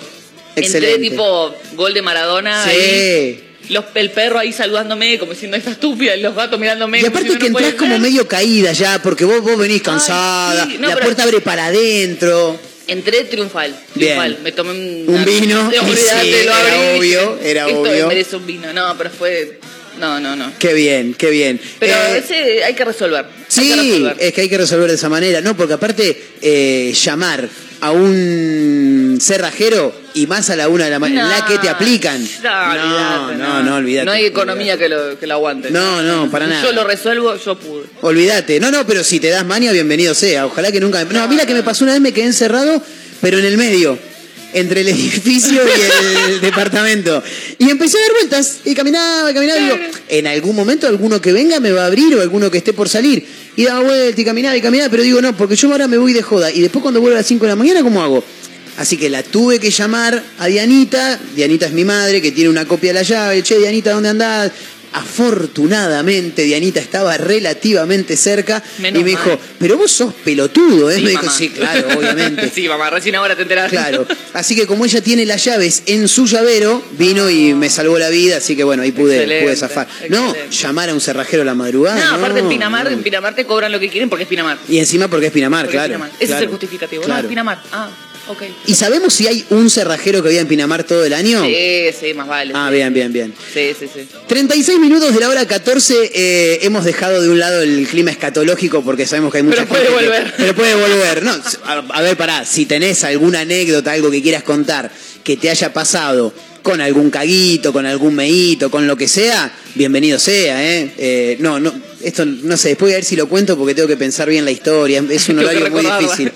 Excelente. 0.57 0.95
Entré 0.97 1.11
tipo 1.11 1.55
gol 1.75 1.95
de 1.95 2.03
Maradona. 2.03 2.65
Sí. 2.65 2.71
ahí, 2.71 3.50
los, 3.71 3.85
el 3.95 4.11
perro 4.11 4.39
ahí 4.39 4.53
saludándome, 4.53 5.19
como 5.19 5.33
diciendo, 5.33 5.57
esta 5.57 5.71
estúpida, 5.71 6.15
los 6.17 6.35
gatos 6.35 6.59
mirándome. 6.61 6.99
Y 6.99 7.03
como 7.05 7.17
aparte 7.17 7.39
que 7.39 7.47
"No 7.49 7.53
puede 7.53 7.77
como 7.77 7.93
ser". 7.93 8.01
medio 8.01 8.29
caída 8.29 8.73
ya, 8.73 9.01
porque 9.03 9.25
vos, 9.25 9.41
vos 9.43 9.57
venís 9.59 9.83
cansada, 9.83 10.67
sí, 10.67 10.77
no, 10.79 10.89
la 10.89 10.97
puerta 10.99 11.23
abre 11.23 11.41
para 11.41 11.67
adentro. 11.67 12.59
Entré 12.87 13.23
triunfal, 13.25 13.71
Bien. 13.95 14.19
triunfal. 14.19 14.39
Me 14.43 14.53
tomé 14.53 14.71
un, 14.73 15.05
Un 15.15 15.25
vino, 15.25 15.71
Sí, 16.23 16.31
lo 16.45 16.53
era 16.53 16.61
abrí 16.61 16.99
obvio, 16.99 17.39
era 17.43 17.67
Esto 17.69 17.81
obvio. 17.83 18.07
merece 18.09 18.37
un 18.37 18.47
vino. 18.47 18.73
No, 18.73 18.97
pero 18.99 19.11
fue... 19.11 19.61
No, 19.99 20.19
no, 20.19 20.35
no. 20.35 20.51
Qué 20.59 20.73
bien, 20.73 21.15
qué 21.15 21.31
bien. 21.31 21.61
Pero 21.79 21.93
Eh, 21.95 22.19
ese 22.25 22.65
hay 22.65 22.75
que 22.75 22.85
resolver. 22.85 23.27
que 23.27 23.33
Sí, 23.49 23.73
resolver. 23.75 24.17
es 24.19 24.33
que 24.33 24.41
hay 24.41 24.49
que 24.49 24.59
resolver 24.59 24.89
de 24.89 24.95
esa 24.97 25.09
manera, 25.09 25.41
¿no? 25.41 25.57
Porque 25.57 25.75
aparte, 25.75 26.21
eh, 26.41 26.93
llamar 27.05 27.49
a 27.81 27.93
un 27.93 29.19
cerrajero 29.21 29.95
y 30.15 30.27
más 30.27 30.51
a 30.51 30.57
la 30.57 30.69
una 30.69 30.85
de 30.85 30.91
la 30.91 30.99
mañana, 30.99 31.25
No, 31.25 31.29
la 31.29 31.47
que 31.47 31.59
te 31.59 31.69
aplican. 31.69 32.23
No, 32.43 33.35
no, 33.35 33.63
no, 33.63 33.77
olvídate. 33.77 34.07
No 34.07 34.13
hay 34.13 34.27
economía 34.27 34.77
que 34.77 34.89
lo, 34.89 35.19
que 35.19 35.27
lo 35.27 35.35
aguante. 35.35 35.71
No, 35.71 36.03
no, 36.03 36.31
para 36.31 36.47
nada. 36.47 36.63
Yo 36.63 36.73
lo 36.73 36.85
resuelvo, 36.85 37.37
yo 37.37 37.57
pude. 37.57 37.85
Olvídate. 38.03 38.61
No, 38.61 38.71
no, 38.71 38.87
pero 38.87 39.05
si 39.05 39.21
te 39.21 39.29
das 39.29 39.45
maña, 39.45 39.73
bienvenido 39.73 40.15
sea. 40.15 40.47
Ojalá 40.47 40.73
que 40.73 40.81
nunca. 40.81 41.05
No, 41.05 41.23
a 41.23 41.27
mí 41.27 41.37
la 41.37 41.47
que 41.47 41.55
me 41.55 41.63
pasó 41.63 41.85
una 41.85 41.93
vez 41.93 42.03
me 42.03 42.13
quedé 42.13 42.27
encerrado, 42.27 42.83
pero 43.21 43.39
en 43.39 43.45
el 43.45 43.57
medio. 43.57 43.99
Entre 44.53 44.81
el 44.81 44.89
edificio 44.89 45.63
y 45.63 46.33
el 46.33 46.41
departamento. 46.41 47.23
Y 47.59 47.71
empecé 47.71 47.99
a 47.99 48.01
dar 48.03 48.13
vueltas. 48.13 48.59
Y 48.65 48.75
caminaba, 48.75 49.31
y 49.31 49.35
caminaba. 49.35 49.61
Y 49.61 49.65
digo, 49.65 49.79
en 50.09 50.27
algún 50.27 50.57
momento 50.57 50.87
alguno 50.87 51.21
que 51.21 51.33
venga 51.33 51.61
me 51.61 51.73
va 51.73 51.85
a 51.85 51.87
abrir 51.87 52.15
o 52.17 52.21
alguno 52.21 52.51
que 52.51 52.59
esté 52.59 52.73
por 52.73 52.89
salir. 52.89 53.27
Y 53.57 53.65
daba 53.65 53.81
vueltas 53.81 54.19
y 54.19 54.25
caminaba 54.25 54.57
y 54.57 54.61
caminaba. 54.61 54.91
Pero 54.91 55.03
digo, 55.03 55.21
no, 55.21 55.37
porque 55.37 55.57
yo 55.57 55.71
ahora 55.71 55.89
me 55.89 55.99
voy 55.99 56.13
de 56.13 56.23
joda. 56.23 56.51
Y 56.51 56.61
después 56.61 56.83
cuando 56.83 57.01
vuelvo 57.01 57.17
a 57.17 57.21
las 57.21 57.27
5 57.27 57.45
de 57.45 57.49
la 57.49 57.57
mañana, 57.57 57.83
¿cómo 57.83 58.03
hago? 58.03 58.25
Así 58.77 58.97
que 58.97 59.11
la 59.11 59.23
tuve 59.23 59.59
que 59.59 59.71
llamar 59.71 60.23
a 60.39 60.47
Dianita. 60.47 61.21
Dianita 61.35 61.67
es 61.67 61.73
mi 61.73 61.85
madre, 61.85 62.23
que 62.23 62.33
tiene 62.33 62.49
una 62.49 62.65
copia 62.65 62.91
de 62.91 62.95
la 62.95 63.03
llave. 63.03 63.43
Che, 63.43 63.59
Dianita, 63.59 63.93
¿dónde 63.93 64.09
andás? 64.09 64.53
Afortunadamente, 64.93 66.43
Dianita 66.43 66.81
estaba 66.81 67.17
relativamente 67.17 68.17
cerca 68.17 68.63
Menos 68.79 69.01
y 69.01 69.05
me 69.05 69.11
dijo, 69.11 69.39
pero 69.59 69.79
vos 69.79 69.91
sos 69.91 70.13
pelotudo, 70.15 70.91
¿eh? 70.91 70.97
Sí, 70.97 71.03
me 71.03 71.11
dijo, 71.11 71.23
mamá. 71.23 71.37
sí, 71.37 71.49
claro, 71.51 71.89
obviamente. 71.99 72.51
sí, 72.55 72.69
mamá, 72.69 72.91
recién 72.91 73.15
ahora 73.15 73.37
te 73.37 73.43
enterás. 73.43 73.71
Claro. 73.71 74.07
Así 74.33 74.57
que 74.57 74.67
como 74.67 74.85
ella 74.85 75.01
tiene 75.01 75.27
las 75.27 75.45
llaves 75.45 75.85
en 75.87 76.09
su 76.09 76.27
llavero, 76.27 76.83
vino 76.93 77.31
y 77.31 77.55
me 77.55 77.71
salvó 77.71 77.99
la 77.99 78.09
vida, 78.09 78.37
así 78.37 78.57
que 78.57 78.65
bueno, 78.65 78.83
ahí 78.83 78.93
pude, 78.93 79.43
pude 79.43 79.57
zafar. 79.57 79.89
No, 80.09 80.35
llamar 80.51 80.91
a 80.91 80.95
un 80.95 81.01
cerrajero 81.01 81.43
a 81.43 81.45
la 81.45 81.55
madrugada. 81.55 81.99
No, 82.05 82.17
aparte 82.17 82.39
en 82.39 82.45
no, 82.45 82.51
Pinamar, 82.51 82.85
no. 82.85 82.91
en 82.91 83.03
Pinamar 83.03 83.35
te 83.35 83.45
cobran 83.45 83.73
lo 83.73 83.81
que 83.81 83.89
quieren 83.89 84.09
porque 84.09 84.23
es 84.25 84.29
Pinamar. 84.29 84.59
Y 84.69 84.79
encima 84.79 85.09
porque 85.09 85.27
es 85.27 85.33
Pinamar, 85.33 85.67
Porque 85.67 85.77
es 85.77 85.81
claro. 85.81 85.95
Pinamar. 85.95 86.11
Ese 86.19 86.27
claro, 86.27 86.39
es 86.39 86.43
el 86.45 86.51
justificativo. 86.51 87.03
No, 87.03 87.07
claro. 87.07 87.23
es 87.23 87.29
Pinamar. 87.29 87.63
Ah, 87.73 87.91
¿Y 88.67 88.75
sabemos 88.75 89.15
si 89.15 89.27
hay 89.27 89.45
un 89.51 89.71
cerrajero 89.71 90.23
que 90.23 90.29
vive 90.29 90.41
en 90.41 90.47
Pinamar 90.49 90.85
todo 90.85 91.05
el 91.05 91.13
año? 91.13 91.45
Sí, 91.45 91.87
sí, 91.99 92.15
más 92.15 92.29
vale. 92.29 92.53
Ah, 92.55 92.69
sí. 92.71 92.75
bien, 92.77 92.93
bien, 92.95 93.13
bien. 93.13 93.35
Sí, 93.53 93.73
sí, 93.79 93.87
sí. 93.93 94.07
36 94.29 94.79
minutos 94.79 95.13
de 95.15 95.21
la 95.21 95.29
hora 95.29 95.47
14, 95.47 96.11
eh, 96.15 96.59
hemos 96.63 96.85
dejado 96.85 97.21
de 97.23 97.29
un 97.29 97.39
lado 97.39 97.63
el 97.63 97.87
clima 97.89 98.11
escatológico 98.11 98.83
porque 98.83 99.07
sabemos 99.07 99.33
que 99.33 99.39
hay 99.39 99.45
mucha 99.45 99.65
Pero 99.65 99.69
puede 99.69 99.87
que- 99.87 99.93
volver. 99.95 100.35
pero 100.39 100.55
puede 100.55 100.75
volver. 100.75 101.23
No, 101.23 101.33
a, 101.65 101.73
a 101.91 102.03
ver, 102.03 102.17
pará, 102.17 102.45
si 102.45 102.67
tenés 102.67 103.05
alguna 103.05 103.41
anécdota, 103.41 103.93
algo 103.93 104.11
que 104.11 104.23
quieras 104.23 104.43
contar, 104.43 104.91
que 105.25 105.37
te 105.37 105.51
haya 105.51 105.73
pasado 105.73 106.33
con 106.63 106.81
algún 106.83 107.11
caguito, 107.11 107.73
con 107.73 107.87
algún 107.87 108.15
meíto, 108.15 108.71
con 108.71 108.87
lo 108.87 108.95
que 108.97 109.09
sea, 109.09 109.51
bienvenido 109.75 110.19
sea, 110.19 110.63
¿eh? 110.63 110.93
Eh, 110.99 111.37
no, 111.41 111.59
no, 111.59 111.73
esto 112.03 112.27
no 112.27 112.57
sé, 112.59 112.69
después 112.69 112.89
voy 112.89 112.93
a 112.93 112.97
ver 112.97 113.05
si 113.05 113.17
lo 113.17 113.29
cuento 113.31 113.57
porque 113.57 113.75
tengo 113.75 113.89
que 113.89 113.97
pensar 113.97 114.29
bien 114.29 114.45
la 114.45 114.51
historia, 114.51 115.03
es 115.09 115.29
un 115.31 115.39
horario 115.41 115.71
muy 115.71 115.81
difícil. 115.81 116.31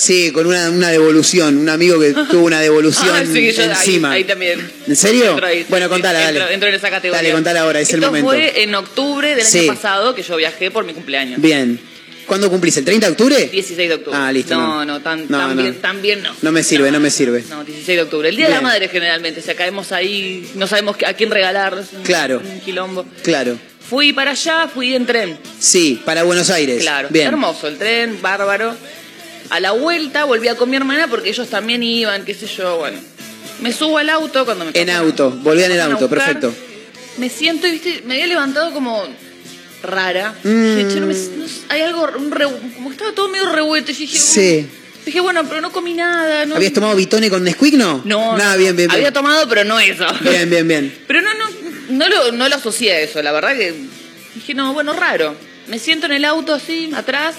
Sí, 0.00 0.30
con 0.32 0.46
una, 0.46 0.70
una 0.70 0.88
devolución, 0.88 1.58
un 1.58 1.68
amigo 1.68 2.00
que 2.00 2.12
tuvo 2.30 2.46
una 2.46 2.60
devolución 2.60 3.10
Ah, 3.12 3.22
sí, 3.24 3.52
yo 3.52 3.62
ahí- 3.62 3.68
encima. 3.70 4.12
Ahí, 4.12 4.24
también. 4.24 4.58
¿En 4.86 4.96
serio? 4.96 5.30
Entro 5.32 5.46
ahí, 5.46 5.66
bueno, 5.68 5.88
contala, 5.88 6.20
entro- 6.30 6.40
dale. 6.40 6.54
Entro 6.54 6.68
en 6.70 6.74
esa 6.74 6.88
categoría. 6.90 7.18
Dale, 7.22 7.32
contala 7.34 7.60
ahora, 7.60 7.80
es 7.80 7.90
el 7.90 7.96
Esto 7.96 8.06
momento. 8.06 8.28
fue 8.30 8.62
en 8.62 8.74
octubre 8.74 9.34
del 9.34 9.44
Sí. 9.44 9.58
año 9.60 9.74
pasado 9.74 10.14
que 10.14 10.22
yo 10.22 10.36
viajé 10.36 10.70
por 10.70 10.84
mi 10.84 10.94
cumpleaños. 10.94 11.40
Bien. 11.40 11.78
¿Cuándo 12.26 12.48
cumplís? 12.48 12.76
¿El 12.76 12.84
30 12.84 13.06
de 13.08 13.12
octubre? 13.12 13.48
16 13.50 13.88
de 13.88 13.94
octubre. 13.96 14.16
Ah, 14.18 14.30
listo, 14.32 14.54
No, 14.54 14.84
no. 14.84 14.84
no, 14.84 15.00
tan, 15.00 15.26
No, 15.28 15.36
tan 15.38 15.56
no. 15.56 15.62
bien, 15.62 15.74
tan 15.82 16.00
bien 16.00 16.22
no. 16.22 16.32
No 16.42 16.52
me 16.52 16.62
sirve, 16.62 16.90
no 16.92 17.00
me 17.00 17.10
sirve. 17.10 17.42
No, 17.50 17.64
16 17.64 17.96
de 17.98 18.02
octubre. 18.02 18.28
El 18.28 18.36
Día 18.36 18.46
de 18.46 18.52
la 18.52 18.58
Bien. 18.60 18.68
Madre 18.68 18.88
generalmente. 18.88 19.40
O 19.40 19.42
sea, 19.42 19.54
caemos 19.56 19.90
ahí, 19.92 20.48
no 20.54 20.66
sabemos 20.68 20.96
a 21.04 21.12
quién 21.14 21.30
regalar. 21.30 21.82
Claro. 22.04 22.40
Un 22.44 22.60
quilombo. 22.60 23.04
Claro. 23.24 23.58
Fui 23.88 24.12
para 24.12 24.30
allá, 24.30 24.68
fui 24.72 24.94
en 24.94 25.04
tren. 25.06 25.38
Sí, 25.58 26.00
para 26.04 26.22
Buenos 26.22 26.50
Aires. 26.50 26.80
Claro. 26.82 27.08
Bien. 27.10 27.26
Hermoso 27.26 27.66
el 27.66 27.76
tren, 27.78 28.22
bárbaro. 28.22 28.76
A 29.50 29.60
la 29.60 29.72
vuelta 29.72 30.24
volví 30.24 30.48
a 30.48 30.54
con 30.56 30.70
mi 30.70 30.76
hermana 30.76 31.08
porque 31.08 31.28
ellos 31.30 31.48
también 31.48 31.82
iban, 31.82 32.24
qué 32.24 32.34
sé 32.34 32.46
yo, 32.46 32.78
bueno. 32.78 32.98
Me 33.60 33.72
subo 33.72 33.98
al 33.98 34.08
auto 34.08 34.44
cuando 34.44 34.64
me 34.64 34.70
En 34.74 34.88
auto, 34.90 35.30
volví 35.30 35.62
en 35.62 35.72
el 35.72 35.80
auto, 35.80 36.08
buscar. 36.08 36.18
perfecto. 36.18 36.54
Me 37.18 37.28
siento 37.28 37.66
y 37.66 37.72
viste, 37.72 38.02
me 38.06 38.14
había 38.14 38.26
levantado 38.28 38.72
como 38.72 39.04
rara. 39.82 40.34
Mm. 40.44 40.76
Dije, 40.76 40.88
"Che, 40.94 41.00
no 41.00 41.06
me- 41.06 41.14
no 41.14 41.48
sé, 41.48 41.60
hay 41.68 41.80
algo, 41.82 42.08
un 42.16 42.30
revu- 42.30 42.74
como 42.74 42.88
que 42.90 42.94
estaba 42.94 43.12
todo 43.12 43.28
medio 43.28 43.50
revuelto. 43.52 43.90
Y 43.90 43.94
dije, 43.94 44.18
Sí. 44.18 44.66
"Mm". 44.66 45.04
Dije, 45.06 45.20
bueno, 45.20 45.42
pero 45.48 45.60
no 45.62 45.72
comí 45.72 45.94
nada. 45.94 46.44
No, 46.46 46.56
¿Habías 46.56 46.72
tomado 46.74 46.94
Vitone 46.94 47.28
con 47.30 47.42
Nesquik, 47.42 47.74
no? 47.74 48.02
No, 48.04 48.36
Nada, 48.36 48.52
no, 48.52 48.58
bien, 48.58 48.76
bien, 48.76 48.88
bien. 48.88 48.90
Había 48.92 49.12
tomado, 49.12 49.48
pero 49.48 49.64
no 49.64 49.80
eso. 49.80 50.06
Bien, 50.20 50.48
bien, 50.48 50.68
bien. 50.68 50.94
Pero 51.06 51.22
no, 51.22 51.30
no, 51.34 51.46
no 51.90 52.08
lo, 52.08 52.32
no 52.32 52.48
lo 52.48 52.54
asocié 52.54 52.92
a 52.92 53.00
eso, 53.00 53.20
la 53.22 53.32
verdad 53.32 53.56
que 53.56 53.74
dije, 54.34 54.54
no, 54.54 54.72
bueno, 54.74 54.92
raro. 54.92 55.34
Me 55.68 55.78
siento 55.78 56.06
en 56.06 56.12
el 56.12 56.24
auto 56.26 56.52
así, 56.54 56.90
atrás, 56.94 57.34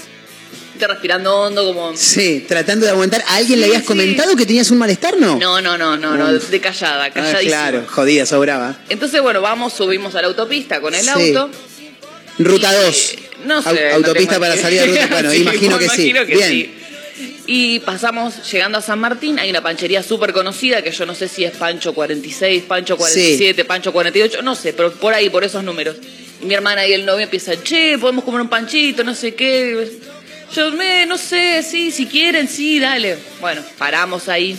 respirando 0.88 1.36
hondo 1.42 1.66
como... 1.66 1.96
Sí, 1.96 2.46
tratando 2.48 2.86
de 2.86 2.92
aguantar. 2.92 3.24
¿A 3.28 3.36
alguien 3.36 3.60
le 3.60 3.66
habías 3.68 3.82
sí. 3.82 3.88
comentado 3.88 4.36
que 4.36 4.46
tenías 4.46 4.70
un 4.72 4.78
malestar, 4.78 5.18
no? 5.18 5.38
No, 5.38 5.62
no, 5.62 5.78
no, 5.78 5.98
no, 5.98 6.16
no, 6.18 6.36
Uf. 6.38 6.50
de 6.50 6.60
callada, 6.62 7.06
Ah, 7.06 7.12
calladísima. 7.12 7.50
claro, 7.50 7.86
jodida, 7.88 8.26
sobraba. 8.26 8.78
Entonces, 8.90 9.22
bueno, 9.22 9.42
vamos, 9.42 9.74
subimos 9.74 10.16
a 10.16 10.22
la 10.22 10.28
autopista 10.28 10.82
con 10.82 10.94
el 10.96 11.02
Sí. 11.02 11.10
auto. 11.10 11.50
Ruta 12.40 12.72
Y, 12.72 12.86
2. 12.86 13.16
No 13.46 13.62
sé. 13.62 13.90
No 13.90 13.96
autopista 13.96 14.40
para 14.40 14.56
salir 14.58 14.82
a 14.82 14.86
ruta. 14.86 15.08
Bueno, 15.12 15.34
imagino 15.34 15.78
que 15.80 15.90
sí. 15.90 16.10
imagino 16.10 16.26
que 16.26 16.36
Bien. 16.36 16.50
sí. 16.50 16.74
Y 17.48 17.80
pasamos 17.80 18.50
llegando 18.52 18.78
a 18.78 18.82
San 18.82 19.00
Martín, 19.00 19.38
hay 19.40 19.50
una 19.50 19.62
panchería 19.62 20.04
súper 20.04 20.32
conocida 20.32 20.82
que 20.84 20.92
yo 20.92 21.06
no 21.06 21.14
sé 21.16 21.28
si 21.28 21.44
es 21.44 21.52
Pancho 21.52 21.94
46, 21.94 22.64
Pancho 22.68 22.96
47, 22.98 23.66
Pancho 23.66 23.92
48, 23.92 24.42
no 24.42 24.56
sé, 24.56 24.74
pero 24.74 24.92
por 24.94 25.14
ahí, 25.14 25.30
por 25.30 25.44
esos 25.44 25.64
números. 25.64 25.98
Y 26.42 26.46
mi 26.46 26.54
hermana 26.54 26.88
y 26.88 26.94
el 26.94 27.06
novio 27.06 27.24
empiezan, 27.24 27.62
che, 27.64 27.98
podemos 28.00 28.24
comer 28.24 28.42
un 28.42 28.48
panchito, 28.50 29.04
no 29.04 29.14
sé 29.14 29.34
qué. 29.36 29.92
Yo, 30.56 30.72
me, 30.72 31.06
no 31.06 31.18
sé, 31.18 31.64
sí, 31.64 31.92
si 31.92 32.06
quieren, 32.08 32.48
sí, 32.48 32.80
dale. 32.80 33.18
Bueno, 33.40 33.62
paramos 33.78 34.28
ahí. 34.30 34.58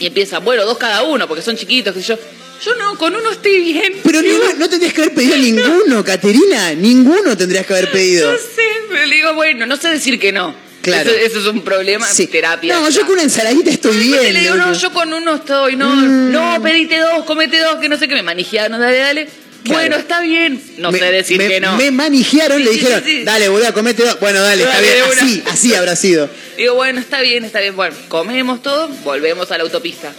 Y 0.00 0.06
empiezan, 0.06 0.44
bueno, 0.44 0.64
dos 0.64 0.76
cada 0.78 1.02
uno, 1.02 1.26
porque 1.28 1.42
son 1.42 1.56
chiquitos, 1.56 1.94
que 1.94 2.02
yo. 2.02 2.18
Yo 2.64 2.74
no, 2.76 2.96
con 2.96 3.14
uno 3.16 3.30
estoy 3.32 3.60
bien. 3.60 3.94
Pero 4.04 4.22
ninguno- 4.22 4.54
no 4.56 4.68
tendrías 4.68 4.94
que 4.94 5.02
haber 5.02 5.14
pedido 5.14 5.36
ninguno, 5.36 6.04
Caterina. 6.04 6.74
Ninguno 6.74 7.36
tendrías 7.36 7.66
que 7.66 7.72
haber 7.72 7.90
pedido. 7.90 8.30
No 8.30 8.38
sé, 8.38 8.62
pero 8.88 9.04
le 9.06 9.16
digo, 9.16 9.34
bueno, 9.34 9.66
no 9.66 9.76
sé 9.76 9.88
decir 9.88 10.20
que 10.20 10.30
no. 10.30 10.54
Claro. 10.80 11.10
Eso, 11.10 11.18
eso 11.18 11.38
es 11.40 11.46
un 11.46 11.62
problema 11.62 12.06
Sí. 12.06 12.26
terapia. 12.28 12.74
No, 12.78 12.88
yo 12.90 13.02
con 13.02 13.12
una 13.14 13.22
ensaladita 13.22 13.70
estoy 13.70 13.96
bien. 13.96 14.32
le 14.34 14.40
digo, 14.40 14.54
no, 14.56 14.72
yo 14.74 14.92
con 14.92 15.12
uno 15.12 15.36
estoy, 15.36 15.74
no, 15.76 15.88
Mm. 15.94 16.30
no, 16.32 16.62
pedite 16.62 16.98
dos, 16.98 17.24
comete 17.24 17.58
dos, 17.60 17.76
que 17.76 17.88
no 17.88 17.96
sé 17.98 18.06
qué, 18.08 18.14
me 18.14 18.22
manijearon, 18.22 18.80
dale, 18.80 18.98
dale. 18.98 19.28
Bueno, 19.64 19.96
está 19.96 20.20
bien. 20.20 20.60
No 20.78 20.90
me, 20.90 20.98
sé 20.98 21.04
decir 21.12 21.38
me- 21.38 21.48
que 21.48 21.60
no. 21.60 21.76
Me 21.76 21.90
manijearon, 21.90 22.58
Sí, 22.58 22.64
le 22.64 22.70
sí, 22.70 22.78
dijeron, 22.78 23.02
sí, 23.04 23.10
sí. 23.18 23.24
dale, 23.24 23.48
boludo, 23.48 23.72
comete 23.72 24.04
dos. 24.04 24.18
Bueno, 24.20 24.40
dale, 24.40 24.64
está 24.64 24.80
bien. 24.80 24.94
Así, 25.20 25.42
así 25.46 25.74
habrá 25.74 25.94
sido. 25.96 26.28
Digo, 26.56 26.74
bueno, 26.74 26.98
está 27.00 27.20
bien, 27.20 27.44
está 27.44 27.60
bien. 27.60 27.76
Bueno, 27.76 27.94
comemos 28.08 28.62
todo, 28.62 28.88
volvemos 29.04 29.50
a 29.52 29.58
la 29.58 29.64
autopista. 29.64 30.12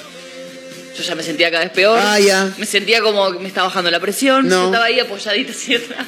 Yo 0.98 1.04
ya 1.04 1.16
me 1.16 1.24
sentía 1.24 1.50
cada 1.52 1.64
vez 1.64 1.74
peor. 1.74 2.00
Ah, 2.02 2.20
ya. 2.20 2.54
Me 2.58 2.66
sentía 2.66 3.02
como 3.02 3.32
que 3.34 3.40
me 3.40 3.48
estaba 3.48 3.68
bajando 3.68 3.90
la 3.92 4.00
presión. 4.00 4.48
No. 4.48 4.56
Yo 4.62 4.66
estaba 4.68 4.86
ahí 4.86 5.00
apoyadita 5.00 5.52
así 5.52 5.76
atrás, 5.76 6.06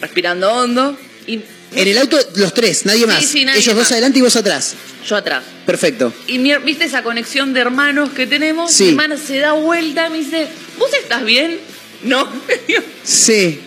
respirando 0.00 0.50
hondo. 0.52 0.96
Y 1.26 1.40
En 1.74 1.88
el 1.88 1.98
auto, 1.98 2.18
los 2.36 2.54
tres, 2.54 2.86
nadie 2.86 3.06
más. 3.06 3.24
sí, 3.24 3.44
nadie 3.44 3.60
Ellos 3.60 3.74
más. 3.74 3.84
dos 3.84 3.92
adelante 3.92 4.18
y 4.18 4.22
vos 4.22 4.34
atrás. 4.36 4.74
yo 5.06 5.16
atrás. 5.16 5.42
Perfecto. 5.66 6.12
Y 6.26 6.38
mi- 6.38 6.54
viste 6.58 6.84
esa 6.84 7.02
conexión 7.02 7.52
de 7.52 7.60
hermanos 7.60 8.10
que 8.10 8.26
tenemos. 8.26 8.72
Sí. 8.72 8.84
Mi 8.84 8.90
hermana 8.90 9.16
se 9.16 9.38
da 9.38 9.52
vuelta 9.52 10.06
y 10.06 10.10
me 10.10 10.18
dice, 10.18 10.46
¿vos 10.78 10.90
estás 10.94 11.24
bien? 11.24 11.58
No. 12.02 12.28
Sí. 13.04 13.60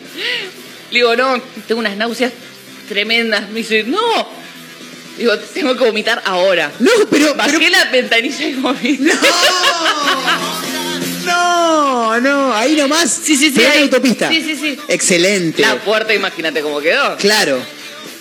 Le 0.91 0.99
digo, 0.99 1.15
no, 1.15 1.41
tengo 1.67 1.79
unas 1.79 1.97
náuseas 1.97 2.31
tremendas. 2.87 3.49
Me 3.49 3.59
dice, 3.59 3.83
no. 3.83 3.99
Digo, 5.17 5.37
tengo 5.39 5.75
que 5.75 5.83
vomitar 5.85 6.21
ahora. 6.25 6.71
No, 6.79 6.91
pero. 7.09 7.33
Bajé 7.35 7.57
pero- 7.57 7.69
la 7.71 7.85
ventanilla 7.91 8.47
y 8.47 8.53
vomité. 8.53 9.11
No, 11.25 12.19
no, 12.19 12.53
ahí 12.53 12.75
nomás. 12.75 13.09
Sí, 13.23 13.37
sí, 13.37 13.49
sí, 13.51 13.61
ahí. 13.63 13.83
autopista. 13.83 14.29
Sí, 14.29 14.41
sí, 14.43 14.55
sí. 14.57 14.77
Excelente. 14.89 15.61
La 15.61 15.75
puerta, 15.79 16.13
imagínate 16.13 16.61
cómo 16.61 16.81
quedó. 16.81 17.15
Claro. 17.17 17.59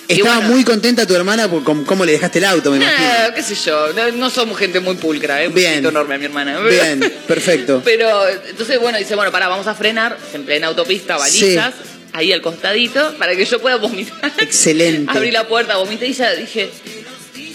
Estaba 0.07 0.35
bueno. 0.37 0.51
muy 0.53 0.63
contenta 0.63 1.05
tu 1.07 1.15
hermana 1.15 1.47
por 1.49 1.63
com- 1.63 1.85
cómo 1.85 2.05
le 2.05 2.11
dejaste 2.13 2.39
el 2.39 2.45
auto, 2.45 2.71
me 2.71 2.77
imagino. 2.77 2.97
Ah, 3.01 3.31
qué 3.33 3.41
sé 3.41 3.55
yo, 3.55 3.93
no, 3.93 4.11
no 4.11 4.29
somos 4.29 4.57
gente 4.59 4.79
muy 4.79 4.95
pulcra, 4.95 5.41
¿eh? 5.43 5.47
Un 5.47 5.53
Bien. 5.55 5.85
enorme 5.85 6.15
a 6.15 6.17
mi 6.17 6.25
hermana. 6.25 6.59
Bien, 6.59 6.99
perfecto. 7.27 7.81
Pero, 7.85 8.27
entonces, 8.27 8.79
bueno, 8.79 8.97
dice, 8.97 9.15
bueno, 9.15 9.31
pará, 9.31 9.47
vamos 9.47 9.67
a 9.67 9.73
frenar, 9.75 10.17
en 10.33 10.43
plena 10.45 10.67
autopista, 10.67 11.17
balizas, 11.17 11.73
ahí 12.11 12.31
al 12.33 12.41
costadito, 12.41 13.15
para 13.17 13.35
que 13.35 13.45
yo 13.45 13.59
pueda 13.59 13.77
vomitar. 13.77 14.31
Excelente. 14.39 15.11
Abrí 15.11 15.31
la 15.31 15.47
puerta, 15.47 15.77
vomité 15.77 16.07
y 16.07 16.13
ya 16.13 16.31
dije, 16.33 16.69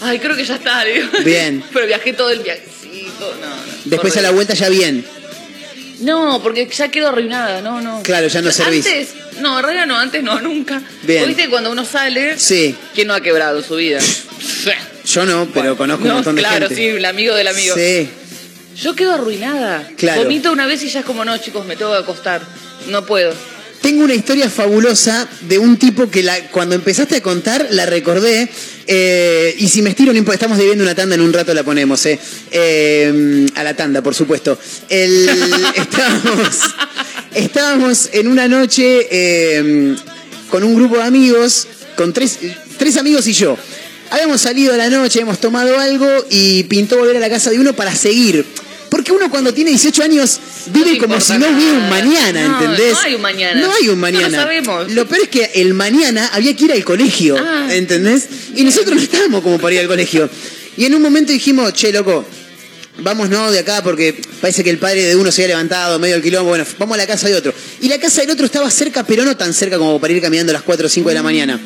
ay, 0.01 0.19
creo 0.19 0.35
que 0.35 0.43
ya 0.43 0.55
está, 0.55 0.83
digo. 0.85 1.07
Bien. 1.23 1.63
Pero 1.73 1.85
viajé 1.85 2.13
todo 2.13 2.31
el 2.31 2.39
viajecito, 2.39 3.35
no, 3.41 3.47
no. 3.47 3.61
Después 3.85 4.17
a 4.17 4.21
la 4.21 4.31
vuelta 4.31 4.53
ya 4.55 4.69
bien. 4.69 5.05
No, 5.99 6.39
porque 6.41 6.67
ya 6.67 6.89
quedo 6.89 7.09
arruinada, 7.09 7.61
no, 7.61 7.81
no. 7.81 8.01
Claro, 8.03 8.27
ya 8.27 8.41
no 8.41 8.51
servís. 8.51 8.85
Antes, 8.85 9.09
no, 9.41 9.57
en 9.59 9.63
realidad 9.65 9.85
no, 9.85 9.97
antes 9.97 10.23
no, 10.23 10.39
nunca. 10.41 10.81
Bien. 11.03 11.27
¿Viste 11.27 11.49
cuando 11.49 11.71
uno 11.71 11.83
sale? 11.85 12.37
Sí. 12.39 12.75
¿Quién 12.93 13.07
no 13.07 13.13
ha 13.13 13.21
quebrado 13.21 13.61
su 13.61 13.75
vida? 13.75 13.99
Yo 15.05 15.25
no, 15.25 15.47
pero 15.53 15.75
conozco 15.75 16.03
un 16.03 16.07
No, 16.09 16.15
montón 16.15 16.35
de 16.35 16.41
claro, 16.41 16.67
gente. 16.67 16.75
sí, 16.75 16.85
el 16.87 17.05
amigo 17.05 17.35
del 17.35 17.47
amigo. 17.47 17.75
Sí. 17.75 18.09
Yo 18.77 18.95
quedo 18.95 19.13
arruinada. 19.15 19.87
Claro. 19.97 20.23
Vomito 20.23 20.51
una 20.51 20.65
vez 20.67 20.81
y 20.83 20.89
ya 20.89 20.99
es 21.01 21.05
como, 21.05 21.25
no, 21.25 21.37
chicos, 21.37 21.65
me 21.65 21.75
tengo 21.75 21.91
que 21.91 21.97
acostar. 21.99 22.41
No 22.87 23.05
puedo. 23.05 23.33
Tengo 23.81 24.03
una 24.03 24.13
historia 24.13 24.49
fabulosa 24.49 25.27
de 25.41 25.57
un 25.57 25.77
tipo 25.77 26.09
que 26.09 26.21
la, 26.21 26.37
cuando 26.49 26.75
empezaste 26.75 27.15
a 27.17 27.21
contar 27.23 27.67
la 27.71 27.85
recordé. 27.85 28.49
eh, 28.87 29.55
y 29.57 29.67
si 29.69 29.81
me 29.81 29.91
estiro, 29.91 30.11
no 30.13 30.33
estamos 30.33 30.57
debiendo 30.57 30.83
una 30.83 30.95
tanda, 30.95 31.15
en 31.15 31.21
un 31.21 31.31
rato 31.31 31.53
la 31.53 31.63
ponemos. 31.63 32.05
eh. 32.05 32.19
Eh, 32.51 33.45
a 33.55 33.63
la 33.63 33.75
tanda, 33.75 34.01
por 34.01 34.13
supuesto. 34.15 34.57
El- 34.89 35.29
estábamos, 35.75 36.55
estábamos 37.33 38.09
en 38.13 38.27
una 38.27 38.47
noche 38.47 39.07
eh, 39.11 39.95
con 40.49 40.63
un 40.63 40.75
grupo 40.75 40.97
de 40.97 41.03
amigos, 41.03 41.67
con 41.95 42.13
tres, 42.13 42.37
tres 42.77 42.97
amigos 42.97 43.27
y 43.27 43.33
yo. 43.33 43.57
Habíamos 44.11 44.41
salido 44.41 44.73
a 44.73 44.77
la 44.77 44.89
noche, 44.89 45.21
hemos 45.21 45.39
tomado 45.39 45.77
algo 45.79 46.07
y 46.31 46.63
pintó 46.63 46.97
volver 46.97 47.17
a 47.17 47.19
la 47.19 47.29
casa 47.29 47.51
de 47.51 47.59
uno 47.59 47.73
para 47.73 47.95
seguir. 47.95 48.43
Porque 48.89 49.11
uno 49.11 49.29
cuando 49.29 49.53
tiene 49.53 49.69
18 49.69 50.03
años 50.03 50.39
vive 50.67 50.97
como 50.97 51.19
si 51.21 51.33
no 51.37 51.47
hubiera 51.49 51.73
un 51.73 51.89
mañana, 51.89 52.47
No, 52.47 52.59
¿entendés? 52.61 52.93
no 52.93 52.99
hay 53.01 53.15
un 53.15 53.21
mañana. 53.21 53.61
No 53.61 53.71
hay 53.71 53.81
un 53.83 53.87
No 53.87 53.91
lo 53.91 53.97
mañana. 54.01 54.37
sabemos. 54.41 54.91
Lo 54.91 55.07
peor 55.07 55.21
es 55.23 55.29
que 55.29 55.51
el 55.55 55.73
mañana 55.73 56.29
había 56.33 56.55
que 56.55 56.65
ir 56.65 56.71
al 56.73 56.83
colegio, 56.83 57.37
Ah. 57.37 57.67
¿entendés? 57.71 58.27
Y 58.55 58.63
nosotros 58.63 58.95
no 58.95 59.01
estábamos 59.01 59.41
como 59.43 59.59
para 59.59 59.75
ir 59.75 59.81
al 59.81 59.87
colegio. 59.87 60.29
Y 60.77 60.85
en 60.85 60.95
un 60.95 61.01
momento 61.01 61.31
dijimos, 61.31 61.73
che, 61.73 61.91
loco, 61.91 62.25
vamos 62.99 63.29
no 63.29 63.51
de 63.51 63.59
acá 63.59 63.83
porque 63.83 64.19
parece 64.41 64.63
que 64.63 64.69
el 64.69 64.77
padre 64.77 65.03
de 65.05 65.15
uno 65.15 65.31
se 65.31 65.43
había 65.43 65.55
levantado 65.55 65.99
medio 65.99 66.15
del 66.15 66.23
quilombo, 66.23 66.49
bueno, 66.49 66.65
vamos 66.77 66.95
a 66.95 66.97
la 66.97 67.07
casa 67.07 67.27
de 67.29 67.35
otro. 67.35 67.53
Y 67.81 67.89
la 67.89 67.99
casa 67.99 68.21
del 68.21 68.31
otro 68.31 68.45
estaba 68.45 68.69
cerca, 68.71 69.03
pero 69.05 69.23
no 69.23 69.37
tan 69.37 69.53
cerca 69.53 69.77
como 69.77 69.99
para 70.01 70.13
ir 70.13 70.21
caminando 70.21 70.51
a 70.51 70.53
las 70.53 70.63
4 70.63 70.87
o 70.87 70.89
5 70.89 71.09
de 71.09 71.15
la 71.15 71.23
mañana. 71.23 71.59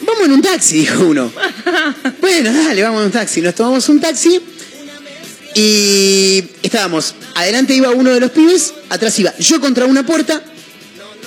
Vamos 0.00 0.24
en 0.26 0.32
un 0.32 0.42
taxi, 0.42 0.78
dijo 0.78 1.04
uno. 1.04 1.32
bueno, 2.20 2.52
dale, 2.52 2.82
vamos 2.82 3.00
en 3.00 3.06
un 3.06 3.12
taxi. 3.12 3.40
Nos 3.40 3.54
tomamos 3.54 3.88
un 3.88 4.00
taxi 4.00 4.40
y 5.54 6.44
estábamos, 6.62 7.14
adelante 7.34 7.74
iba 7.74 7.90
uno 7.90 8.12
de 8.12 8.20
los 8.20 8.30
pibes, 8.30 8.74
atrás 8.88 9.18
iba 9.18 9.36
yo 9.38 9.60
contra 9.60 9.86
una 9.86 10.04
puerta, 10.04 10.42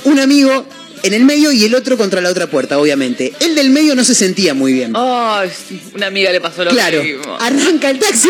un 0.05 0.19
amigo 0.19 0.67
en 1.03 1.13
el 1.13 1.23
medio 1.23 1.51
y 1.51 1.63
el 1.63 1.75
otro 1.75 1.97
contra 1.97 2.19
la 2.21 2.29
otra 2.29 2.47
puerta, 2.47 2.79
obviamente. 2.79 3.33
El 3.39 3.55
del 3.55 3.69
medio 3.69 3.95
no 3.95 4.03
se 4.03 4.15
sentía 4.15 4.53
muy 4.53 4.73
bien. 4.73 4.93
Ay, 4.95 5.49
sí, 5.67 5.79
una 5.93 6.07
amiga 6.07 6.31
le 6.31 6.41
pasó 6.41 6.63
lo 6.65 6.71
Claro, 6.71 7.03
mismo. 7.03 7.37
arranca 7.39 7.89
el 7.89 7.99
taxi, 7.99 8.29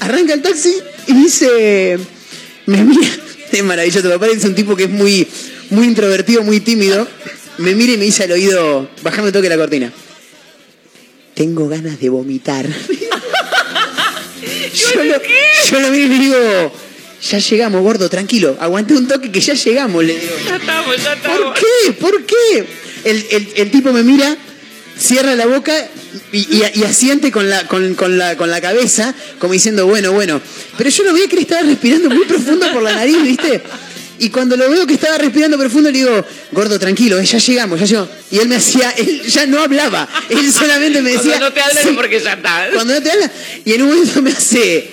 arranca 0.00 0.32
el 0.34 0.42
taxi 0.42 0.74
y 1.08 1.12
dice, 1.14 1.98
me 2.66 2.84
mira, 2.84 3.08
es 3.52 3.64
maravilloso, 3.64 4.08
me 4.08 4.18
parece 4.18 4.46
un 4.46 4.54
tipo 4.54 4.76
que 4.76 4.84
es 4.84 4.90
muy, 4.90 5.26
muy 5.70 5.86
introvertido, 5.86 6.42
muy 6.42 6.60
tímido, 6.60 7.06
me 7.58 7.74
mira 7.74 7.92
y 7.92 7.96
me 7.98 8.04
dice 8.04 8.24
al 8.24 8.32
oído, 8.32 8.88
bajame 9.02 9.32
toque 9.32 9.48
la 9.48 9.56
cortina. 9.56 9.92
Tengo 11.34 11.68
ganas 11.68 12.00
de 12.00 12.08
vomitar. 12.08 12.66
yo, 14.72 15.04
lo, 15.04 15.14
yo 15.70 15.80
lo 15.80 15.88
miro 15.90 16.04
y 16.06 16.08
le 16.08 16.18
digo, 16.18 16.72
ya 17.30 17.38
llegamos, 17.38 17.82
gordo, 17.82 18.08
tranquilo, 18.08 18.56
aguanté 18.60 18.94
un 18.94 19.08
toque 19.08 19.30
que 19.32 19.40
ya 19.40 19.54
llegamos, 19.54 20.04
le 20.04 20.14
digo. 20.18 20.32
Ya 20.46 20.56
estamos, 20.56 21.02
ya 21.02 21.12
estamos. 21.14 21.38
¿Por 21.40 21.54
qué? 21.54 21.92
¿Por 22.00 22.24
qué? 22.26 22.66
El, 23.04 23.26
el- 23.30 23.48
el 23.56 23.70
tipo 23.70 23.92
me 23.92 24.02
mira, 24.02 24.36
cierra 24.98 25.34
la 25.34 25.46
boca 25.46 25.72
y, 26.32 26.38
y- 26.56 26.62
y 26.80 26.82
asiente 26.84 27.30
con 27.30 27.48
la, 27.48 27.66
con, 27.68 27.94
con 27.94 28.18
la, 28.18 28.36
con 28.36 28.50
la 28.50 28.60
cabeza, 28.60 29.14
como 29.38 29.52
diciendo, 29.52 29.86
bueno, 29.86 30.12
bueno. 30.12 30.40
Pero 30.76 30.90
yo 30.90 31.04
lo 31.04 31.12
veía 31.12 31.26
que 31.28 31.36
él 31.36 31.42
estaba 31.42 31.62
respirando 31.62 32.10
muy 32.10 32.24
profundo 32.24 32.66
por 32.72 32.82
la 32.82 32.92
nariz, 32.92 33.22
¿viste? 33.22 33.62
Y 34.20 34.30
cuando 34.30 34.56
lo 34.56 34.68
veo 34.68 34.86
que 34.86 34.94
estaba 34.94 35.18
respirando 35.18 35.58
profundo, 35.58 35.90
le 35.90 35.98
digo, 35.98 36.24
gordo, 36.52 36.78
tranquilo, 36.78 37.18
eh, 37.18 37.24
ya 37.24 37.38
llegamos, 37.38 37.80
ya 37.80 37.86
llegamos. 37.86 38.10
Y 38.30 38.38
él 38.38 38.48
me 38.48 38.56
hacía, 38.56 38.90
él 38.96 39.22
ya 39.22 39.46
no 39.46 39.60
hablaba, 39.60 40.08
él 40.28 40.52
solamente 40.52 41.00
me 41.02 41.12
decía... 41.12 41.38
Cuando 41.38 41.46
no 41.48 41.52
te 41.52 41.60
hablan 41.60 41.84
"Sí". 41.84 41.90
porque 41.94 42.20
ya 42.20 42.32
está. 42.32 42.68
Cuando 42.74 42.94
no 42.94 43.02
te 43.02 43.10
habla, 43.10 43.30
y 43.64 43.72
en 43.72 43.82
un 43.82 43.88
momento 43.88 44.22
me 44.22 44.30
hace, 44.32 44.90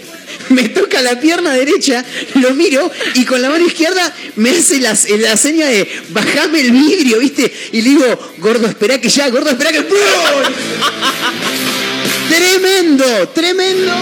me 0.49 0.69
toca 0.69 1.01
la 1.01 1.19
pierna 1.19 1.53
derecha, 1.53 2.05
lo 2.36 2.53
miro 2.53 2.91
y 3.15 3.26
con 3.26 3.41
la 3.41 3.49
mano 3.49 3.65
izquierda 3.65 4.13
me 4.36 4.51
hace 4.51 4.80
la, 4.80 4.95
la 5.19 5.38
seña 5.38 5.67
de 5.67 5.89
bajame 6.09 6.61
el 6.61 6.71
vidrio, 6.71 7.19
¿viste? 7.19 7.51
Y 7.71 7.82
le 7.82 7.89
digo, 7.89 8.34
gordo, 8.38 8.67
espera 8.67 8.99
que 9.01 9.09
ya, 9.09 9.28
gordo, 9.30 9.49
espera 9.49 9.71
que. 9.71 9.82
¡Pum! 9.82 9.97
Tremendo, 12.30 13.30
tremendo. 13.30 13.93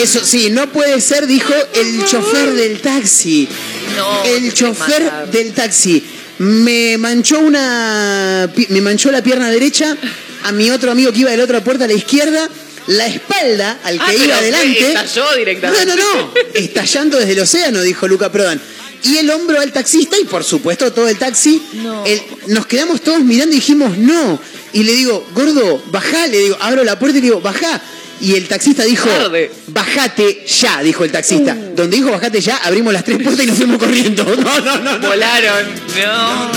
Eso 0.00 0.24
sí, 0.24 0.50
no 0.50 0.70
puede 0.72 1.00
ser, 1.00 1.26
dijo 1.26 1.52
el 1.74 2.04
chofer 2.04 2.52
del 2.52 2.80
taxi. 2.80 3.48
No, 3.96 4.24
el 4.24 4.52
chofer 4.52 5.28
del 5.30 5.52
taxi. 5.52 6.02
Me 6.38 6.98
manchó 6.98 7.38
una. 7.38 8.50
Me 8.68 8.80
manchó 8.80 9.10
la 9.10 9.22
pierna 9.22 9.50
derecha. 9.50 9.96
A 10.44 10.52
mi 10.52 10.70
otro 10.70 10.90
amigo 10.90 11.12
que 11.12 11.20
iba 11.20 11.30
de 11.30 11.36
la 11.38 11.44
otra 11.44 11.62
puerta 11.62 11.84
a 11.84 11.86
la 11.86 11.94
izquierda. 11.94 12.48
La 12.86 13.06
espalda 13.06 13.78
al 13.82 13.96
que 13.98 14.04
Ah, 14.04 14.14
iba 14.14 14.24
pero 14.24 14.34
adelante. 14.36 14.86
estalló 14.88 15.34
directamente. 15.36 15.86
No, 15.86 15.96
no, 15.96 16.02
no. 16.24 16.32
Estallando 16.52 17.18
desde 17.18 17.32
el 17.32 17.40
océano, 17.40 17.80
dijo 17.80 18.06
Luca 18.08 18.30
Prodan. 18.30 18.60
Y 19.04 19.16
el 19.18 19.30
hombro 19.30 19.58
al 19.60 19.72
taxista 19.72 20.18
y 20.18 20.24
por 20.24 20.44
supuesto 20.44 20.92
todo 20.92 21.08
el 21.08 21.16
taxi. 21.18 21.62
No. 21.74 22.04
El- 22.04 22.20
nos 22.48 22.66
quedamos 22.66 23.00
todos 23.00 23.20
mirando 23.22 23.52
y 23.54 23.60
dijimos 23.60 23.96
no. 23.96 24.38
Y 24.74 24.82
le 24.82 24.92
digo, 24.92 25.26
gordo, 25.34 25.82
bajá. 25.86 26.26
Le 26.26 26.38
digo, 26.40 26.56
abro 26.60 26.84
la 26.84 26.98
puerta 26.98 27.16
y 27.18 27.20
le 27.22 27.28
digo, 27.28 27.40
bajá. 27.40 27.80
Y 28.20 28.34
el 28.36 28.46
taxista 28.48 28.84
dijo, 28.84 29.08
Tarde. 29.08 29.50
bajate 29.68 30.44
ya, 30.46 30.82
dijo 30.82 31.04
el 31.04 31.10
taxista. 31.12 31.54
Uh. 31.58 31.74
Donde 31.76 31.96
dijo 31.96 32.10
bajate 32.10 32.40
ya, 32.40 32.56
abrimos 32.58 32.92
las 32.92 33.04
tres 33.04 33.18
puertas 33.22 33.44
y 33.44 33.48
nos 33.48 33.56
fuimos 33.56 33.78
corriendo. 33.78 34.24
No, 34.44 34.60
no, 34.60 34.78
no, 34.78 34.98
no. 34.98 35.08
Volaron. 35.08 35.66
No. 35.96 36.50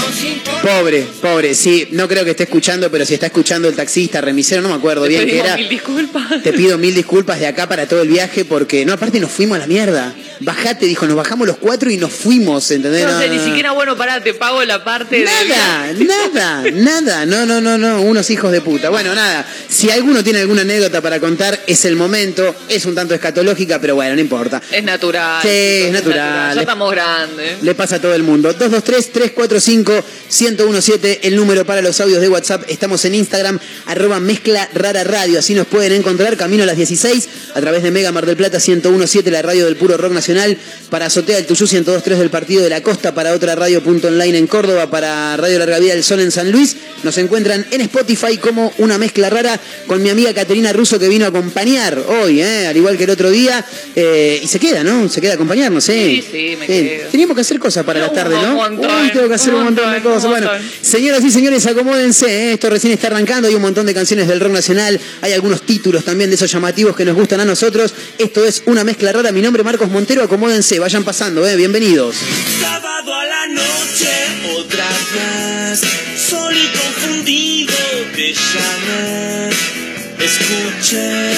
Pobre, 0.62 1.06
pobre, 1.22 1.54
sí, 1.56 1.88
no 1.92 2.08
creo 2.08 2.24
que 2.26 2.32
esté 2.32 2.44
escuchando, 2.44 2.90
pero 2.92 3.06
si 3.06 3.14
está 3.14 3.28
escuchando 3.28 3.68
el 3.68 3.76
taxista, 3.76 4.20
remisero, 4.22 4.62
no 4.62 4.70
me 4.70 4.76
acuerdo 4.76 5.04
Te 5.04 5.10
bien 5.10 5.26
qué 5.26 5.40
era. 5.40 5.56
mil 5.56 5.70
disculpas. 5.70 6.44
Te 6.44 6.54
pido 6.54 6.78
mil 6.78 6.94
disculpas 6.96 7.40
de 7.40 7.48
acá 7.48 7.68
para 7.68 7.88
todo 7.88 8.02
el 8.02 8.08
viaje 8.10 8.46
porque, 8.46 8.86
no, 8.86 8.94
aparte 8.94 9.20
nos 9.20 9.32
fuimos 9.32 9.56
a 9.58 9.60
la 9.60 9.68
mierda. 9.68 10.14
Bajate, 10.40 10.86
dijo, 10.86 11.06
nos 11.08 11.16
bajamos 11.16 11.48
los 11.48 11.58
cuatro 11.58 11.90
y 11.90 11.98
nos 11.98 12.12
fuimos, 12.12 12.70
¿entendés? 12.72 13.04
No 13.06 13.20
sé, 13.20 13.28
No, 13.28 13.34
ni 13.34 13.40
siquiera, 13.40 13.72
bueno, 13.72 13.96
pará, 13.96 14.22
te 14.22 14.34
pago 14.34 14.64
la 14.66 14.84
parte 14.84 15.24
Nada, 15.24 15.94
de... 15.94 16.06
nada, 16.06 16.64
nada. 16.72 17.26
No, 17.26 17.46
no, 17.46 17.60
no, 17.62 17.78
no, 17.78 18.02
unos 18.02 18.30
hijos 18.30 18.52
de 18.52 18.62
puta. 18.62 18.90
Bueno, 18.90 19.16
nada, 19.16 19.46
si 19.70 19.90
alguno 19.90 20.24
tiene 20.24 20.40
alguna 20.40 20.62
anécdota 20.62 21.02
para 21.02 21.20
contar 21.20 21.47
es 21.68 21.86
el 21.86 21.96
momento, 21.96 22.56
es 22.68 22.86
un 22.86 22.96
tanto 22.96 23.14
escatológica, 23.14 23.80
pero 23.80 23.94
bueno, 23.96 24.16
no 24.16 24.22
importa. 24.22 24.62
Es 24.72 24.84
natural. 24.84 25.42
Sí, 25.42 25.50
es 25.50 25.92
natural. 25.92 26.56
Ya 26.56 26.62
estamos 26.62 26.92
grandes. 26.92 27.62
Le 27.62 27.76
pasa 27.76 27.98
a 27.98 28.02
todo 28.02 28.14
el 28.14 28.24
mundo. 28.24 28.58
223-345-1017, 28.58 31.20
el 31.24 31.36
número 31.36 31.66
para 31.66 31.82
los 31.82 32.00
audios 32.02 32.22
de 32.22 32.30
WhatsApp. 32.30 32.64
Estamos 32.68 33.04
en 33.06 33.16
Instagram, 33.16 33.60
arroba 33.86 34.20
mezcla 34.20 34.70
rara 34.74 35.04
radio. 35.04 35.40
Así 35.40 35.54
nos 35.54 35.68
pueden 35.68 35.94
encontrar 35.94 36.36
camino 36.38 36.64
a 36.64 36.66
las 36.66 36.78
16 36.78 37.30
a 37.54 37.62
través 37.62 37.84
de 37.84 37.92
Mega 37.92 38.12
Mar 38.12 38.26
del 38.26 38.38
Plata 38.38 38.58
1017, 38.58 39.30
la 39.32 39.42
radio 39.42 39.66
del 39.66 39.76
puro 39.76 39.98
rock 39.98 40.14
nacional. 40.14 40.58
Para 40.90 41.08
Azotea 41.08 41.38
el 41.38 41.46
Tuyú 41.46 41.66
1023 41.66 42.20
del 42.20 42.30
Partido 42.30 42.64
de 42.64 42.70
la 42.70 42.82
Costa. 42.82 43.14
Para 43.14 43.34
otra 43.34 43.56
radio 43.56 43.84
punto 43.84 44.08
online 44.08 44.38
en 44.38 44.48
Córdoba. 44.48 44.90
Para 44.90 45.36
Radio 45.38 45.60
Larga 45.60 45.80
Vida 45.80 45.94
del 45.94 46.04
Sol 46.04 46.22
en 46.22 46.32
San 46.32 46.52
Luis. 46.52 46.76
Nos 47.04 47.18
encuentran 47.18 47.66
en 47.72 47.82
Spotify 47.82 48.38
como 48.38 48.72
una 48.78 48.98
mezcla 48.98 49.30
rara 49.30 49.60
con 49.86 50.02
mi 50.02 50.10
amiga 50.10 50.34
Caterina 50.34 50.74
Russo 50.74 51.00
que 51.00 51.08
vino 51.08 51.26
a 51.26 51.32
acompañar 51.38 51.98
hoy, 51.98 52.42
¿eh? 52.42 52.68
al 52.68 52.76
igual 52.76 52.98
que 52.98 53.04
el 53.04 53.10
otro 53.12 53.30
día. 53.30 53.64
Eh, 53.96 54.40
y 54.44 54.48
se 54.48 54.60
queda, 54.60 54.84
¿no? 54.84 55.08
Se 55.10 55.22
queda 55.22 55.34
a 55.34 55.36
acompañarnos, 55.36 55.88
¿eh? 55.90 56.22
Sí, 56.22 56.28
sí, 56.32 56.56
me 56.58 56.66
quedo. 56.66 57.10
Teníamos 57.10 57.36
que 57.36 57.42
hacer 57.42 57.60
cosas 57.60 57.84
para 57.86 58.00
la 58.00 58.08
Un 58.10 58.16
tarde, 58.16 58.36
¿no? 58.42 58.56
montón, 58.56 58.92
Uy, 59.04 59.12
tengo 59.12 59.28
que 59.28 59.34
hacer 59.36 59.54
un 59.54 59.60
un 59.60 59.66
montón 59.66 59.92
de 59.92 60.02
cosas. 60.02 60.30
Bueno, 60.30 60.50
señoras 60.82 61.24
y 61.24 61.32
señores, 61.32 61.66
acomódense. 61.66 62.26
¿eh? 62.28 62.54
Esto 62.54 62.70
recién 62.70 62.94
está 62.94 63.08
arrancando. 63.08 63.48
Hay 63.48 63.56
un 63.56 63.62
montón 63.62 63.86
de 63.86 63.94
canciones 63.94 64.28
del 64.28 64.40
rock 64.40 64.52
nacional. 64.54 65.00
Hay 65.22 65.34
algunos 65.34 65.62
títulos 65.64 66.04
también 66.04 66.30
de 66.30 66.36
esos 66.36 66.52
llamativos 66.52 66.96
que 66.96 67.06
nos 67.06 67.16
gustan 67.16 67.40
a 67.40 67.46
nosotros. 67.46 67.94
Esto 68.18 68.46
es 68.46 68.64
una 68.66 68.84
mezcla 68.84 69.12
rara. 69.12 69.32
Mi 69.32 69.42
nombre 69.42 69.62
es 69.62 69.66
Marcos 69.66 69.90
Montero. 69.90 70.24
Acomódense, 70.24 70.80
vayan 70.80 71.04
pasando, 71.04 71.48
¿eh? 71.48 71.56
Bienvenidos. 71.56 72.16
Sábado 72.62 73.14
a 73.14 73.26
la 73.26 73.48
noche, 73.48 74.10
otra 74.58 74.86
vez, 75.14 75.82
solo 76.30 76.58
y 76.58 76.68
confundido 76.78 77.74
te 78.16 78.34
llamé. 78.34 79.77
Escuché 80.20 81.36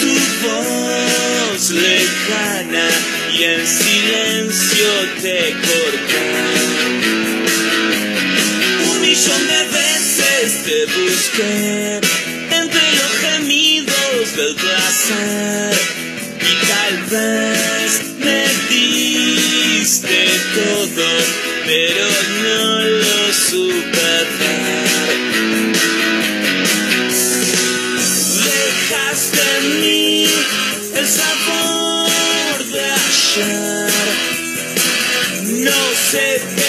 tu 0.00 0.12
voz 0.42 1.70
lejana 1.70 2.88
y 3.32 3.44
en 3.44 3.66
silencio 3.66 4.88
te 5.22 5.54
corté. 5.66 6.26
Un 8.90 9.00
millón 9.00 9.46
de 9.46 9.62
veces 9.78 10.64
te 10.64 10.86
busqué 10.86 12.00
entre 12.50 12.86
los 12.98 13.12
gemidos 13.22 14.36
del 14.36 14.54
placer 14.56 15.78
y 16.40 16.66
tal 16.66 16.94
vez 17.10 17.90
me 18.18 18.44
diste 18.74 20.26
todo, 20.54 21.08
pero 21.64 22.06
no 22.42 22.80
lo 22.80 23.32
supe 23.32 24.39
sabor 31.10 32.64
de 32.72 32.84
ayer. 32.92 33.90
No 35.64 35.80
sé 35.94 36.59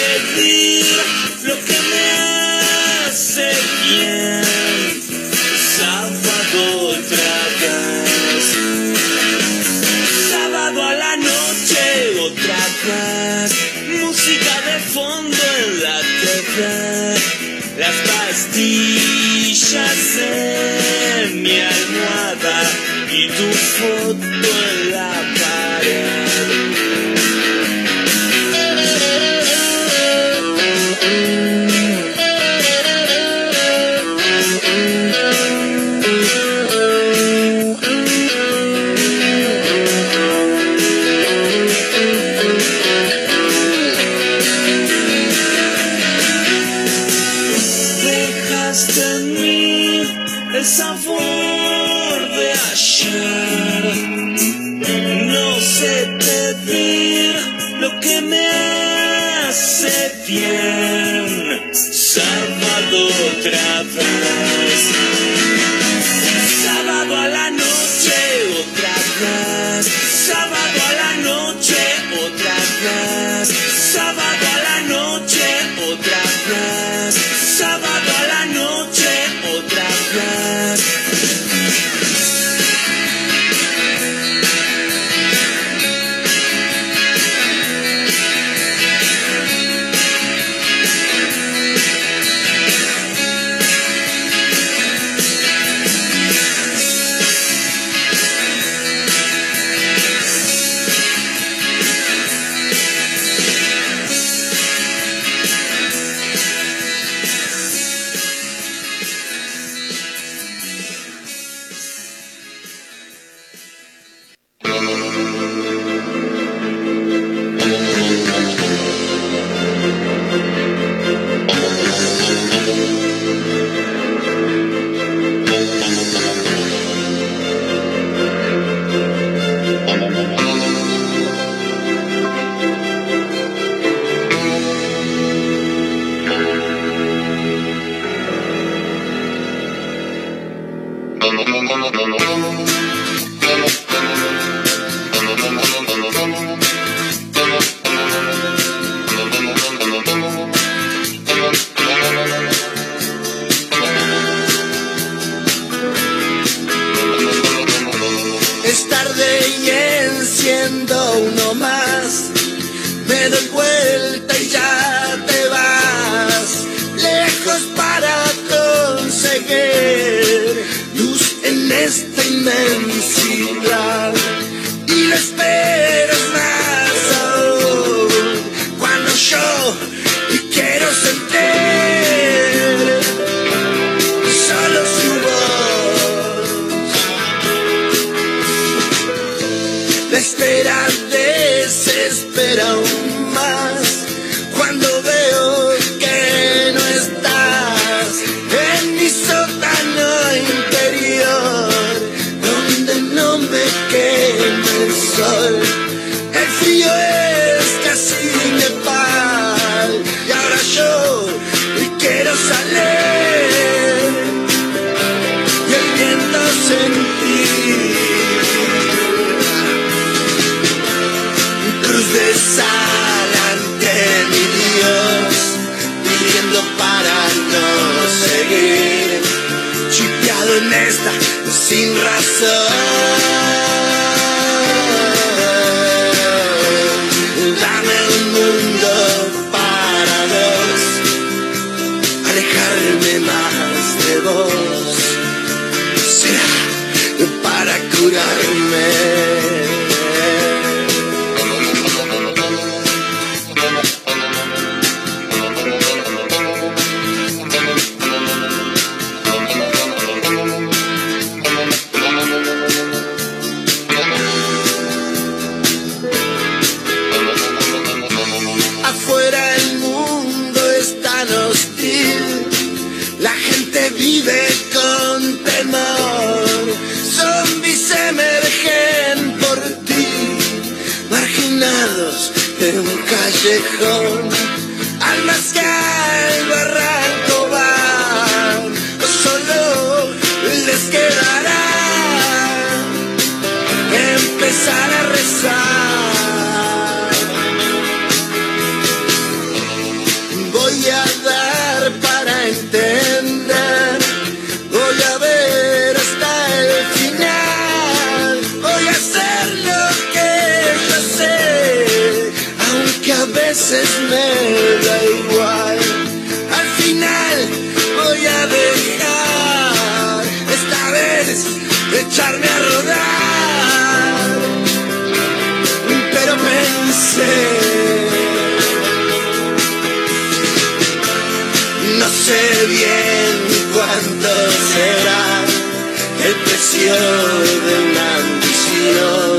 de 336.84 337.74
una 337.90 338.16
ambición 338.16 339.38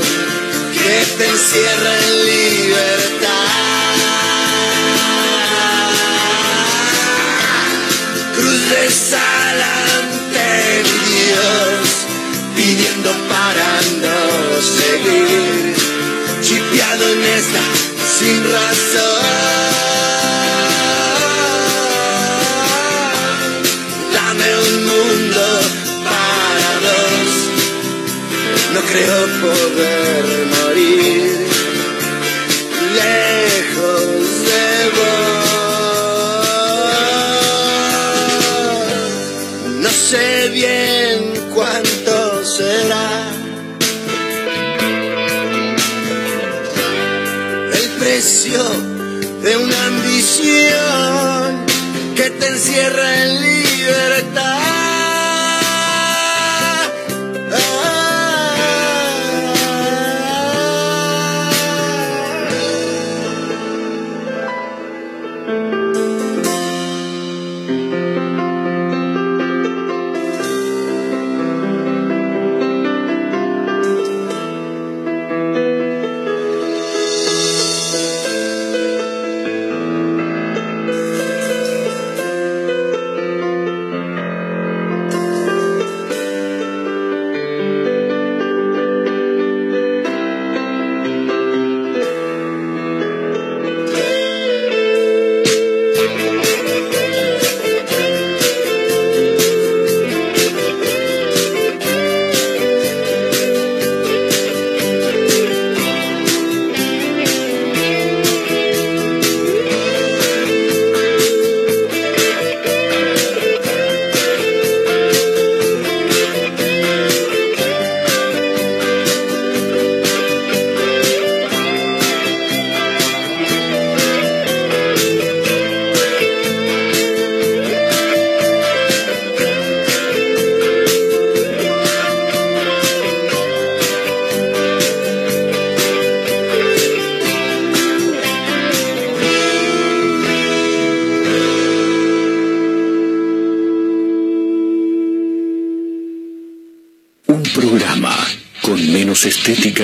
que 0.72 1.16
te 1.18 1.26
encierra 1.28 1.92
en 1.98 2.24
libertad. 2.24 3.28
Cruz 8.34 8.70
de 8.70 8.90
sal 8.90 9.62
ante 9.92 10.82
Dios, 11.10 12.06
pidiendo 12.56 13.10
para 13.28 13.68
no 14.00 14.22
seguir, 14.62 15.74
chipeado 16.40 17.08
en 17.10 17.24
esta 17.24 17.62
sin 18.18 18.42
razón. 18.42 19.13
Creo 28.94 29.26
poder 29.42 30.24
morir 30.54 31.32
lejos 33.02 34.02
de 34.48 34.68
vos. 34.96 35.48
No 39.82 39.90
sé 39.90 40.28
bien 40.50 41.16
cuánto 41.54 42.14
será. 42.44 43.10
El 47.78 47.86
precio 47.98 48.62
de 49.42 49.52
una 49.56 49.86
ambición 49.86 51.66
que 52.14 52.26
te 52.30 52.46
encierra 52.46 53.06
en 53.24 53.30
libertad. 53.40 54.13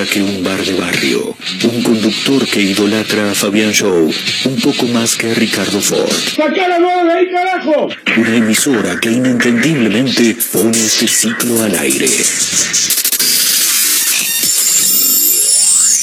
Que 0.06 0.22
un 0.22 0.42
bar 0.42 0.64
de 0.64 0.74
barrio. 0.74 1.36
Un 1.64 1.82
conductor 1.82 2.46
que 2.46 2.60
idolatra 2.60 3.30
a 3.30 3.34
Fabián 3.34 3.72
Show 3.72 4.12
un 4.44 4.60
poco 4.60 4.86
más 4.86 5.16
que 5.16 5.30
a 5.30 5.34
Ricardo 5.34 5.80
Ford. 5.80 6.10
¡Sacá 6.36 6.68
la 6.68 6.78
mano 6.78 7.04
de 7.04 7.12
ahí, 7.12 7.26
carajo! 7.30 7.88
Una 8.16 8.36
emisora 8.36 8.98
que 9.00 9.10
inentendiblemente 9.10 10.36
pone 10.52 10.78
este 10.78 11.06
ciclo 11.08 11.62
al 11.62 11.76
aire. 11.78 12.08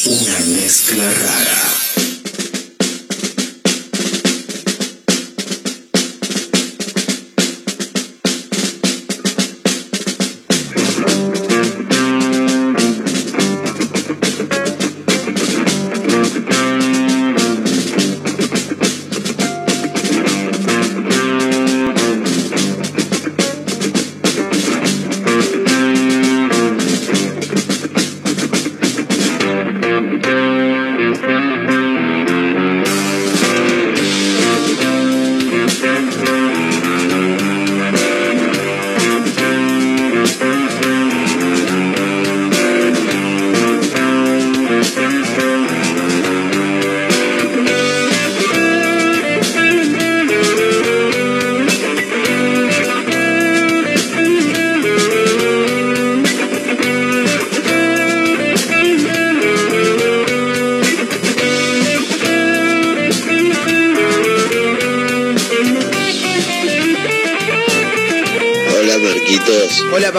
Una 0.05 0.39
mezcla 0.55 1.03
rara. 1.13 1.76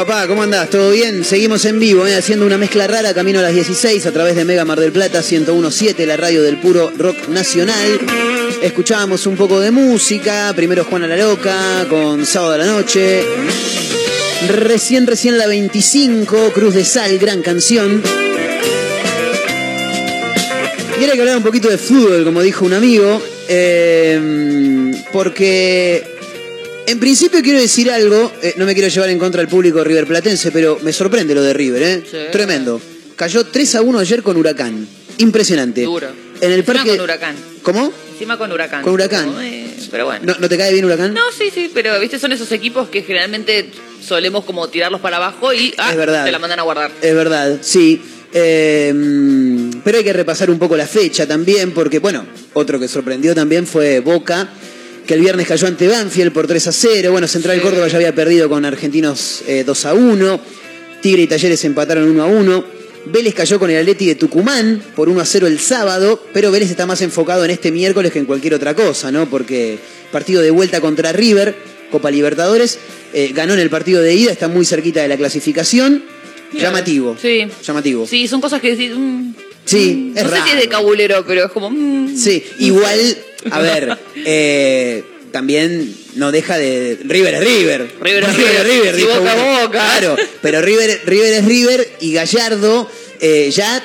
Papá, 0.09 0.27
¿cómo 0.27 0.43
andás? 0.43 0.71
¿Todo 0.71 0.91
bien? 0.91 1.23
Seguimos 1.23 1.67
en 1.67 1.79
vivo, 1.79 2.07
eh, 2.07 2.17
haciendo 2.17 2.47
una 2.47 2.57
mezcla 2.57 2.87
rara, 2.87 3.13
camino 3.13 3.41
a 3.41 3.43
las 3.43 3.53
16 3.53 4.07
a 4.07 4.11
través 4.11 4.37
de 4.37 4.47
Mega 4.47 4.65
Mar 4.65 4.81
del 4.81 4.91
Plata 4.91 5.21
1017, 5.21 6.07
la 6.07 6.17
radio 6.17 6.43
del 6.43 6.59
puro 6.59 6.91
rock 6.97 7.29
nacional. 7.29 8.01
Escuchábamos 8.63 9.27
un 9.27 9.37
poco 9.37 9.61
de 9.61 9.71
música, 9.71 10.51
primero 10.57 10.85
Juana 10.85 11.07
la 11.09 11.17
Loca 11.19 11.85
con 11.91 12.25
Sábado 12.25 12.55
a 12.55 12.59
la 12.59 12.65
Noche. 12.65 13.23
Recién, 14.49 15.07
recién 15.07 15.37
la 15.37 15.47
25, 15.47 16.53
Cruz 16.55 16.75
de 16.75 16.87
Sal, 16.87 17.19
gran 17.19 17.43
canción. 17.43 18.03
Y 20.99 21.01
ahora 21.01 21.13
hay 21.13 21.17
que 21.17 21.21
hablar 21.21 21.37
un 21.37 21.43
poquito 21.43 21.69
de 21.69 21.77
fútbol, 21.77 22.25
como 22.25 22.41
dijo 22.41 22.65
un 22.65 22.73
amigo, 22.73 23.21
eh, 23.47 24.91
porque 25.13 26.18
en 26.89 26.99
principio 26.99 27.43
quiero 27.43 27.61
decir 27.61 27.91
algo, 27.91 28.33
eh, 28.43 28.55
no 28.57 28.65
me 28.65 28.73
quiero 28.75 28.89
llevar 28.89 29.11
en 29.11 29.19
contra 29.19 29.41
del 29.41 29.49
público 29.49 29.85
riverplatense, 29.85 30.51
pero 30.51 30.79
me 30.83 30.93
sorprende 30.93 31.35
lo 31.35 31.43
de 31.43 31.53
River, 31.53 31.83
¿eh? 31.83 32.03
Sí. 32.11 32.17
Tremendo. 32.33 32.81
Cayó 33.17 33.45
3 33.45 33.75
a 33.77 33.83
1 33.83 33.99
ayer 33.99 34.23
con 34.23 34.37
Huracán. 34.37 34.87
Impresionante. 35.19 35.83
Duro. 35.83 36.09
En 36.41 36.53
el 36.53 36.61
Encima 36.61 36.75
parque. 36.79 36.91
con 36.91 37.01
huracán. 37.01 37.37
¿Cómo? 37.63 37.93
Encima 38.13 38.39
con 38.39 38.53
huracán. 38.53 38.83
Con 38.83 38.93
Huracán. 38.95 39.27
Como, 39.27 39.41
eh, 39.41 39.67
pero 39.91 40.07
bueno. 40.07 40.21
¿No, 40.25 40.37
no 40.39 40.49
te 40.49 40.57
cae 40.57 40.73
bien 40.73 40.85
Huracán? 40.85 41.13
No, 41.15 41.23
sí, 41.37 41.51
sí, 41.53 41.71
pero 41.75 41.99
viste, 42.01 42.19
son 42.19 42.33
esos 42.33 42.51
equipos 42.53 42.89
que 42.89 43.03
generalmente 43.03 43.71
solemos 44.07 44.45
como 44.45 44.69
tirarlos 44.69 45.01
para 45.01 45.17
abajo 45.17 45.53
y 45.53 45.75
ah, 45.79 45.91
Es 45.91 45.97
verdad. 45.97 46.25
te 46.25 46.33
la 46.33 46.39
mandan 46.39 46.61
a 46.61 46.63
guardar. 46.63 46.91
Es 47.03 47.15
verdad, 47.15 47.59
sí. 47.61 48.01
Eh, 48.33 48.93
pero 49.85 49.99
hay 49.99 50.05
que 50.05 50.13
repasar 50.13 50.51
un 50.51 50.59
poco 50.59 50.77
la 50.77 50.87
fecha 50.87 51.27
también, 51.27 51.73
porque, 51.73 51.99
bueno, 51.99 52.25
otro 52.55 52.79
que 52.79 52.87
sorprendió 52.89 53.35
también 53.35 53.67
fue 53.67 54.01
Boca, 54.01 54.49
que 55.09 55.15
el 55.15 55.21
viernes 55.21 55.47
cayó 55.49 55.67
ante 55.67 55.89
Banfield 55.89 56.33
por 56.33 56.47
3 56.47 56.67
a 56.69 56.73
0. 56.73 57.11
Bueno, 57.13 57.27
Central. 57.27 57.61
Córdoba 57.63 57.89
ya 57.89 57.97
había 57.97 58.15
perdido 58.15 58.49
con 58.49 58.65
Argentinos 58.65 59.43
eh, 59.49 59.65
2 59.67 59.87
a 59.87 59.95
1. 59.95 60.41
Tigre 61.03 61.23
y 61.23 61.27
Talleres 61.27 61.65
empataron 61.65 62.09
1 62.11 62.23
a 62.23 62.27
1. 62.27 62.65
Vélez 63.07 63.35
cayó 63.35 63.59
con 63.59 63.71
el 63.71 63.79
Atleti 63.79 64.07
de 64.07 64.17
Tucumán 64.17 64.83
por 64.95 65.09
1 65.09 65.19
a 65.21 65.25
0 65.25 65.47
el 65.47 65.59
sábado, 65.61 66.23
pero 66.35 66.51
Vélez 66.51 66.71
está 66.71 66.85
más 66.85 67.01
enfocado 67.01 67.43
en 67.45 67.51
este 67.51 67.71
miércoles 67.73 68.13
que 68.13 68.19
en 68.19 68.27
cualquier 68.27 68.53
otra 68.55 68.75
cosa, 68.75 69.11
¿no? 69.11 69.31
Porque 69.31 69.79
partido 70.13 70.43
de 70.43 70.51
vuelta 70.51 70.81
contra 70.83 71.11
River, 71.13 71.55
Copa 71.91 72.11
Libertadores, 72.11 72.79
eh, 73.15 73.33
ganó 73.35 73.55
en 73.55 73.61
el 73.61 73.71
partido 73.71 74.03
de 74.03 74.15
ida, 74.15 74.31
está 74.31 74.49
muy 74.49 74.67
cerquita 74.67 75.01
de 75.01 75.09
la 75.09 75.17
clasificación. 75.17 76.05
Llamativo. 76.53 77.17
Sí. 77.21 77.47
Llamativo. 77.65 78.07
Sí, 78.07 78.29
son 78.29 78.41
cosas 78.43 78.61
que 78.61 78.77
decís. 78.77 78.93
mm, 78.95 79.33
Sí, 79.65 80.13
es 80.15 80.23
no 80.25 80.29
sé 80.31 80.35
raro. 80.35 80.47
si 80.47 80.53
es 80.57 80.61
de 80.63 80.69
cabulero, 80.69 81.25
pero 81.27 81.47
es 81.47 81.51
como. 81.53 81.71
mm, 81.71 82.15
Sí, 82.17 82.43
igual, 82.59 82.99
a 83.51 83.61
ver, 83.61 83.99
eh, 84.17 85.05
también 85.31 85.95
no 86.15 86.33
deja 86.33 86.59
de. 86.59 86.99
River 87.05 87.35
es 87.35 87.41
River. 87.45 87.91
River 88.01 88.25
es 88.25 88.67
River. 88.67 88.97
Dijo 88.97 89.21
Boca. 89.21 89.71
Claro, 89.71 90.17
pero 90.43 90.61
River, 90.61 91.03
River 91.07 91.33
es 91.35 91.45
River 91.45 91.89
y 92.01 92.13
Gallardo 92.13 92.91
eh, 93.21 93.51
ya 93.51 93.83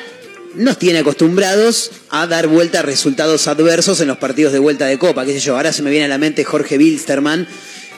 nos 0.55 0.77
tiene 0.77 0.99
acostumbrados 0.99 1.91
a 2.09 2.27
dar 2.27 2.47
vuelta 2.47 2.79
a 2.79 2.81
resultados 2.83 3.47
adversos 3.47 3.99
en 4.01 4.07
los 4.07 4.17
partidos 4.17 4.53
de 4.53 4.59
vuelta 4.59 4.85
de 4.85 4.97
Copa, 4.97 5.25
qué 5.25 5.33
sé 5.33 5.39
yo. 5.39 5.55
Ahora 5.55 5.73
se 5.73 5.81
me 5.81 5.89
viene 5.89 6.05
a 6.05 6.09
la 6.09 6.17
mente 6.17 6.43
Jorge 6.43 6.77
Wilstermann. 6.77 7.47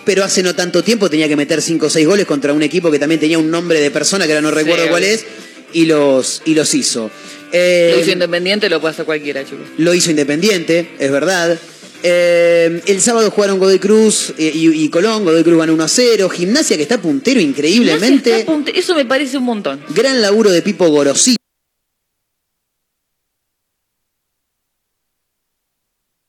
Pero 0.06 0.24
hace 0.24 0.43
no 0.43 0.53
tanto 0.53 0.84
tiempo 0.84 1.10
tenía 1.10 1.28
que 1.28 1.36
meter 1.36 1.64
5 1.64 1.88
o 1.88 1.89
6 1.89 2.06
goles 2.06 2.26
contra 2.28 2.53
un 2.53 2.62
equipo 2.62 2.91
que 2.91 2.99
también 2.99 3.20
tenía 3.20 3.39
un 3.39 3.49
nombre 3.49 3.82
de 3.82 3.89
persona 3.89 4.28
que 4.28 4.34
ahora 4.34 4.43
no 4.43 4.51
recuerdo 4.51 4.84
Sí, 4.84 4.89
cuál 4.89 5.03
es, 5.03 5.26
y 5.74 5.86
los, 5.86 6.43
y 6.45 6.53
los 6.53 6.76
hizo. 6.76 7.10
Eh, 7.51 7.91
Lo 7.95 8.01
hizo 8.01 8.11
independiente, 8.11 8.69
lo 8.69 8.81
puede 8.81 8.93
hacer 8.93 9.05
cualquiera, 9.05 9.43
chicos. 9.43 9.67
lo 9.77 9.93
hizo 9.93 10.09
Independiente, 10.09 10.89
es 10.99 11.11
verdad. 11.11 11.57
Eh, 12.03 12.81
el 12.85 13.01
sábado 13.01 13.31
jugaron 13.31 13.57
Godoy 13.57 13.79
Cruz 13.79 14.31
eh, 14.37 14.51
y, 14.53 14.83
y 14.83 14.89
Colón, 14.89 15.23
Godoy 15.23 15.43
Cruz 15.43 15.57
ganó 15.57 15.73
1 15.73 15.83
a 15.83 15.87
0. 15.87 16.29
Gimnasia 16.29 16.77
que 16.77 16.83
está 16.83 16.99
puntero 17.01 17.39
increíblemente. 17.39 18.39
Está 18.41 18.45
punte- 18.51 18.77
Eso 18.77 18.93
me 18.95 19.05
parece 19.05 19.37
un 19.37 19.45
montón. 19.45 19.81
Gran 19.89 20.21
laburo 20.21 20.51
de 20.51 20.61
Pipo 20.61 20.87
Gorosí. 20.89 21.35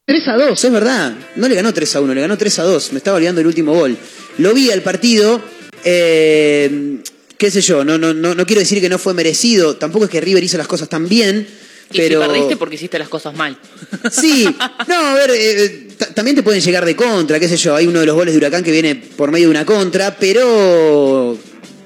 3 0.07 0.29
a 0.29 0.37
2, 0.37 0.65
es 0.65 0.73
verdad. 0.73 1.15
No 1.35 1.49
le 1.49 1.55
ganó 1.57 1.75
3 1.75 1.97
a 1.97 2.01
1, 2.01 2.15
le 2.15 2.21
ganó 2.21 2.39
3 2.39 2.59
a 2.61 2.63
2. 2.63 2.93
Me 2.93 2.99
estaba 2.99 3.17
olvidando 3.17 3.41
el 3.41 3.47
último 3.49 3.75
gol. 3.75 3.97
Lo 4.39 4.55
vi 4.55 4.71
al 4.71 4.83
partido. 4.83 5.41
eh, 5.85 6.96
qué 7.39 7.51
sé 7.51 7.61
yo, 7.61 7.85
no, 7.85 7.99
no, 7.99 8.15
no, 8.15 8.35
no 8.35 8.47
quiero 8.47 8.61
decir 8.61 8.81
que 8.81 8.89
no 8.89 8.99
fue 8.99 9.15
merecido. 9.15 9.77
Tampoco 9.77 10.05
es 10.07 10.11
que 10.11 10.21
River 10.21 10.43
hizo 10.43 10.57
las 10.59 10.67
cosas 10.67 10.89
tan 10.89 11.09
bien. 11.09 11.47
Y 11.93 11.99
pero... 11.99 12.21
si 12.23 12.29
perdiste 12.29 12.57
porque 12.57 12.75
hiciste 12.75 12.99
las 12.99 13.09
cosas 13.09 13.35
mal. 13.35 13.59
Sí, 14.11 14.45
no, 14.89 14.95
a 14.95 15.15
ver, 15.15 15.31
eh, 15.35 15.89
ta- 15.97 16.07
también 16.15 16.35
te 16.37 16.43
pueden 16.43 16.61
llegar 16.61 16.85
de 16.85 16.97
contra, 16.97 17.39
qué 17.39 17.49
sé 17.49 17.57
yo. 17.57 17.77
Hay 17.77 17.87
uno 17.87 18.01
de 18.01 18.07
los 18.07 18.15
goles 18.17 18.35
de 18.35 18.39
Huracán 18.39 18.65
que 18.65 18.73
viene 18.73 18.95
por 18.97 19.31
medio 19.31 19.47
de 19.47 19.51
una 19.51 19.65
contra, 19.67 20.17
pero 20.17 21.37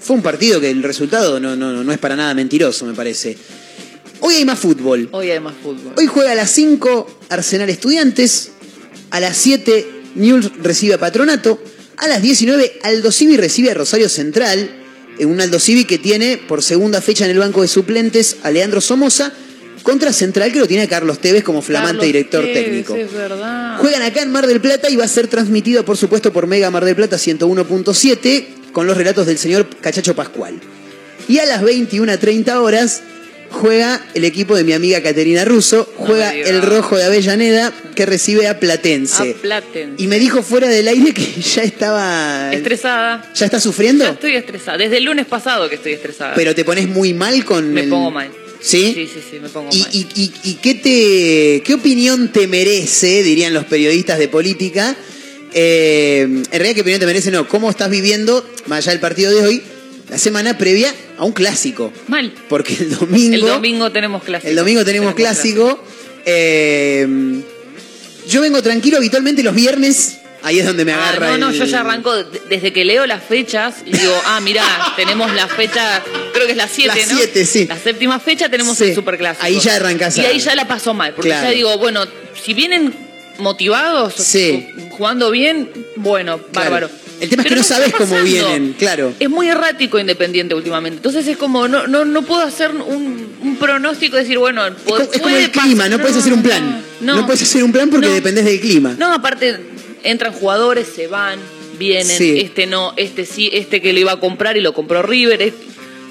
fue 0.01 0.17
un 0.17 0.23
partido 0.23 0.61
que 0.61 0.71
el 0.71 0.83
resultado 0.83 1.39
no, 1.39 1.57
no, 1.57 1.85
no 1.85 1.93
es 1.93 1.99
para 1.99 2.17
nada 2.17 2.33
mentiroso, 2.35 2.87
me 2.87 2.95
parece. 2.95 3.37
Hoy 4.21 4.35
hay 4.35 4.45
más 4.45 4.59
fútbol. 4.59 5.09
Hoy 5.13 5.31
hay 5.31 5.41
más 5.41 5.55
fútbol. 5.63 5.95
Hoy 5.97 6.07
juega 6.07 6.33
a 6.33 6.35
las 6.35 6.51
5 6.51 7.21
Arsenal 7.31 7.69
Estudiantes, 7.71 8.53
a 9.11 9.21
las 9.21 9.37
7 9.37 9.87
Newell's 10.15 10.51
recibe 10.63 10.95
a 10.95 10.99
Patronato, 10.99 11.63
a 11.97 12.09
las 12.09 12.23
19 12.23 12.81
Aldo 12.83 13.13
Civi 13.13 13.37
recibe 13.37 13.71
a 13.71 13.75
Rosario 13.75 14.09
Central, 14.09 14.59
en 14.61 14.80
un 15.27 15.41
Aldo 15.41 15.59
Civi 15.59 15.85
que 15.85 15.99
tiene 15.99 16.37
por 16.37 16.63
segunda 16.63 17.01
fecha 17.01 17.25
en 17.25 17.31
el 17.31 17.39
banco 17.39 17.63
de 17.63 17.69
suplentes 17.69 18.37
a 18.43 18.51
Leandro 18.51 18.81
Somoza, 18.81 19.33
contra 19.83 20.13
Central 20.13 20.53
que 20.53 20.61
lo 20.61 20.67
tiene 20.67 20.85
a 20.85 20.89
Carlos 20.89 21.19
Tevez 21.19 21.43
como 21.43 21.63
flamante 21.63 21.99
Carlos 21.99 22.07
director 22.07 22.45
Tevez, 22.45 22.65
técnico. 22.65 22.95
Es 22.95 23.13
verdad. 23.13 23.79
Juegan 23.79 24.03
acá 24.03 24.23
en 24.23 24.31
Mar 24.31 24.47
del 24.47 24.61
Plata 24.61 24.91
y 24.91 24.97
va 24.97 25.05
a 25.05 25.09
ser 25.09 25.29
transmitido, 25.29 25.85
por 25.85 25.97
supuesto, 25.97 26.33
por 26.33 26.47
Mega 26.47 26.71
Mar 26.71 26.85
del 26.85 26.97
Plata 26.97 27.17
101.7 27.17 28.73
con 28.73 28.87
los 28.87 28.97
relatos 28.97 29.27
del 29.27 29.39
señor 29.39 29.69
Cachacho 29.81 30.15
Pascual. 30.15 30.61
Y 31.29 31.39
a 31.39 31.47
las 31.47 31.63
21.30 31.63 32.55
horas 32.57 33.03
juega 33.51 34.05
el 34.15 34.25
equipo 34.25 34.57
de 34.57 34.65
mi 34.65 34.73
amiga 34.73 35.03
Caterina 35.03 35.45
Russo, 35.45 35.89
juega 35.97 36.35
el 36.35 36.63
Rojo 36.63 36.97
de 36.97 37.05
Avellaneda 37.05 37.73
que 37.95 38.07
recibe 38.07 38.47
a 38.49 38.59
Platense. 38.59 39.31
A 39.31 39.35
Platen. 39.43 39.95
Y 39.99 40.07
me 40.07 40.19
dijo 40.19 40.43
fuera 40.43 40.69
del 40.69 40.89
aire 40.89 41.13
que 41.13 41.41
ya 41.55 41.63
estaba... 41.63 42.53
Estresada. 42.53 43.31
¿Ya 43.35 43.45
está 43.47 43.61
sufriendo? 43.61 44.05
Ya 44.05 44.11
estoy 44.13 44.37
estresada. 44.37 44.79
Desde 44.79 44.97
el 44.99 45.05
lunes 45.05 45.27
pasado 45.27 45.69
que 45.69 45.75
estoy 45.77 45.93
estresada. 45.93 46.35
Pero 46.35 46.55
te 46.55 46.65
pones 46.65 46.89
muy 46.89 47.13
mal 47.15 47.45
con... 47.45 47.73
me 47.73 47.83
el- 47.83 47.89
pongo 47.91 48.11
mal. 48.11 48.31
¿Sí? 48.63 48.93
Sí, 48.95 49.09
sí, 49.13 49.21
sí, 49.31 49.39
me 49.41 49.49
pongo 49.49 49.71
¿Y, 49.73 49.81
mal. 49.81 49.91
y, 49.93 50.07
y- 50.15 50.33
y 50.45 50.55
qué, 50.57 50.75
te, 50.75 51.63
qué 51.65 51.75
opinión 51.75 52.31
te 52.31 52.47
merece, 52.47 53.23
dirían 53.23 53.55
los 53.55 53.65
periodistas 53.65 54.19
de 54.19 54.29
política? 54.29 54.95
Eh, 55.53 56.21
en 56.23 56.45
realidad, 56.51 56.75
¿qué 56.75 56.81
opinión 56.83 57.01
te 57.01 57.07
merece? 57.07 57.31
No, 57.31 57.49
¿cómo 57.49 57.71
estás 57.71 57.91
viviendo, 57.91 58.49
más 58.67 58.79
allá 58.81 58.93
del 58.93 59.01
partido 59.01 59.33
de 59.33 59.41
hoy, 59.47 59.63
la 60.11 60.19
semana 60.19 60.59
previa 60.59 60.93
a 61.17 61.25
un 61.25 61.33
clásico? 61.33 61.93
Mal. 62.09 62.33
Porque 62.49 62.75
el 62.75 62.91
domingo, 62.97 63.35
El 63.35 63.41
domingo 63.43 63.91
tenemos 63.93 64.23
clásico. 64.23 64.49
el 64.51 64.57
domingo 64.57 64.85
tenemos 64.85 65.15
clásico. 65.15 65.83
Eh, 66.27 67.07
yo 68.29 68.41
vengo 68.41 68.63
tranquilo 68.63 68.99
habitualmente 68.99 69.43
los 69.43 69.55
viernes, 69.55 70.19
ahí 70.43 70.59
es 70.59 70.67
donde 70.67 70.85
me 70.85 70.93
Ah, 70.93 71.09
agarra 71.11 71.31
no, 71.31 71.39
no, 71.39 71.49
el- 71.51 71.59
yo 71.59 71.65
ya 71.65 71.81
arranco 71.81 72.15
de- 72.15 72.41
desde 72.49 72.73
que 72.73 72.85
leo 72.85 73.07
las 73.07 73.23
fechas 73.25 73.77
y 73.87 73.93
digo, 73.93 74.15
ah, 74.27 74.41
mirá, 74.41 74.65
tenemos 74.97 75.33
la 75.35 75.49
fecha, 75.49 76.03
creo 76.33 76.47
que 76.47 76.53
es 76.53 76.57
la 76.59 76.69
7, 76.69 76.89
La 76.89 77.07
¿no? 77.13 77.17
siete, 77.19 77.45
sí. 77.47 77.67
La 77.67 77.79
séptima 77.79 78.19
fecha 78.21 78.49
tenemos 78.49 78.77
Sí. 78.79 78.85
el 78.85 78.95
superclásico. 78.95 79.45
Ahí 79.45 79.59
ya 79.61 79.77
arrancás 79.77 80.17
Y 80.19 80.21
ahí 80.25 80.39
ya 80.39 80.55
la 80.55 80.69
paso 80.69 80.93
mal, 80.95 81.15
porque 81.15 81.31
Claro. 81.31 81.49
ya 81.49 81.55
digo, 81.55 81.79
bueno, 81.79 82.05
si 82.43 82.55
vienen 82.55 82.93
motivados, 83.39 84.15
Sí. 84.15 84.69
jugando 84.91 85.31
bien, 85.31 85.71
bueno, 85.97 86.41
bárbaro. 86.53 86.91
El 87.21 87.29
tema 87.29 87.43
es 87.43 87.49
que 87.49 87.57
no 87.57 87.63
sabes 87.63 87.93
cómo 87.95 88.21
vienen, 88.23 88.75
claro. 88.79 89.13
Es 89.21 89.29
muy 89.29 89.49
errático 89.49 89.99
Independiente 89.99 90.55
últimamente. 90.55 90.97
Entonces 90.97 91.27
es 91.27 91.37
como, 91.37 91.69
no, 91.69 91.87
no, 91.87 92.05
no 92.05 92.23
puedo 92.23 92.43
hacer 92.43 92.71
un, 92.73 93.29
un 93.43 93.57
pronóstico 93.57 94.17
y 94.17 94.21
decir, 94.21 94.39
bueno, 94.39 94.67
Es 94.67 94.75
como, 94.85 94.99
es 94.99 95.09
como 95.21 95.29
el 95.37 95.51
clima, 95.51 95.85
pasar. 95.85 95.91
no, 95.91 95.99
puedes 95.99 96.17
hacer 96.17 96.33
un 96.33 96.43
plan. 96.43 96.83
no. 97.01 97.17
No, 97.17 97.27
puedes 97.27 97.43
hacer 97.43 97.63
un 97.63 97.73
plan 97.73 97.91
porque 97.91 98.07
No. 98.09 98.15
dependés 98.15 98.45
del 98.45 98.61
clima. 98.61 98.95
No, 98.99 99.13
aparte, 99.13 99.59
entran 100.03 100.33
jugadores, 100.33 100.89
se 100.95 101.07
van, 101.07 101.39
vienen, 101.79 102.17
Sí. 102.19 102.41
este 102.41 102.67
no, 102.67 102.95
este 102.97 103.25
sí, 103.27 103.51
este 103.53 103.81
que 103.83 103.93
lo 103.93 104.01
iba 104.01 104.13
a 104.13 104.21
comprar 104.21 104.57
y 104.57 104.61
lo 104.61 104.73
compró 104.75 105.03
River. 105.03 105.43
es- 105.43 105.55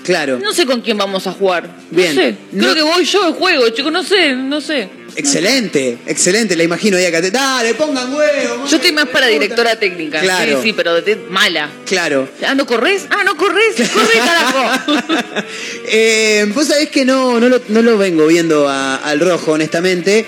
Claro. 0.03 0.39
No 0.41 0.53
sé 0.53 0.65
con 0.65 0.81
quién 0.81 0.97
vamos 0.97 1.27
a 1.27 1.33
jugar. 1.33 1.69
Bien. 1.91 2.15
No 2.15 2.21
sé. 2.21 2.35
No- 2.53 2.71
Creo 2.71 2.75
que 2.75 2.81
voy 2.93 3.05
yo 3.05 3.25
de 3.27 3.33
juego, 3.33 3.69
chicos, 3.69 3.91
no 3.91 4.01
sé, 4.03 4.33
no 4.35 4.61
sé. 4.61 4.89
Excelente, 5.19 5.97
excelente, 6.07 6.55
la 6.55 6.63
imagino 6.63 6.97
ahí 6.97 7.05
acá. 7.05 7.21
Dale, 7.21 7.73
pongan 7.75 8.13
huevo. 8.13 8.65
Yo 8.67 8.75
estoy 8.77 8.91
más 8.91 9.07
para 9.09 9.27
directora 9.27 9.77
técnica. 9.79 10.19
Claro. 10.21 10.61
Sí, 10.61 10.69
sí, 10.69 10.73
pero 10.73 11.01
de- 11.01 11.15
mala. 11.29 11.69
Claro. 11.85 12.29
Ah, 12.45 12.55
¿no 12.55 12.65
corres? 12.65 13.05
Ah, 13.09 13.23
no 13.23 13.35
corres. 13.35 13.75
Corre, 13.93 14.13
carajo. 14.19 15.43
Eh, 15.91 16.45
Vos 16.53 16.67
sabés 16.67 16.89
que 16.89 17.03
no, 17.05 17.39
no, 17.39 17.49
lo, 17.49 17.61
no 17.69 17.81
lo 17.81 17.97
vengo 17.97 18.27
viendo 18.27 18.67
a- 18.67 18.95
al 18.97 19.19
rojo, 19.19 19.53
honestamente. 19.53 20.25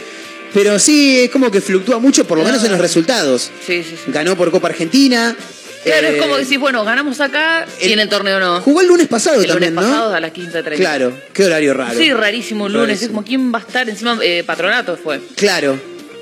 Pero 0.53 0.79
sí, 0.79 1.21
es 1.21 1.29
como 1.29 1.49
que 1.49 1.61
fluctúa 1.61 1.99
mucho, 1.99 2.25
por 2.25 2.37
lo 2.37 2.43
menos 2.43 2.61
en 2.65 2.71
los 2.71 2.79
resultados. 2.81 3.51
Sí, 3.65 3.83
sí, 3.83 3.95
sí. 4.05 4.11
Ganó 4.11 4.35
por 4.35 4.51
Copa 4.51 4.67
Argentina. 4.67 5.35
Claro, 5.83 6.07
eh, 6.07 6.15
es 6.15 6.21
como 6.21 6.37
decir, 6.37 6.59
bueno, 6.59 6.83
ganamos 6.85 7.19
acá 7.21 7.65
y 7.81 7.91
en 7.93 7.99
el 7.99 8.07
torneo 8.09 8.39
no. 8.39 8.61
Jugó 8.61 8.81
el 8.81 8.87
lunes 8.87 9.07
pasado 9.07 9.41
el 9.41 9.47
también, 9.47 9.73
lunes 9.75 9.89
pasado 9.89 10.13
a 10.13 10.19
las 10.19 10.31
15.30. 10.31 10.75
Claro, 10.75 11.13
qué 11.33 11.45
horario 11.45 11.73
raro. 11.73 11.97
Sí, 11.97 12.13
rarísimo 12.13 12.67
el 12.67 12.73
lunes. 12.73 12.87
Rarísimo. 12.89 13.05
Es 13.07 13.11
como, 13.15 13.23
¿quién 13.25 13.53
va 13.53 13.57
a 13.59 13.61
estar? 13.61 13.89
Encima, 13.89 14.17
eh, 14.21 14.43
Patronato 14.45 14.95
fue. 14.97 15.19
Claro. 15.35 15.79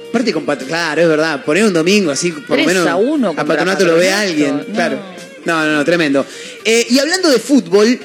Aparte 0.10 0.34
con 0.34 0.46
Pat- 0.46 0.64
claro, 0.66 1.02
es 1.02 1.08
verdad. 1.08 1.44
Poner 1.44 1.66
un 1.66 1.74
domingo 1.74 2.10
así, 2.12 2.32
por 2.32 2.58
lo 2.58 2.64
3 2.64 2.68
menos 2.68 2.88
a 2.88 2.96
1 2.96 3.28
a 3.28 3.36
contra 3.36 3.46
Patronato 3.46 3.86
lo 3.86 3.96
ve 3.96 4.06
Patronato, 4.10 4.30
alguien. 4.30 4.58
no. 4.58 4.74
Claro. 4.74 5.00
No, 5.46 5.66
no, 5.66 5.72
no, 5.74 5.86
tremendo. 5.86 6.26
Eh, 6.66 6.86
y 6.90 7.00
hablando 7.00 7.30
de 7.30 7.40
fútbol, 7.40 8.00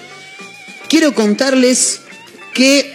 quiero 0.88 1.14
contarles 1.14 2.00
que 2.52 2.94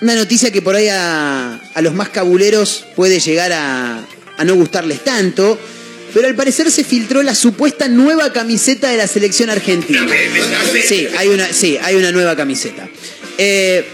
una 0.00 0.14
noticia 0.14 0.50
que 0.50 0.62
por 0.62 0.74
ahí 0.76 0.88
a, 0.88 1.60
a 1.74 1.80
los 1.82 1.94
más 1.94 2.08
cabuleros 2.10 2.84
puede 2.94 3.18
llegar 3.20 3.52
a, 3.52 4.04
a 4.36 4.44
no 4.44 4.54
gustarles 4.54 5.02
tanto, 5.02 5.58
pero 6.14 6.28
al 6.28 6.34
parecer 6.36 6.70
se 6.70 6.84
filtró 6.84 7.22
la 7.22 7.34
supuesta 7.34 7.88
nueva 7.88 8.32
camiseta 8.32 8.88
de 8.88 8.96
la 8.96 9.08
selección 9.08 9.50
argentina. 9.50 10.06
Sí, 10.86 11.08
hay 11.18 11.28
una, 11.28 11.52
sí, 11.52 11.76
hay 11.82 11.96
una 11.96 12.12
nueva 12.12 12.36
camiseta. 12.36 12.88
Eh, 13.36 13.84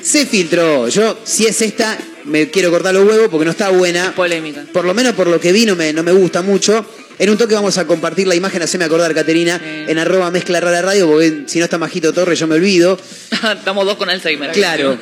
se 0.00 0.24
filtró. 0.24 0.88
Yo, 0.88 1.18
si 1.24 1.46
es 1.46 1.60
esta, 1.60 1.98
me 2.24 2.48
quiero 2.50 2.70
cortar 2.70 2.94
los 2.94 3.06
huevos 3.06 3.28
porque 3.28 3.44
no 3.44 3.50
está 3.50 3.70
buena. 3.70 4.14
Polémica. 4.14 4.64
Por 4.72 4.84
lo 4.84 4.94
menos 4.94 5.14
por 5.14 5.26
lo 5.26 5.40
que 5.40 5.52
vi 5.52 5.66
no 5.66 5.74
me, 5.74 5.92
no 5.92 6.02
me 6.04 6.12
gusta 6.12 6.42
mucho. 6.42 6.86
En 7.18 7.30
un 7.30 7.36
toque 7.36 7.54
vamos 7.54 7.78
a 7.78 7.86
compartir 7.86 8.26
la 8.26 8.34
imagen, 8.34 8.62
haceme 8.62 8.84
acordar, 8.84 9.14
Caterina, 9.14 9.60
en 9.62 9.98
arroba 9.98 10.30
mezcla 10.30 10.60
rara 10.60 10.82
radio, 10.82 11.06
porque 11.06 11.44
si 11.46 11.58
no 11.58 11.64
está 11.64 11.78
Majito 11.78 12.12
Torres 12.12 12.38
yo 12.38 12.46
me 12.46 12.56
olvido. 12.56 12.98
Estamos 13.30 13.86
dos 13.86 13.96
con 13.96 14.10
Alzheimer. 14.10 14.50
Claro. 14.52 14.98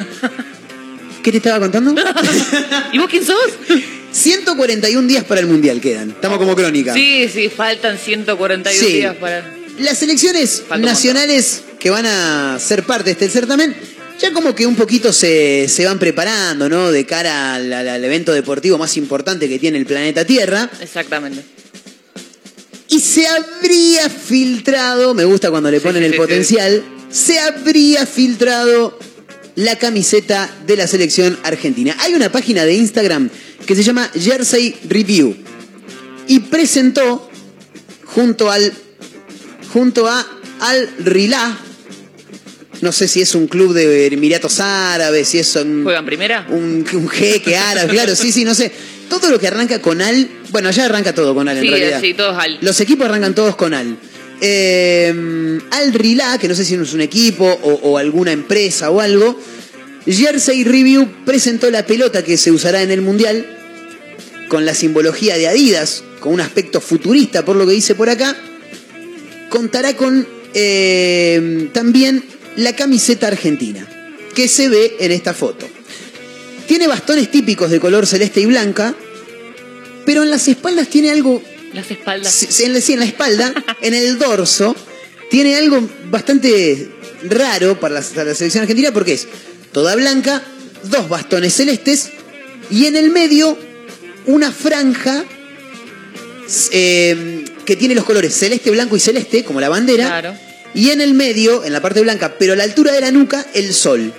¿Qué 1.22 1.30
te 1.30 1.36
estaba 1.36 1.60
contando? 1.60 1.94
¿Y 2.92 2.98
vos 2.98 3.08
quién 3.08 3.24
sos? 3.24 3.36
141 4.12 5.08
días 5.08 5.24
para 5.24 5.40
el 5.40 5.46
Mundial 5.46 5.80
quedan. 5.80 6.10
Estamos 6.10 6.38
como 6.38 6.54
crónica. 6.54 6.94
Sí, 6.94 7.28
sí, 7.32 7.48
faltan 7.48 7.98
141 7.98 8.86
Sí. 8.86 8.92
días 8.94 9.16
para. 9.16 9.56
Las 9.78 9.98
selecciones 9.98 10.62
Falta 10.68 10.86
nacionales 10.86 11.62
que 11.78 11.90
van 11.90 12.04
a 12.06 12.58
ser 12.60 12.84
parte 12.84 13.06
de 13.06 13.12
este 13.12 13.30
certamen 13.30 13.74
ya 14.22 14.32
como 14.32 14.54
que 14.54 14.66
un 14.66 14.76
poquito 14.76 15.12
se, 15.12 15.66
se 15.68 15.84
van 15.84 15.98
preparando, 15.98 16.68
¿no? 16.68 16.92
De 16.92 17.04
cara 17.04 17.54
al, 17.54 18.04
evento 18.04 18.32
deportivo 18.32 18.78
más 18.78 18.96
importante 18.96 19.48
que 19.48 19.58
tiene 19.58 19.78
el 19.78 19.86
planeta 19.86 20.24
Tierra. 20.24 20.70
Exactamente. 20.80 21.42
Y 22.88 23.00
se 23.00 23.26
habría 23.26 24.08
filtrado, 24.08 25.12
me 25.14 25.24
gusta 25.24 25.50
cuando 25.50 25.70
le 25.70 25.80
ponen 25.80 26.02
sí, 26.02 26.06
el 26.06 26.12
sí, 26.12 26.18
potencial, 26.18 26.84
se 27.10 27.40
habría 27.40 28.06
filtrado 28.06 28.96
la 29.56 29.76
camiseta 29.76 30.50
de 30.66 30.76
la 30.76 30.86
selección 30.86 31.38
argentina. 31.42 31.96
Hay 32.00 32.14
una 32.14 32.30
página 32.32 32.64
de 32.64 32.74
Instagram 32.74 33.28
que 33.66 33.74
se 33.76 33.82
llama 33.82 34.10
Jersey 34.18 34.74
Review 34.88 35.36
y 36.26 36.40
presentó 36.40 37.30
junto 38.06 38.50
al 38.50 38.72
junto 39.72 40.06
a 40.08 40.26
Al 40.60 40.88
Rilá, 40.98 41.56
no 42.82 42.92
sé 42.92 43.08
si 43.08 43.20
es 43.22 43.34
un 43.34 43.46
club 43.46 43.72
de 43.72 44.06
Emiratos 44.08 44.60
Árabes, 44.60 45.28
si 45.28 45.38
es 45.38 45.54
un, 45.56 45.82
¿Juegan 45.84 46.04
primera? 46.04 46.46
un, 46.50 46.84
un 46.92 47.08
jeque 47.08 47.56
árabe, 47.56 47.88
claro, 47.90 48.14
sí, 48.16 48.32
sí, 48.32 48.44
no 48.44 48.54
sé. 48.54 48.70
Todo 49.08 49.30
lo 49.30 49.38
que 49.38 49.46
arranca 49.46 49.80
con 49.80 50.00
Al, 50.00 50.28
bueno, 50.50 50.68
allá 50.68 50.86
arranca 50.86 51.14
todo 51.14 51.34
con 51.34 51.48
Al 51.48 51.58
en 51.58 51.62
Sí, 51.64 51.68
realidad. 51.70 52.00
sí, 52.00 52.14
todos 52.14 52.36
al. 52.38 52.58
Los 52.62 52.80
equipos 52.80 53.06
arrancan 53.06 53.34
todos 53.34 53.56
con 53.56 53.72
Al. 53.74 53.96
Eh, 54.44 55.60
Al 55.70 55.94
Rilá, 55.94 56.36
que 56.36 56.48
no 56.48 56.56
sé 56.56 56.64
si 56.64 56.74
es 56.74 56.92
un 56.92 57.00
equipo 57.00 57.44
o, 57.44 57.96
alguna 57.96 58.32
empresa 58.32 58.90
o 58.90 59.00
algo, 59.00 59.38
Jersey 60.04 60.64
Review 60.64 61.08
presentó 61.24 61.70
la 61.70 61.86
pelota 61.86 62.24
que 62.24 62.36
se 62.36 62.50
usará 62.50 62.82
en 62.82 62.90
el 62.90 63.02
Mundial 63.02 63.46
con 64.48 64.66
la 64.66 64.74
simbología 64.74 65.38
de 65.38 65.46
Adidas, 65.46 66.02
con 66.18 66.34
un 66.34 66.40
aspecto 66.40 66.80
futurista 66.80 67.44
por 67.44 67.54
lo 67.54 67.66
que 67.66 67.72
dice 67.72 67.94
por 67.94 68.10
acá. 68.10 68.36
Contará 69.48 69.96
con 69.96 70.26
eh, 70.54 71.68
también 71.72 72.24
la 72.56 72.74
camiseta 72.74 73.28
argentina, 73.28 73.86
que 74.34 74.48
se 74.48 74.68
ve 74.68 74.96
en 74.98 75.12
esta 75.12 75.34
foto. 75.34 75.68
Tiene 76.66 76.88
bastones 76.88 77.30
típicos 77.30 77.70
de 77.70 77.78
color 77.78 78.08
celeste 78.08 78.40
y 78.40 78.46
blanca, 78.46 78.92
pero 80.04 80.24
en 80.24 80.30
las 80.30 80.48
espaldas 80.48 80.88
tiene 80.88 81.12
algo 81.12 81.40
Las 81.72 81.90
espaldas. 81.90 82.32
Sí, 82.32 82.64
en 82.64 82.72
la, 82.74 82.80
sí, 82.80 82.92
en 82.94 83.00
la 83.00 83.06
espalda, 83.06 83.52
en 83.80 83.94
el 83.94 84.18
dorso, 84.18 84.74
tiene 85.30 85.56
algo 85.56 85.88
bastante 86.10 86.88
raro 87.24 87.78
para 87.80 87.94
la, 87.94 88.00
para 88.02 88.24
la 88.30 88.34
selección 88.34 88.62
argentina 88.62 88.92
porque 88.92 89.14
es 89.14 89.28
toda 89.72 89.94
blanca, 89.96 90.42
dos 90.84 91.08
bastones 91.08 91.54
celestes 91.54 92.10
y 92.70 92.86
en 92.86 92.96
el 92.96 93.10
medio 93.10 93.58
una 94.26 94.52
franja 94.52 95.24
eh, 96.72 97.44
que 97.64 97.76
tiene 97.76 97.94
los 97.94 98.04
colores 98.04 98.34
celeste, 98.34 98.70
blanco 98.70 98.96
y 98.96 99.00
celeste, 99.00 99.44
como 99.44 99.60
la 99.60 99.68
bandera, 99.68 100.06
Claro. 100.06 100.34
y 100.74 100.90
en 100.90 101.00
el 101.00 101.14
medio, 101.14 101.64
en 101.64 101.72
la 101.72 101.80
parte 101.80 102.00
blanca, 102.00 102.34
pero 102.38 102.52
a 102.52 102.56
la 102.56 102.64
altura 102.64 102.92
de 102.92 103.00
la 103.00 103.10
nuca, 103.10 103.46
el 103.54 103.72
sol. 103.72 104.12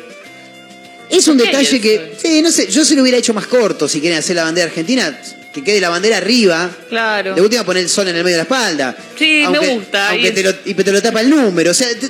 Es 1.10 1.28
un 1.28 1.38
¿Por 1.38 1.46
qué 1.46 1.52
detalle 1.52 1.82
que, 1.82 2.14
sí, 2.22 2.42
no 2.42 2.52
sé, 2.52 2.68
yo 2.68 2.84
se 2.86 2.96
lo 2.96 3.02
hubiera 3.02 3.18
hecho 3.18 3.34
más 3.34 3.46
corto 3.48 3.88
si 3.88 4.00
quieren 4.02 4.18
hacer 4.18 4.36
la 4.36 4.44
bandera 4.44 4.68
argentina, 4.68 5.20
que 5.54 5.64
quede 5.64 5.80
la 5.80 5.90
bandera 5.90 6.18
arriba, 6.18 6.70
Claro. 6.90 7.36
de 7.36 7.42
última 7.42 7.64
poner 7.64 7.84
el 7.84 7.90
sol 7.90 8.08
en 8.08 8.16
el 8.16 8.24
medio 8.24 8.38
de 8.38 8.40
la 8.40 8.44
espalda. 8.44 8.98
Sí, 9.18 9.44
me 9.52 9.60
gusta, 9.60 10.10
Aunque 10.10 10.28
y 10.30 10.32
te 10.32 10.44
lo, 10.44 10.54
y 10.66 10.74
te 10.74 10.92
lo 10.92 11.02
tapa 11.02 11.22
el 11.22 11.30
número. 11.30 11.72
O 11.72 11.74
sea, 11.74 11.88
te- 11.90 12.10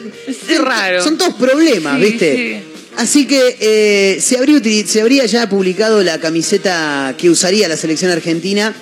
Es 0.54 0.60
raro. 0.62 1.04
son 1.04 1.18
todos 1.18 1.34
problemas, 1.36 1.98
Sí, 2.00 2.02
¿viste? 2.06 2.36
sí. 2.36 2.64
Así 2.96 3.26
que 3.28 3.58
eh, 3.60 4.22
se, 4.22 4.38
habría, 4.38 4.56
utili- 4.58 4.86
se 4.86 5.02
habría 5.02 5.26
ya 5.26 5.50
publicado 5.50 6.02
la 6.04 6.20
camiseta 6.20 7.16
que 7.18 7.30
usaría 7.30 7.68
la 7.68 7.76
selección 7.76 8.12
argentina 8.12 8.74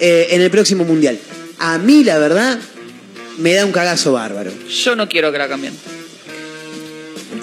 eh, 0.00 0.28
en 0.30 0.40
el 0.40 0.50
próximo 0.50 0.84
mundial. 0.84 1.18
A 1.58 1.76
mí, 1.78 2.04
la 2.04 2.18
verdad, 2.18 2.58
me 3.38 3.54
da 3.54 3.66
un 3.66 3.72
cagazo 3.72 4.12
bárbaro. 4.12 4.52
Yo 4.68 4.94
no 4.96 5.08
quiero 5.08 5.32
que 5.32 5.38
la 5.38 5.48
cambien. 5.48 5.74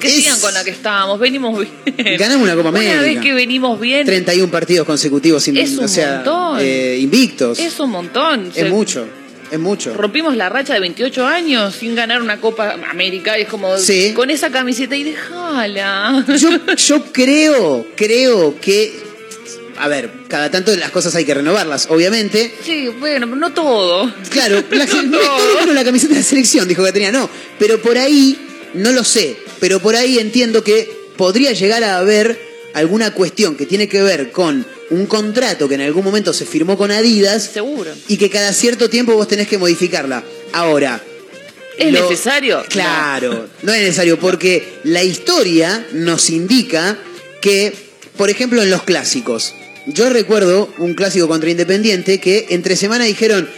Que 0.03 0.09
Es- 0.09 0.23
sigan 0.23 0.39
con 0.41 0.53
la 0.53 0.63
que 0.63 0.71
estábamos, 0.71 1.19
venimos 1.19 1.57
bien. 1.59 2.17
Ganamos 2.19 2.43
una 2.43 2.55
Copa 2.55 2.69
Una 2.69 2.79
América. 2.79 3.01
vez 3.01 3.19
que 3.21 3.33
venimos 3.33 3.79
bien, 3.79 4.05
31 4.05 4.51
partidos 4.51 4.85
consecutivos 4.85 5.41
sin, 5.43 5.57
Es 5.57 5.71
un 5.77 5.85
o 5.85 5.87
sea, 5.87 6.15
montón. 6.15 6.57
eh, 6.61 6.97
invictos. 6.99 7.57
es 7.59 7.79
un 7.79 7.89
montón. 7.91 8.51
Es 8.55 8.69
mucho, 8.69 9.07
es 9.49 9.59
mucho. 9.59 9.93
Rompimos 9.93 10.35
la 10.35 10.49
racha 10.49 10.73
de 10.73 10.79
28 10.81 11.25
años 11.25 11.73
sin 11.75 11.95
ganar 11.95 12.21
una 12.21 12.39
Copa 12.41 12.75
América. 12.89 13.37
Es 13.37 13.47
como 13.47 13.77
Sí. 13.77 14.11
con 14.13 14.29
esa 14.29 14.49
camiseta 14.51 14.95
y 14.95 15.03
déjala. 15.03 16.25
Yo, 16.37 16.49
yo 16.75 17.03
creo, 17.11 17.87
creo 17.95 18.59
que. 18.59 19.13
A 19.79 19.87
ver, 19.87 20.09
cada 20.27 20.51
tanto 20.51 20.75
las 20.75 20.91
cosas 20.91 21.15
hay 21.15 21.25
que 21.25 21.33
renovarlas, 21.33 21.87
obviamente. 21.89 22.53
Sí, 22.63 22.89
bueno, 22.99 23.25
pero 23.25 23.37
no 23.37 23.53
todo. 23.53 24.13
Claro, 24.29 24.63
la, 24.69 24.85
No 25.03 25.17
todo 25.17 25.73
la 25.73 25.83
camiseta 25.83 26.13
de 26.13 26.21
selección, 26.23 26.67
dijo 26.67 26.83
Caterina. 26.83 27.11
No, 27.11 27.27
pero 27.57 27.81
por 27.81 27.97
ahí, 27.97 28.37
no 28.75 28.91
lo 28.91 29.03
sé, 29.03 29.35
pero 29.63 29.79
por 29.79 29.95
ahí 29.95 30.19
entiendo 30.19 30.61
que 30.61 30.91
podría 31.15 31.53
llegar 31.53 31.85
a 31.85 31.97
haber 31.97 32.37
alguna 32.73 33.13
cuestión 33.13 33.55
que 33.55 33.65
tiene 33.65 33.87
que 33.87 34.01
ver 34.03 34.29
con 34.33 34.65
un 34.89 35.05
contrato 35.05 35.69
que 35.69 35.75
en 35.75 35.81
algún 35.81 36.03
momento 36.03 36.33
se 36.33 36.45
firmó 36.45 36.77
con 36.77 36.91
Adidas 36.91 37.43
Seguro. 37.53 37.89
y 38.09 38.17
que 38.17 38.29
cada 38.29 38.51
cierto 38.51 38.89
tiempo 38.89 39.13
vos 39.13 39.29
tenés 39.29 39.47
que 39.47 39.57
modificarla. 39.57 40.21
Ahora. 40.51 41.01
¿Es 41.77 41.93
lo- 41.93 42.01
necesario? 42.09 42.61
Claro, 42.67 43.47
no 43.61 43.71
es 43.73 43.79
necesario, 43.83 44.19
porque 44.19 44.67
la 44.83 45.01
historia 45.01 45.87
nos 45.93 46.29
indica 46.29 46.97
que, 47.39 47.71
por 48.17 48.29
ejemplo, 48.29 48.61
en 48.63 48.69
los 48.69 48.83
clásicos, 48.83 49.53
yo 49.87 50.09
recuerdo 50.09 50.73
un 50.77 50.93
clásico 50.93 51.29
contra 51.29 51.49
Independiente 51.49 52.19
que 52.19 52.47
entre 52.49 52.75
semana 52.75 53.05
dijeron, 53.05 53.49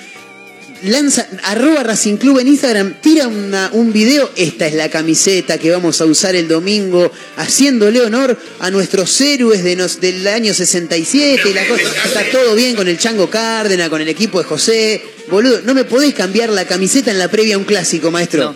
lanza, 0.86 1.28
arroba 1.44 1.84
Racing 1.84 2.18
Club 2.18 2.40
en 2.40 2.48
Instagram, 2.48 2.96
tira 3.02 3.28
una- 3.28 3.70
un 3.74 3.92
video, 3.94 4.30
esta 4.36 4.68
es 4.68 4.74
la 4.74 4.90
camiseta 4.90 5.58
que 5.58 5.72
vamos 5.72 6.00
a 6.02 6.06
usar 6.06 6.36
el 6.36 6.48
domingo, 6.48 7.12
haciéndole 7.38 8.02
honor 8.02 8.38
a 8.60 8.72
nuestros 8.72 9.20
héroes 9.22 9.64
de 9.64 9.76
nos, 9.76 10.00
del 10.02 10.28
año 10.28 10.54
67, 10.54 11.50
y 11.50 11.54
la 11.54 11.68
cosa, 11.68 11.84
está 12.06 12.24
todo 12.32 12.56
bien 12.56 12.76
con 12.76 12.88
el 12.88 12.98
Chango 12.98 13.30
Cárdenas, 13.30 13.90
con 13.90 14.02
el 14.02 14.10
equipo 14.10 14.40
de 14.40 14.46
José, 14.46 15.02
boludo, 15.30 15.62
no 15.64 15.74
me 15.74 15.84
podés 15.86 16.14
cambiar 16.14 16.50
la 16.50 16.66
camiseta 16.66 17.12
en 17.12 17.20
la 17.20 17.30
previa 17.30 17.56
a 17.56 17.58
un 17.58 17.64
clásico, 17.66 18.12
maestro. 18.12 18.56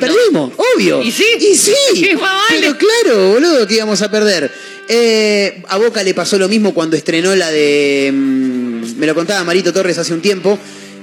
Perdimos, 0.00 0.52
obvio. 0.76 1.02
¿Y 1.02 1.10
sí? 1.10 1.24
Y 1.40 1.56
sí. 1.56 1.72
Sí, 1.94 2.10
más 2.14 2.22
vale. 2.22 2.60
Pero 2.60 2.76
claro, 2.78 3.28
boludo, 3.32 3.66
que 3.66 3.74
íbamos 3.74 4.00
a 4.00 4.08
perder. 4.10 4.48
Eh, 4.88 5.60
a 5.68 5.76
Boca 5.76 6.02
le 6.04 6.14
pasó 6.14 6.38
lo 6.38 6.48
mismo 6.48 6.72
cuando 6.72 6.96
estrenó 6.96 7.34
la 7.34 7.50
de. 7.50 8.10
mm, 8.14 8.96
me 8.96 9.06
lo 9.06 9.14
contaba 9.16 9.42
Marito 9.44 9.72
Torres 9.72 9.98
hace 9.98 10.14
un 10.14 10.22
tiempo. 10.22 10.56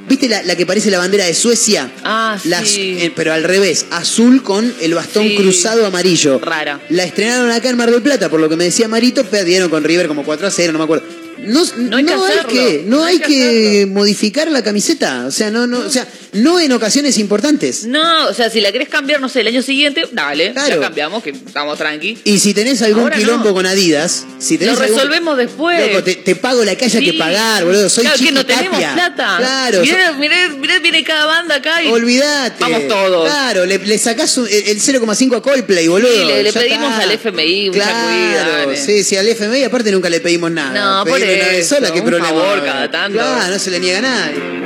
¿Viste 0.08 0.30
la, 0.30 0.44
la 0.44 0.56
que 0.56 0.66
parece 0.66 0.92
la 0.92 1.00
bandera 1.00 1.26
de 1.26 1.34
Suecia? 1.34 1.92
Ah, 2.04 2.38
sí. 2.64 2.98
eh, 3.00 3.12
pero 3.16 3.34
al 3.34 3.44
revés, 3.44 3.86
azul 3.90 4.44
con 4.44 4.72
el 4.82 4.94
bastón 4.94 5.28
Sí. 5.28 5.36
cruzado 5.36 5.86
amarillo. 5.86 6.40
Rara. 6.40 6.80
La 6.90 7.04
estrenaron 7.04 7.50
acá 7.52 7.70
en 7.70 7.78
Mar 7.78 7.90
del 7.92 8.02
Plata, 8.04 8.30
por 8.30 8.40
lo 8.40 8.48
que 8.48 8.56
me 8.56 8.66
decía 8.66 8.88
Marito, 8.88 9.24
perdieron 9.26 9.70
con 9.70 9.84
River 9.84 10.08
como 10.08 10.24
4 10.24 10.48
a 10.48 10.52
0, 10.52 10.74
no 10.74 10.78
me 10.80 10.84
acuerdo. 10.84 11.06
No, 11.38 11.64
No 11.78 11.98
hay 11.98 12.06
que 12.06 12.14
hacerlo, 12.14 12.50
que, 12.50 12.84
no 12.86 12.98
no 12.98 13.04
hay 13.04 13.16
hay 13.16 13.20
que 13.22 13.28
que 13.28 13.86
modificar 13.92 14.50
la 14.50 14.64
camiseta. 14.64 15.26
O 15.28 15.32
sea, 15.32 15.52
no, 15.52 15.68
no, 15.68 15.80
o 15.80 15.90
sea, 15.90 16.08
no 16.36 16.60
en 16.60 16.72
ocasiones 16.72 17.18
importantes. 17.18 17.86
No, 17.86 18.28
o 18.28 18.34
sea, 18.34 18.50
si 18.50 18.62
la 18.62 18.72
querés 18.72 18.90
cambiar, 18.90 19.20
no 19.20 19.30
sé, 19.30 19.42
el 19.42 19.48
año 19.48 19.62
siguiente, 19.62 20.04
dale, 20.12 20.52
Claro. 20.54 20.76
la 20.76 20.82
cambiamos, 20.82 21.24
que 21.24 21.32
estamos 21.32 21.78
tranqui. 21.78 22.18
Y 22.24 22.40
si 22.40 22.54
tenés 22.54 22.82
algún 22.82 23.04
Ahora 23.04 23.18
quilombo 23.18 23.50
no. 23.50 23.54
con 23.54 23.66
Adidas, 23.66 24.26
si 24.40 24.58
tenés 24.58 24.76
Lo 24.78 24.82
algún- 24.84 24.98
resolvemos 24.98 25.38
después. 25.38 25.88
Loco, 25.92 26.04
te, 26.04 26.16
te 26.16 26.36
pago 26.36 26.64
la 26.64 26.76
que 26.76 26.86
haya 26.86 27.00
Sí. 27.00 27.06
que 27.06 27.14
pagar, 27.14 27.64
boludo. 27.66 27.90
Soy 27.90 28.04
claro, 28.06 28.20
que 28.24 28.32
no 28.32 28.46
tenemos 28.46 28.80
plata. 28.80 29.36
Claro. 29.38 29.82
Mirá, 29.82 30.12
mirá, 30.14 30.50
mirá, 30.50 30.80
viene 30.80 31.04
cada 31.04 31.26
banda 31.26 31.56
acá 31.56 31.82
y. 31.84 31.88
olvidate. 31.88 32.56
Vamos 32.60 32.88
todos. 32.88 33.30
Claro, 33.30 33.66
le, 33.66 33.78
le 33.80 33.98
sacás 33.98 34.38
un- 34.38 34.48
el, 34.48 34.68
el 34.70 34.80
0,5 34.82 35.36
a 35.38 35.42
Coldplay, 35.42 35.88
boludo. 35.88 36.12
Sí, 36.12 36.26
le- 36.26 36.44
le 36.44 36.52
ya 36.52 36.60
pedimos 36.60 36.92
está. 36.92 37.04
al 37.04 37.12
FMI 37.12 37.70
mucha 37.70 37.84
Claro, 37.84 38.66
cuida, 38.68 38.76
sí, 38.86 39.04
sí, 39.04 39.16
al 39.18 39.28
FMI 39.28 39.64
aparte 39.64 39.92
nunca 39.92 40.10
le 40.10 40.20
pedimos 40.20 40.52
nada. 40.52 40.98
No, 40.98 41.04
Pedimos 41.06 41.20
sirve 41.22 41.42
una 41.42 41.52
vez 41.52 41.68
sola, 41.68 41.92
qué 41.92 42.00
un 42.00 42.06
problema. 42.06 42.28
favor 42.30 42.64
cada 42.66 42.92
tanto. 42.92 43.18
Claro, 43.20 43.54
no 43.54 43.60
se 43.60 43.72
le 43.72 43.80
niega 43.80 44.00
a 44.00 44.02
nadie. 44.02 44.65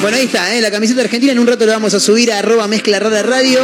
Bueno, 0.00 0.16
ahí 0.16 0.24
está, 0.24 0.56
¿eh? 0.56 0.62
la 0.62 0.70
camiseta 0.70 1.02
argentina. 1.02 1.32
En 1.32 1.38
un 1.38 1.46
rato 1.46 1.66
la 1.66 1.74
vamos 1.74 1.92
a 1.92 2.00
subir 2.00 2.32
a 2.32 2.38
arroba 2.38 2.66
mezcla 2.66 2.98
rara 2.98 3.22
radio. 3.22 3.60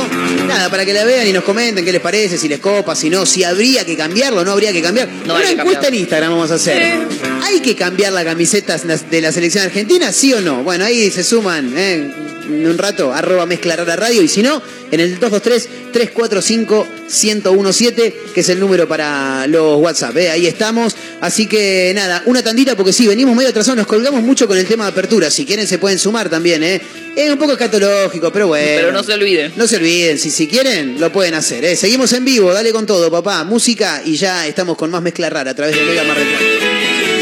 Nada, 0.46 0.68
para 0.68 0.84
que 0.84 0.92
la 0.92 1.04
vean 1.04 1.26
y 1.26 1.32
nos 1.32 1.44
comenten 1.44 1.82
qué 1.82 1.92
les 1.92 2.00
parece, 2.00 2.36
si 2.36 2.46
les 2.46 2.60
copa, 2.60 2.94
si 2.94 3.08
no, 3.08 3.24
si 3.24 3.42
habría 3.42 3.86
que 3.86 3.96
cambiarlo 3.96 4.44
no 4.44 4.52
habría 4.52 4.70
que 4.70 4.82
cambiar. 4.82 5.08
No 5.24 5.34
Una 5.34 5.50
encuesta 5.50 5.88
en. 5.88 5.94
Instagram 5.94 6.32
vamos 6.32 6.50
a 6.50 6.54
hacer. 6.54 7.06
¿Hay 7.42 7.60
que 7.60 7.74
cambiar 7.74 8.12
la 8.12 8.22
camiseta 8.22 8.76
de 8.76 9.20
la 9.22 9.32
selección 9.32 9.64
argentina, 9.64 10.12
sí 10.12 10.34
o 10.34 10.42
no? 10.42 10.62
Bueno, 10.62 10.84
ahí 10.84 11.10
se 11.10 11.24
suman 11.24 11.72
¿eh? 11.74 12.12
En 12.46 12.66
un 12.66 12.78
rato, 12.78 13.12
arroba 13.12 13.44
mezcla 13.46 13.76
rara 13.76 13.94
radio. 13.96 14.22
Y 14.22 14.28
si 14.28 14.42
no, 14.42 14.62
en 14.90 15.00
el 15.00 15.20
223-345-1017, 15.20 18.14
que 18.34 18.40
es 18.40 18.48
el 18.48 18.58
número 18.60 18.88
para 18.88 19.46
los 19.46 19.78
WhatsApp. 19.80 20.16
¿eh? 20.16 20.30
Ahí 20.30 20.46
estamos. 20.46 20.96
Así 21.20 21.46
que 21.46 21.92
nada, 21.94 22.22
una 22.26 22.42
tandita 22.42 22.76
porque 22.76 22.92
sí, 22.92 23.06
venimos 23.06 23.36
medio 23.36 23.50
atrasados, 23.50 23.78
nos 23.78 23.86
colgamos 23.86 24.22
mucho 24.22 24.46
con 24.46 24.58
el 24.58 24.66
tema 24.66 24.84
de 24.84 24.90
apertura. 24.90 25.30
Si 25.30 25.44
quieren 25.44 25.66
se 25.66 25.78
pueden 25.78 25.98
sumar 25.98 26.28
también, 26.28 26.62
¿eh? 26.62 26.80
Es 27.16 27.30
un 27.30 27.38
poco 27.38 27.52
escatológico, 27.52 28.30
pero 28.30 28.48
bueno. 28.48 28.66
Pero 28.76 28.92
no 28.92 29.02
se 29.02 29.14
olviden. 29.14 29.54
No 29.56 29.66
se 29.66 29.76
olviden, 29.76 30.18
si, 30.18 30.30
si 30.30 30.46
quieren, 30.46 31.00
lo 31.00 31.10
pueden 31.10 31.32
hacer. 31.34 31.64
¿eh? 31.64 31.74
Seguimos 31.74 32.12
en 32.12 32.26
vivo, 32.26 32.52
dale 32.52 32.72
con 32.72 32.84
todo, 32.84 33.10
papá. 33.10 33.42
Música 33.44 34.02
y 34.04 34.16
ya 34.16 34.46
estamos 34.46 34.76
con 34.76 34.90
más 34.90 35.00
mezcla 35.00 35.30
rara 35.30 35.52
a 35.52 35.54
través 35.54 35.74
de 35.74 35.82
Mega 35.82 36.04
Marretón. 36.04 36.34
Hice 36.34 37.15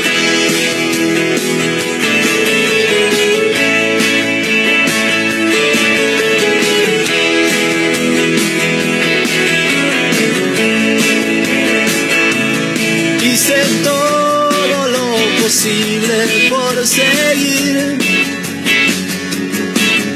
lo 15.65 15.71
posible 15.71 16.51
por 16.51 16.87
seguir. 16.87 17.99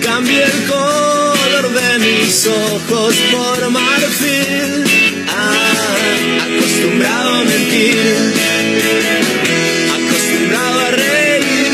Cambié 0.02 0.44
el 0.44 0.66
color 0.66 1.72
de 1.72 1.98
mis 1.98 2.46
ojos 2.46 3.14
por 3.32 3.70
marfil. 3.70 4.84
Ah, 5.28 5.96
acostumbrado 6.44 7.34
a 7.34 7.44
mentir. 7.44 8.34
Acostumbrado 9.96 10.80
a 10.80 10.90
reír. 10.90 11.72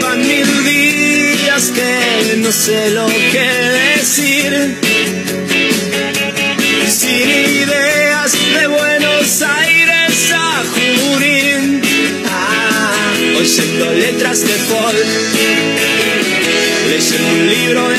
Van 0.00 0.20
mil 0.26 0.64
días 0.64 1.72
que 1.74 2.36
no 2.38 2.52
sé 2.52 2.90
lo 2.90 3.06
que 3.06 3.48
decir 3.96 4.93
letras 13.92 14.40
de 14.40 14.52
folk, 14.52 14.96
leyendo 16.88 17.28
un 17.28 17.48
libro 17.48 17.88
de 17.88 17.96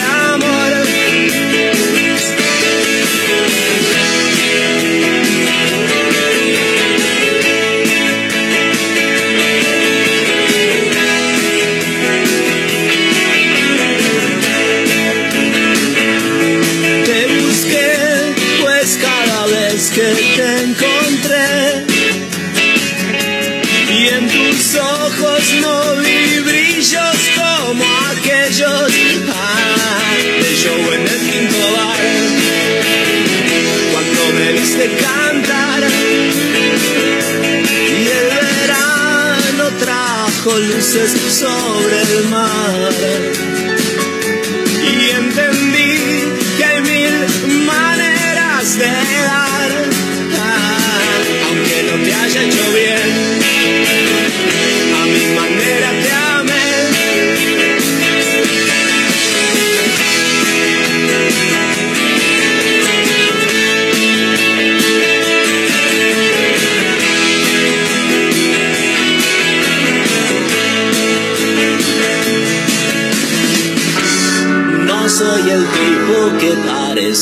luces 40.53 41.11
sobre 41.31 42.01
el 42.01 42.29
mar 42.29 43.54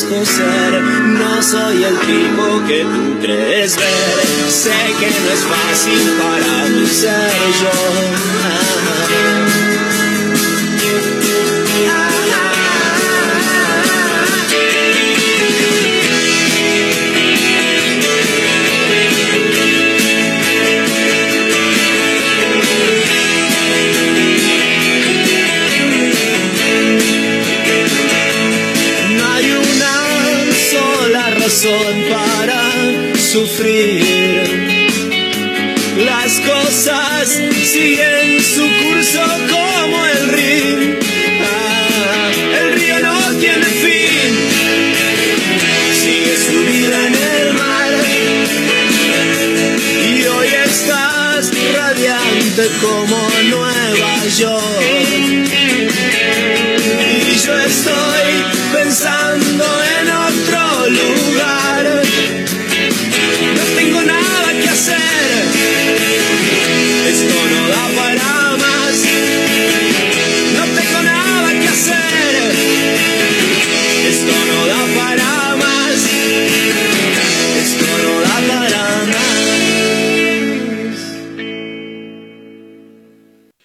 no 0.02 1.42
soy 1.44 1.84
el 1.84 2.00
tipo 2.00 2.66
que 2.68 2.84
tú 2.84 3.20
crees 3.22 3.78
ver. 3.78 4.52
Sé 4.52 4.72
que 5.00 5.08
no 5.08 5.32
es 5.32 5.44
fácil 5.44 6.18
para 6.18 6.70
mí 6.70 6.88
ser 6.88 7.32
yo. 7.62 7.70
No 8.44 9.63
sufrir. 33.34 34.00
Las 36.06 36.40
cosas 36.42 37.42
siguen 37.64 38.40
su 38.40 38.62
curso 38.84 39.24
como 39.50 40.06
el 40.06 40.30
río. 40.30 41.00
Ah, 41.42 42.32
el 42.62 42.74
río 42.74 43.00
no 43.00 43.18
tiene 43.40 43.66
fin. 43.86 44.34
Sigue 46.04 46.36
su 46.48 46.60
vida 46.72 47.08
en 47.08 47.16
el 47.16 47.54
mar. 47.54 47.92
Y 50.16 50.28
hoy 50.28 50.50
estás 50.66 51.52
radiante 51.76 52.64
como 52.82 53.18
York. 53.50 53.53